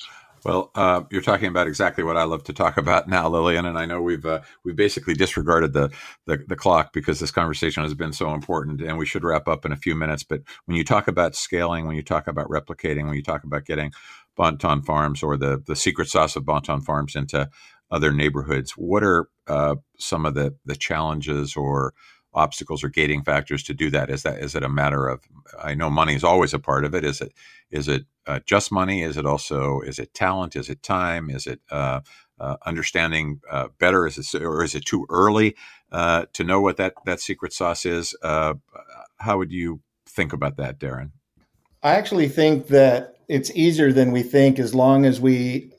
Well, 0.47 0.70
uh, 0.76 1.03
you're 1.11 1.22
talking 1.22 1.49
about 1.49 1.66
exactly 1.66 2.05
what 2.05 2.16
I 2.16 2.22
love 2.22 2.44
to 2.44 2.53
talk 2.53 2.76
about 2.76 3.09
now, 3.09 3.28
Lillian, 3.28 3.66
and 3.66 3.76
I 3.76 3.84
know 3.84 4.01
we've 4.01 4.24
uh, 4.24 4.42
we've 4.64 4.76
basically 4.76 5.14
disregarded 5.14 5.72
the, 5.72 5.90
the, 6.26 6.44
the 6.47 6.55
clock 6.55 6.92
because 6.92 7.18
this 7.18 7.32
conversation 7.32 7.82
has 7.82 7.94
been 7.94 8.12
so 8.12 8.32
important, 8.32 8.80
and 8.80 8.97
we 8.97 9.07
should 9.07 9.24
wrap 9.24 9.49
up 9.49 9.66
in 9.66 9.72
a 9.72 9.76
few 9.76 9.97
minutes. 9.97 10.22
But 10.22 10.42
when 10.66 10.76
you 10.76 10.84
talk 10.84 11.09
about 11.09 11.34
scaling, 11.34 11.88
when 11.88 11.97
you 11.97 12.05
talk 12.05 12.28
about 12.28 12.49
replicating, 12.49 13.07
when 13.07 13.16
you 13.16 13.24
talk 13.24 13.42
about 13.42 13.64
getting 13.64 13.90
Bonton 14.36 14.82
Farms 14.82 15.20
or 15.20 15.36
the 15.36 15.61
the 15.66 15.74
secret 15.74 16.09
sauce 16.09 16.36
of 16.36 16.47
Bonton 16.47 16.80
Farms 16.80 17.16
into 17.16 17.51
other 17.90 18.12
neighborhoods, 18.12 18.70
what 18.76 19.03
are 19.03 19.28
uh, 19.49 19.74
some 19.99 20.24
of 20.24 20.34
the 20.34 20.55
the 20.64 20.76
challenges 20.76 21.57
or 21.57 21.92
obstacles 22.37 22.84
or 22.84 22.89
gating 22.89 23.24
factors 23.24 23.62
to 23.64 23.74
do 23.74 23.91
that? 23.91 24.11
Is 24.11 24.22
that 24.22 24.39
is 24.39 24.55
it 24.55 24.62
a 24.62 24.68
matter 24.68 25.09
of? 25.09 25.24
I 25.61 25.74
know 25.74 25.91
money 25.91 26.14
is 26.14 26.22
always 26.22 26.55
a 26.55 26.59
part 26.59 26.84
of 26.84 26.95
it. 26.95 27.05
Is 27.05 27.20
it 27.20 27.32
is 27.70 27.89
it 27.89 28.05
uh, 28.26 28.41
just 28.47 28.70
money? 28.70 29.03
Is 29.03 29.16
it 29.16 29.26
also 29.26 29.80
is 29.80 29.99
it 29.99 30.14
talent? 30.14 30.55
Is 30.55 30.68
it 30.68 30.82
time? 30.82 31.30
Is 31.30 31.47
it 31.47 31.61
uh, 31.70 32.01
uh, 32.39 32.57
understanding 32.64 33.41
uh, 33.51 33.68
better? 33.78 34.07
Is 34.07 34.18
it 34.18 34.43
or 34.43 34.62
is 34.62 34.74
it 34.74 34.84
too 34.84 35.07
early 35.09 35.57
uh, 35.91 36.26
to 36.34 36.45
know 36.45 36.61
what 36.61 36.76
that 36.76 36.95
that 37.07 37.20
secret 37.20 37.53
sauce 37.53 37.87
is? 37.87 38.14
Uh, 38.22 38.55
how 39.16 39.39
would 39.39 39.51
you 39.51 39.80
think 40.07 40.32
about 40.32 40.59
that, 40.59 40.78
Daron? 40.78 41.11
I 41.82 41.95
actually 41.95 42.28
think 42.28 42.68
that 42.68 43.16
it's 43.28 43.51
easier 43.53 43.93
than 43.93 44.12
we 44.12 44.22
think 44.22 44.59
as 44.59 44.74
long 44.74 45.07
as 45.07 45.20
we 45.20 45.72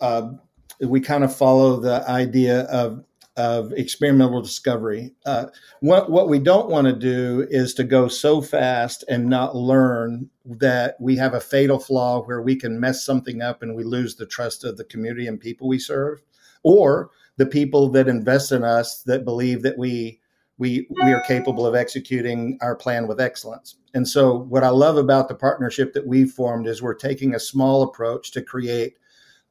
we 0.81 0.99
kind 0.99 1.23
of 1.23 1.35
follow 1.35 1.79
the 1.79 2.07
idea 2.09 2.61
of 2.63 3.03
of 3.37 3.71
experimental 3.73 4.41
discovery. 4.41 5.13
Uh, 5.25 5.45
what 5.79 6.09
what 6.09 6.27
we 6.27 6.39
don't 6.39 6.69
want 6.69 6.87
to 6.87 6.93
do 6.93 7.47
is 7.49 7.73
to 7.75 7.83
go 7.83 8.07
so 8.07 8.41
fast 8.41 9.03
and 9.07 9.29
not 9.29 9.55
learn 9.55 10.29
that 10.43 10.95
we 10.99 11.15
have 11.17 11.35
a 11.35 11.39
fatal 11.39 11.79
flaw 11.79 12.23
where 12.23 12.41
we 12.41 12.55
can 12.55 12.79
mess 12.79 13.05
something 13.05 13.41
up 13.41 13.61
and 13.61 13.75
we 13.75 13.83
lose 13.83 14.15
the 14.15 14.25
trust 14.25 14.63
of 14.63 14.75
the 14.77 14.83
community 14.83 15.27
and 15.27 15.39
people 15.39 15.67
we 15.67 15.77
serve, 15.79 16.21
or 16.63 17.11
the 17.37 17.45
people 17.45 17.89
that 17.89 18.07
invest 18.07 18.51
in 18.51 18.63
us 18.63 19.03
that 19.03 19.23
believe 19.23 19.61
that 19.61 19.77
we 19.77 20.19
we 20.57 20.87
we 20.89 21.13
are 21.13 21.21
capable 21.27 21.67
of 21.67 21.75
executing 21.75 22.57
our 22.61 22.75
plan 22.75 23.07
with 23.07 23.21
excellence. 23.21 23.75
And 23.93 24.07
so, 24.07 24.35
what 24.35 24.63
I 24.63 24.69
love 24.69 24.97
about 24.97 25.27
the 25.27 25.35
partnership 25.35 25.93
that 25.93 26.07
we've 26.07 26.31
formed 26.31 26.67
is 26.67 26.81
we're 26.81 26.95
taking 26.95 27.35
a 27.35 27.39
small 27.39 27.83
approach 27.83 28.31
to 28.31 28.41
create 28.41 28.97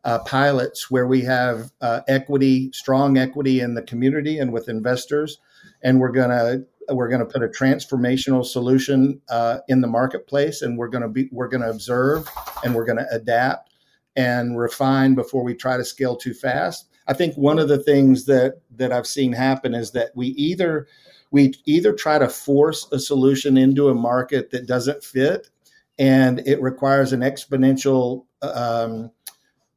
uh, 0.05 0.21
pilots 0.21 0.91
where 0.91 1.07
we 1.07 1.23
have 1.23 1.73
uh, 1.81 2.01
equity, 2.09 2.71
strong 2.73 3.19
equity 3.19 3.61
in 3.61 3.75
the 3.75 3.83
community 3.83 4.39
and 4.39 4.53
with 4.53 4.69
investors, 4.69 5.39
and 5.83 6.01
we're 6.01 6.13
gonna 6.13 6.61
we're 6.89 7.09
gonna 7.09 7.27
put 7.27 7.43
a 7.43 7.49
transformational 7.49 8.45
solution 8.45 9.21
uh, 9.29 9.59
in 9.69 9.81
the 9.81 9.89
marketplace, 9.89 10.63
and 10.63 10.79
we're 10.79 10.89
gonna 10.89 11.09
be 11.09 11.29
we're 11.33 11.49
gonna 11.49 11.71
observe 11.71 12.29
and 12.65 12.75
we're 12.75 12.85
gonna 12.85 13.07
adapt 13.11 13.73
and 14.15 14.59
refine 14.59 15.15
before 15.15 15.45
we 15.45 15.55
try 15.55 15.77
to 15.77 15.85
scale 15.85 16.17
too 16.17 16.35
fast. 16.35 16.89
I 17.09 17.13
think 17.13 17.37
one 17.37 17.59
of 17.59 17.69
the 17.69 17.79
things 17.79 18.25
that 18.27 18.61
that 18.77 18.93
I've 18.93 19.07
seen 19.07 19.33
happen 19.33 19.75
is 19.75 19.93
that 19.93 20.11
we 20.15 20.29
either 20.29 20.87
we 21.31 21.55
either 21.65 21.93
try 21.93 22.19
to 22.19 22.29
force 22.29 22.89
a 22.93 22.99
solution 22.99 23.57
into 23.57 23.89
a 23.89 23.95
market 23.95 24.51
that 24.51 24.67
doesn't 24.67 25.05
fit, 25.05 25.51
and 25.99 26.41
it 26.47 26.61
requires 26.61 27.13
an 27.13 27.21
exponential 27.21 28.25
um, 28.43 29.11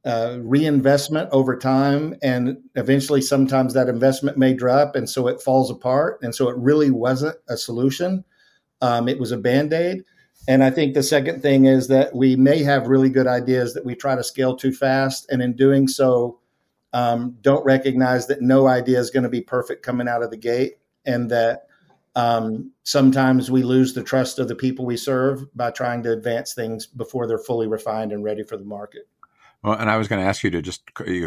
uh, 0.05 0.37
reinvestment 0.41 1.29
over 1.31 1.57
time 1.57 2.15
and 2.21 2.57
eventually 2.75 3.21
sometimes 3.21 3.73
that 3.73 3.89
investment 3.89 4.37
may 4.37 4.53
drop 4.53 4.95
and 4.95 5.09
so 5.09 5.27
it 5.27 5.41
falls 5.41 5.69
apart 5.69 6.19
and 6.21 6.33
so 6.33 6.47
it 6.47 6.55
really 6.57 6.89
wasn't 6.89 7.35
a 7.49 7.57
solution. 7.57 8.23
Um, 8.81 9.09
it 9.09 9.19
was 9.19 9.33
a 9.33 9.37
band-aid. 9.37 10.03
And 10.47 10.63
i 10.63 10.69
think 10.69 10.93
the 10.93 11.03
second 11.03 11.41
thing 11.41 11.65
is 11.65 11.89
that 11.89 12.15
we 12.15 12.37
may 12.37 12.63
have 12.63 12.87
really 12.87 13.09
good 13.09 13.27
ideas 13.27 13.73
that 13.73 13.85
we 13.85 13.93
try 13.93 14.15
to 14.15 14.23
scale 14.23 14.55
too 14.55 14.71
fast 14.71 15.29
and 15.29 15.41
in 15.41 15.53
doing 15.55 15.87
so 15.87 16.39
um, 16.93 17.37
don't 17.41 17.65
recognize 17.65 18.27
that 18.27 18.41
no 18.41 18.67
idea 18.67 18.99
is 18.99 19.11
going 19.11 19.23
to 19.23 19.29
be 19.29 19.41
perfect 19.41 19.83
coming 19.83 20.07
out 20.07 20.23
of 20.23 20.31
the 20.31 20.37
gate 20.37 20.77
and 21.05 21.29
that 21.29 21.67
um, 22.15 22.71
sometimes 22.83 23.51
we 23.51 23.63
lose 23.63 23.93
the 23.93 24.03
trust 24.03 24.39
of 24.39 24.47
the 24.47 24.55
people 24.55 24.85
we 24.85 24.97
serve 24.97 25.45
by 25.55 25.71
trying 25.71 26.03
to 26.03 26.11
advance 26.11 26.53
things 26.53 26.87
before 26.87 27.27
they're 27.27 27.37
fully 27.37 27.67
refined 27.67 28.11
and 28.11 28.23
ready 28.23 28.43
for 28.43 28.57
the 28.57 28.65
market 28.65 29.07
well, 29.64 29.78
and 29.78 29.89
I 29.89 29.97
was 29.97 30.07
going 30.07 30.22
to 30.22 30.28
ask 30.28 30.43
you 30.43 30.51
to 30.51 30.62
just 30.62 30.84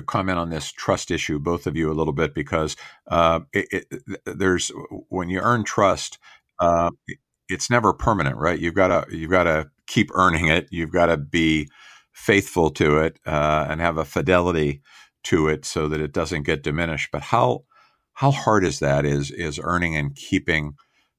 comment 0.06 0.38
on 0.38 0.50
this 0.50 0.72
trust 0.72 1.10
issue, 1.10 1.38
both 1.38 1.66
of 1.66 1.76
you, 1.76 1.90
a 1.90 1.94
little 1.94 2.14
bit, 2.14 2.34
because 2.34 2.76
uh, 3.08 3.40
it, 3.52 3.86
it, 3.90 4.12
there's 4.24 4.70
when 5.08 5.28
you 5.28 5.40
earn 5.40 5.64
trust, 5.64 6.18
uh, 6.58 6.90
it's 7.48 7.70
never 7.70 7.92
permanent, 7.92 8.36
right? 8.36 8.58
You've 8.58 8.74
got 8.74 8.88
to 8.88 9.16
you've 9.16 9.30
got 9.30 9.44
to 9.44 9.70
keep 9.86 10.10
earning 10.14 10.48
it. 10.48 10.68
You've 10.70 10.92
got 10.92 11.06
to 11.06 11.18
be 11.18 11.68
faithful 12.12 12.70
to 12.70 12.98
it 12.98 13.18
uh, 13.26 13.66
and 13.68 13.80
have 13.80 13.98
a 13.98 14.04
fidelity 14.04 14.80
to 15.24 15.48
it, 15.48 15.64
so 15.66 15.86
that 15.88 16.00
it 16.00 16.12
doesn't 16.12 16.44
get 16.44 16.62
diminished. 16.62 17.10
But 17.12 17.22
how 17.22 17.64
how 18.14 18.30
hard 18.30 18.64
is 18.64 18.78
that? 18.78 19.04
Is 19.04 19.30
is 19.30 19.60
earning 19.62 19.94
and 19.96 20.14
keeping 20.16 20.74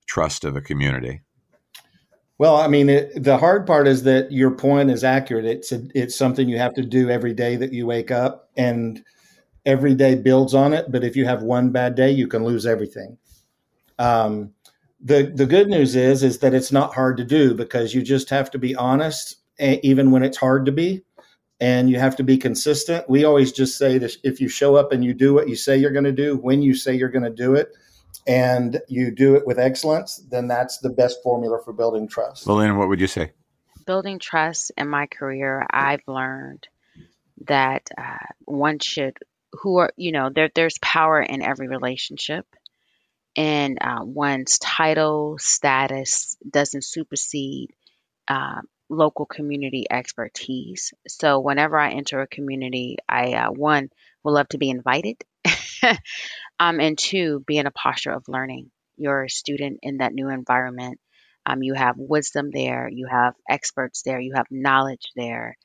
trust 0.07 0.45
of 0.45 0.55
a 0.55 0.61
community? 0.61 1.21
Well, 2.43 2.57
I 2.57 2.67
mean, 2.67 2.89
it, 2.89 3.23
the 3.23 3.37
hard 3.37 3.65
part 3.65 3.87
is 3.87 4.03
that 4.03 4.33
your 4.33 4.51
point 4.51 4.91
is 4.91 5.05
accurate. 5.05 5.45
It's 5.45 5.71
a, 5.71 5.81
it's 5.95 6.13
something 6.13 6.49
you 6.49 6.57
have 6.57 6.73
to 6.73 6.83
do 6.83 7.09
every 7.09 7.33
day 7.33 7.55
that 7.55 7.71
you 7.71 7.85
wake 7.85 8.11
up, 8.11 8.49
and 8.57 9.01
every 9.65 9.95
day 9.95 10.15
builds 10.15 10.53
on 10.53 10.73
it. 10.73 10.91
But 10.91 11.05
if 11.05 11.15
you 11.15 11.23
have 11.23 11.41
one 11.41 11.69
bad 11.69 11.95
day, 11.95 12.11
you 12.11 12.27
can 12.27 12.43
lose 12.43 12.65
everything. 12.65 13.17
Um, 13.97 14.51
the 14.99 15.31
the 15.33 15.45
good 15.45 15.69
news 15.69 15.95
is 15.95 16.21
is 16.21 16.39
that 16.39 16.53
it's 16.53 16.69
not 16.69 16.93
hard 16.93 17.15
to 17.15 17.23
do 17.23 17.53
because 17.53 17.95
you 17.95 18.01
just 18.01 18.29
have 18.29 18.51
to 18.51 18.57
be 18.57 18.75
honest, 18.75 19.37
even 19.57 20.11
when 20.11 20.21
it's 20.21 20.35
hard 20.35 20.65
to 20.65 20.73
be, 20.73 21.01
and 21.61 21.89
you 21.89 21.97
have 21.97 22.17
to 22.17 22.23
be 22.23 22.37
consistent. 22.37 23.09
We 23.09 23.23
always 23.23 23.53
just 23.53 23.77
say 23.77 23.97
that 23.99 24.17
if 24.25 24.41
you 24.41 24.49
show 24.49 24.75
up 24.75 24.91
and 24.91 25.01
you 25.01 25.13
do 25.13 25.33
what 25.33 25.47
you 25.47 25.55
say 25.55 25.77
you're 25.77 25.91
going 25.91 26.03
to 26.03 26.11
do 26.11 26.35
when 26.35 26.61
you 26.61 26.75
say 26.75 26.93
you're 26.93 27.07
going 27.07 27.23
to 27.23 27.29
do 27.29 27.55
it, 27.55 27.69
and 28.27 28.81
you 28.87 29.11
do 29.11 29.35
it 29.35 29.45
with 29.45 29.59
excellence, 29.59 30.17
then 30.29 30.47
that's 30.47 30.77
the 30.79 30.89
best 30.89 31.21
formula 31.23 31.59
for 31.63 31.73
building 31.73 32.07
trust. 32.07 32.47
Lillian, 32.47 32.77
what 32.77 32.89
would 32.89 32.99
you 32.99 33.07
say? 33.07 33.31
Building 33.85 34.19
trust 34.19 34.71
in 34.77 34.87
my 34.87 35.07
career, 35.07 35.65
I've 35.69 36.07
learned 36.07 36.67
that 37.47 37.89
uh, 37.97 38.25
one 38.45 38.79
should, 38.79 39.17
who 39.61 39.77
are, 39.77 39.91
you 39.97 40.11
know, 40.11 40.29
there, 40.33 40.49
there's 40.55 40.77
power 40.81 41.21
in 41.21 41.41
every 41.41 41.67
relationship. 41.67 42.45
And 43.35 43.79
uh, 43.81 44.01
one's 44.03 44.59
title, 44.59 45.37
status 45.39 46.37
doesn't 46.49 46.85
supersede 46.85 47.71
uh, 48.27 48.61
local 48.89 49.25
community 49.25 49.85
expertise. 49.89 50.93
So 51.07 51.39
whenever 51.39 51.77
I 51.77 51.91
enter 51.91 52.21
a 52.21 52.27
community, 52.27 52.97
I, 53.09 53.33
uh, 53.33 53.51
one, 53.51 53.89
would 54.23 54.31
love 54.31 54.47
to 54.49 54.57
be 54.57 54.69
invited. 54.69 55.17
Um, 56.59 56.79
and 56.79 56.97
two, 56.97 57.43
be 57.45 57.57
in 57.57 57.67
a 57.67 57.71
posture 57.71 58.11
of 58.11 58.23
learning. 58.27 58.71
You're 58.95 59.23
a 59.23 59.29
student 59.29 59.79
in 59.81 59.97
that 59.97 60.13
new 60.13 60.29
environment. 60.29 60.99
Um, 61.45 61.61
you 61.61 61.73
have 61.73 61.95
wisdom 61.97 62.51
there, 62.53 62.87
you 62.87 63.07
have 63.07 63.33
experts 63.49 64.03
there, 64.03 64.19
you 64.19 64.33
have 64.35 64.45
knowledge 64.49 65.11
there. 65.15 65.57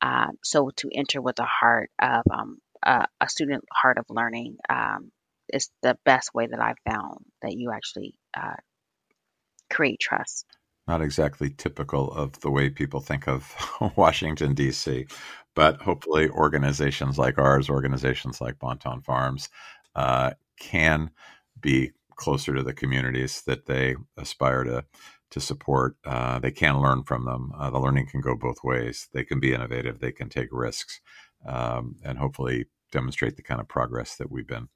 Uh, 0.00 0.28
so 0.42 0.70
to 0.76 0.88
enter 0.94 1.20
with 1.20 1.38
a 1.38 1.44
heart 1.44 1.90
of 2.00 2.22
um, 2.30 2.58
a, 2.82 3.06
a, 3.20 3.28
student 3.28 3.64
heart 3.70 3.98
of 3.98 4.06
learning 4.08 4.56
um, 4.70 5.10
is 5.52 5.68
the 5.82 5.98
best 6.04 6.32
way 6.32 6.46
that 6.46 6.60
I've 6.60 6.78
found 6.88 7.24
that 7.42 7.52
you 7.52 7.72
actually 7.72 8.14
uh, 8.34 8.56
create 9.68 10.00
trust. 10.00 10.46
Not 10.88 11.02
exactly 11.02 11.50
typical 11.50 12.10
of 12.12 12.40
the 12.40 12.50
way 12.50 12.70
people 12.70 13.00
think 13.00 13.28
of 13.28 13.54
Washington 13.96 14.54
D.C., 14.54 15.06
but 15.54 15.80
hopefully 15.82 16.30
organizations 16.30 17.18
like 17.18 17.38
ours, 17.38 17.68
organizations 17.68 18.40
like 18.40 18.58
Bonton 18.58 19.02
Farms, 19.02 19.50
uh, 19.94 20.32
can 20.58 21.10
be 21.60 21.92
closer 22.16 22.54
to 22.54 22.62
the 22.62 22.72
communities 22.72 23.42
that 23.46 23.66
they 23.66 23.96
aspire 24.16 24.64
to 24.64 24.84
to 25.30 25.40
support. 25.40 25.96
Uh, 26.06 26.38
they 26.38 26.50
can 26.50 26.80
learn 26.80 27.04
from 27.04 27.26
them. 27.26 27.52
Uh, 27.58 27.68
the 27.70 27.78
learning 27.78 28.06
can 28.06 28.22
go 28.22 28.34
both 28.34 28.64
ways. 28.64 29.08
They 29.12 29.24
can 29.24 29.40
be 29.40 29.52
innovative. 29.52 30.00
They 30.00 30.12
can 30.12 30.30
take 30.30 30.48
risks, 30.50 31.00
um, 31.46 31.96
and 32.02 32.18
hopefully 32.18 32.66
demonstrate 32.92 33.36
the 33.36 33.42
kind 33.42 33.60
of 33.60 33.68
progress 33.68 34.16
that 34.16 34.30
we've 34.30 34.46
been 34.46 34.68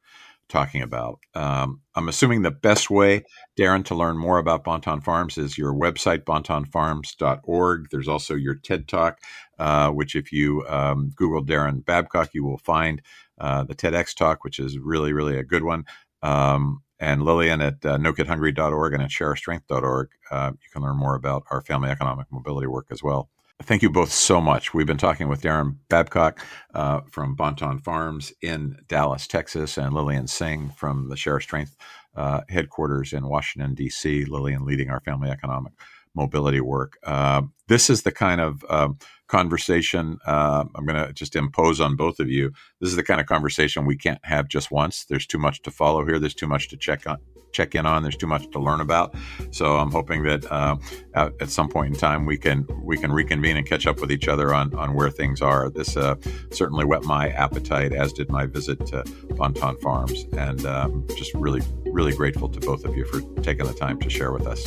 talking 0.52 0.82
about. 0.82 1.18
Um, 1.34 1.80
I'm 1.94 2.08
assuming 2.08 2.42
the 2.42 2.50
best 2.50 2.90
way, 2.90 3.24
Daron, 3.58 3.84
to 3.86 3.94
learn 3.94 4.18
more 4.18 4.38
about 4.38 4.64
Bonton 4.64 5.00
Farms 5.00 5.38
is 5.38 5.56
your 5.56 5.72
website, 5.72 6.24
bontonfarms.org. 6.24 7.86
There's 7.90 8.08
also 8.08 8.34
your 8.34 8.54
TED 8.54 8.86
Talk, 8.86 9.18
uh, 9.58 9.90
which 9.90 10.14
if 10.14 10.30
you 10.30 10.64
um, 10.68 11.10
Google 11.16 11.44
Daron 11.44 11.84
Babcock, 11.84 12.30
you 12.34 12.44
will 12.44 12.58
find 12.58 13.00
uh, 13.40 13.64
the 13.64 13.74
TEDx 13.74 14.14
talk, 14.14 14.44
which 14.44 14.58
is 14.58 14.78
really, 14.78 15.12
really 15.12 15.38
a 15.38 15.42
good 15.42 15.64
one. 15.64 15.84
Um, 16.22 16.82
and 17.00 17.24
Lillian 17.24 17.60
at 17.60 17.84
uh, 17.84 17.98
nokidhungry.org 17.98 18.94
and 18.94 19.02
at 19.02 19.10
sharestrength.org. 19.10 20.08
Uh, 20.30 20.52
you 20.52 20.70
can 20.72 20.82
learn 20.82 20.96
more 20.96 21.16
about 21.16 21.42
our 21.50 21.60
family 21.60 21.90
economic 21.90 22.28
mobility 22.30 22.68
work 22.68 22.86
as 22.90 23.02
well. 23.02 23.28
Thank 23.62 23.82
you 23.82 23.90
both 23.90 24.12
so 24.12 24.40
much. 24.40 24.74
We've 24.74 24.86
been 24.86 24.96
talking 24.96 25.28
with 25.28 25.42
Daron 25.42 25.76
Babcock 25.88 26.44
uh, 26.74 27.02
from 27.10 27.34
Bonton 27.34 27.78
Farms 27.78 28.32
in 28.42 28.76
Dallas, 28.88 29.26
Texas, 29.26 29.78
and 29.78 29.94
Lillian 29.94 30.26
Singh 30.26 30.70
from 30.70 31.08
the 31.08 31.16
Share 31.16 31.38
Strength 31.38 31.76
uh, 32.16 32.40
headquarters 32.48 33.12
in 33.12 33.26
Washington, 33.28 33.74
D.C. 33.74 34.24
Lillian 34.24 34.64
leading 34.64 34.90
our 34.90 35.00
family 35.00 35.30
economic 35.30 35.72
mobility 36.14 36.60
work. 36.60 36.98
Uh, 37.04 37.42
this 37.68 37.88
is 37.88 38.02
the 38.02 38.12
kind 38.12 38.40
of 38.40 38.64
um, 38.68 38.98
conversation 39.28 40.18
uh, 40.26 40.64
I'm 40.74 40.84
going 40.84 41.06
to 41.06 41.12
just 41.12 41.36
impose 41.36 41.80
on 41.80 41.96
both 41.96 42.20
of 42.20 42.28
you. 42.28 42.52
This 42.80 42.90
is 42.90 42.96
the 42.96 43.02
kind 43.02 43.20
of 43.20 43.26
conversation 43.26 43.86
we 43.86 43.96
can't 43.96 44.20
have 44.24 44.48
just 44.48 44.70
once. 44.70 45.04
There's 45.04 45.26
too 45.26 45.38
much 45.38 45.62
to 45.62 45.70
follow 45.70 46.04
here. 46.04 46.18
There's 46.18 46.34
too 46.34 46.48
much 46.48 46.68
to 46.68 46.76
check 46.76 47.06
on, 47.06 47.18
check 47.52 47.74
in 47.74 47.86
on. 47.86 48.02
There's 48.02 48.16
too 48.16 48.26
much 48.26 48.50
to 48.50 48.58
learn 48.58 48.80
about. 48.80 49.14
So 49.50 49.76
I'm 49.76 49.90
hoping 49.90 50.22
that 50.24 50.50
uh, 50.50 50.76
at, 51.14 51.50
some 51.50 51.68
point 51.68 51.94
in 51.94 52.00
time 52.00 52.24
we 52.24 52.38
can 52.38 52.66
we 52.82 52.96
can 52.96 53.12
reconvene 53.12 53.56
and 53.56 53.66
catch 53.66 53.86
up 53.86 54.00
with 54.00 54.10
each 54.10 54.26
other 54.26 54.54
on 54.54 54.74
on 54.74 54.94
where 54.94 55.10
things 55.10 55.42
are. 55.42 55.70
This 55.70 55.96
uh, 55.96 56.16
certainly 56.50 56.84
whet 56.84 57.04
my 57.04 57.28
appetite, 57.30 57.92
as 57.92 58.12
did 58.12 58.30
my 58.30 58.46
visit 58.46 58.84
to 58.86 59.04
Bonton 59.36 59.76
Farms, 59.78 60.24
and 60.36 60.64
um, 60.66 61.06
just 61.16 61.32
really 61.34 61.62
really 61.86 62.14
grateful 62.14 62.48
to 62.48 62.60
both 62.60 62.84
of 62.84 62.96
you 62.96 63.04
for 63.04 63.20
taking 63.42 63.66
the 63.66 63.74
time 63.74 64.00
to 64.00 64.08
share 64.08 64.32
with 64.32 64.46
us. 64.46 64.66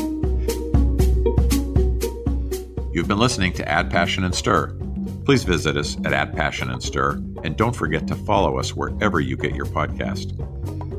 You've 2.94 3.08
been 3.10 3.20
listening 3.20 3.52
to 3.54 3.68
Add 3.68 3.92
Passion 3.92 4.24
and 4.24 4.34
Stir. 4.34 4.68
Please 5.26 5.44
visit 5.44 5.76
us 5.76 5.98
at 6.06 6.14
Add 6.14 6.36
Passion 6.36 6.70
and 6.70 6.82
Stir, 6.82 7.14
and 7.44 7.58
don't 7.58 7.76
forget 7.76 8.08
to 8.08 8.16
follow 8.16 8.58
us 8.58 8.76
wherever 8.76 9.20
you 9.20 9.36
get 9.36 9.56
your 9.56 9.66
podcast. 9.66 10.40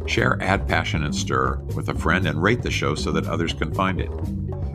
Share 0.07 0.39
Add 0.41 0.69
Passion 0.69 1.05
and 1.05 1.15
Stir 1.15 1.57
with 1.75 1.89
a 1.89 1.95
friend 1.95 2.27
and 2.27 2.43
rate 2.43 2.63
the 2.63 2.71
show 2.71 2.95
so 2.95 3.13
that 3.13 3.27
others 3.27 3.53
can 3.53 3.75
find 3.75 4.01
it. 4.01 4.11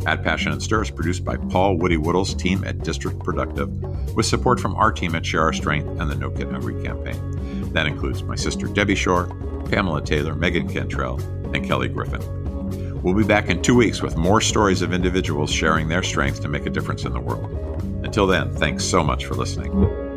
Add 0.06 0.24
Passion 0.24 0.52
and 0.52 0.62
Stir 0.62 0.84
is 0.84 0.92
produced 0.92 1.24
by 1.24 1.38
Paul 1.38 1.78
Woody 1.78 1.98
Woodall's 1.98 2.34
team 2.34 2.64
at 2.64 2.84
District 2.84 3.20
Productive, 3.20 3.70
with 4.16 4.26
support 4.26 4.60
from 4.60 4.76
our 4.76 4.92
team 4.92 5.16
at 5.16 5.26
Share 5.26 5.42
Our 5.42 5.54
Strength 5.54 6.00
and 6.00 6.10
the 6.10 6.16
No 6.16 6.30
Kid 6.30 6.52
Hungry 6.52 6.82
campaign. 6.84 7.72
That 7.74 7.86
includes 7.86 8.24
my 8.24 8.36
sister 8.36 8.68
Debbie 8.68 8.96
Shore, 8.96 9.28
Pamela 9.70 10.02
Taylor, 10.02 10.36
Megan 10.36 10.68
Cantrell, 10.68 11.20
and 11.54 11.66
Kelly 11.66 11.88
Griffin. 11.88 12.22
We'll 13.02 13.16
be 13.16 13.24
back 13.24 13.50
in 13.50 13.62
two 13.62 13.76
weeks 13.76 14.02
with 14.02 14.18
more 14.18 14.42
stories 14.42 14.82
of 14.82 14.94
individuals 14.94 15.52
sharing 15.52 15.88
their 15.88 16.04
strength 16.04 16.42
to 16.42 16.48
make 16.48 16.66
a 16.66 16.70
difference 16.70 17.04
in 17.04 17.14
the 17.14 17.20
world. 17.20 17.52
Until 18.04 18.28
then, 18.28 18.54
thanks 18.54 18.84
so 18.84 19.04
much 19.04 19.26
for 19.26 19.36
listening. 19.36 20.11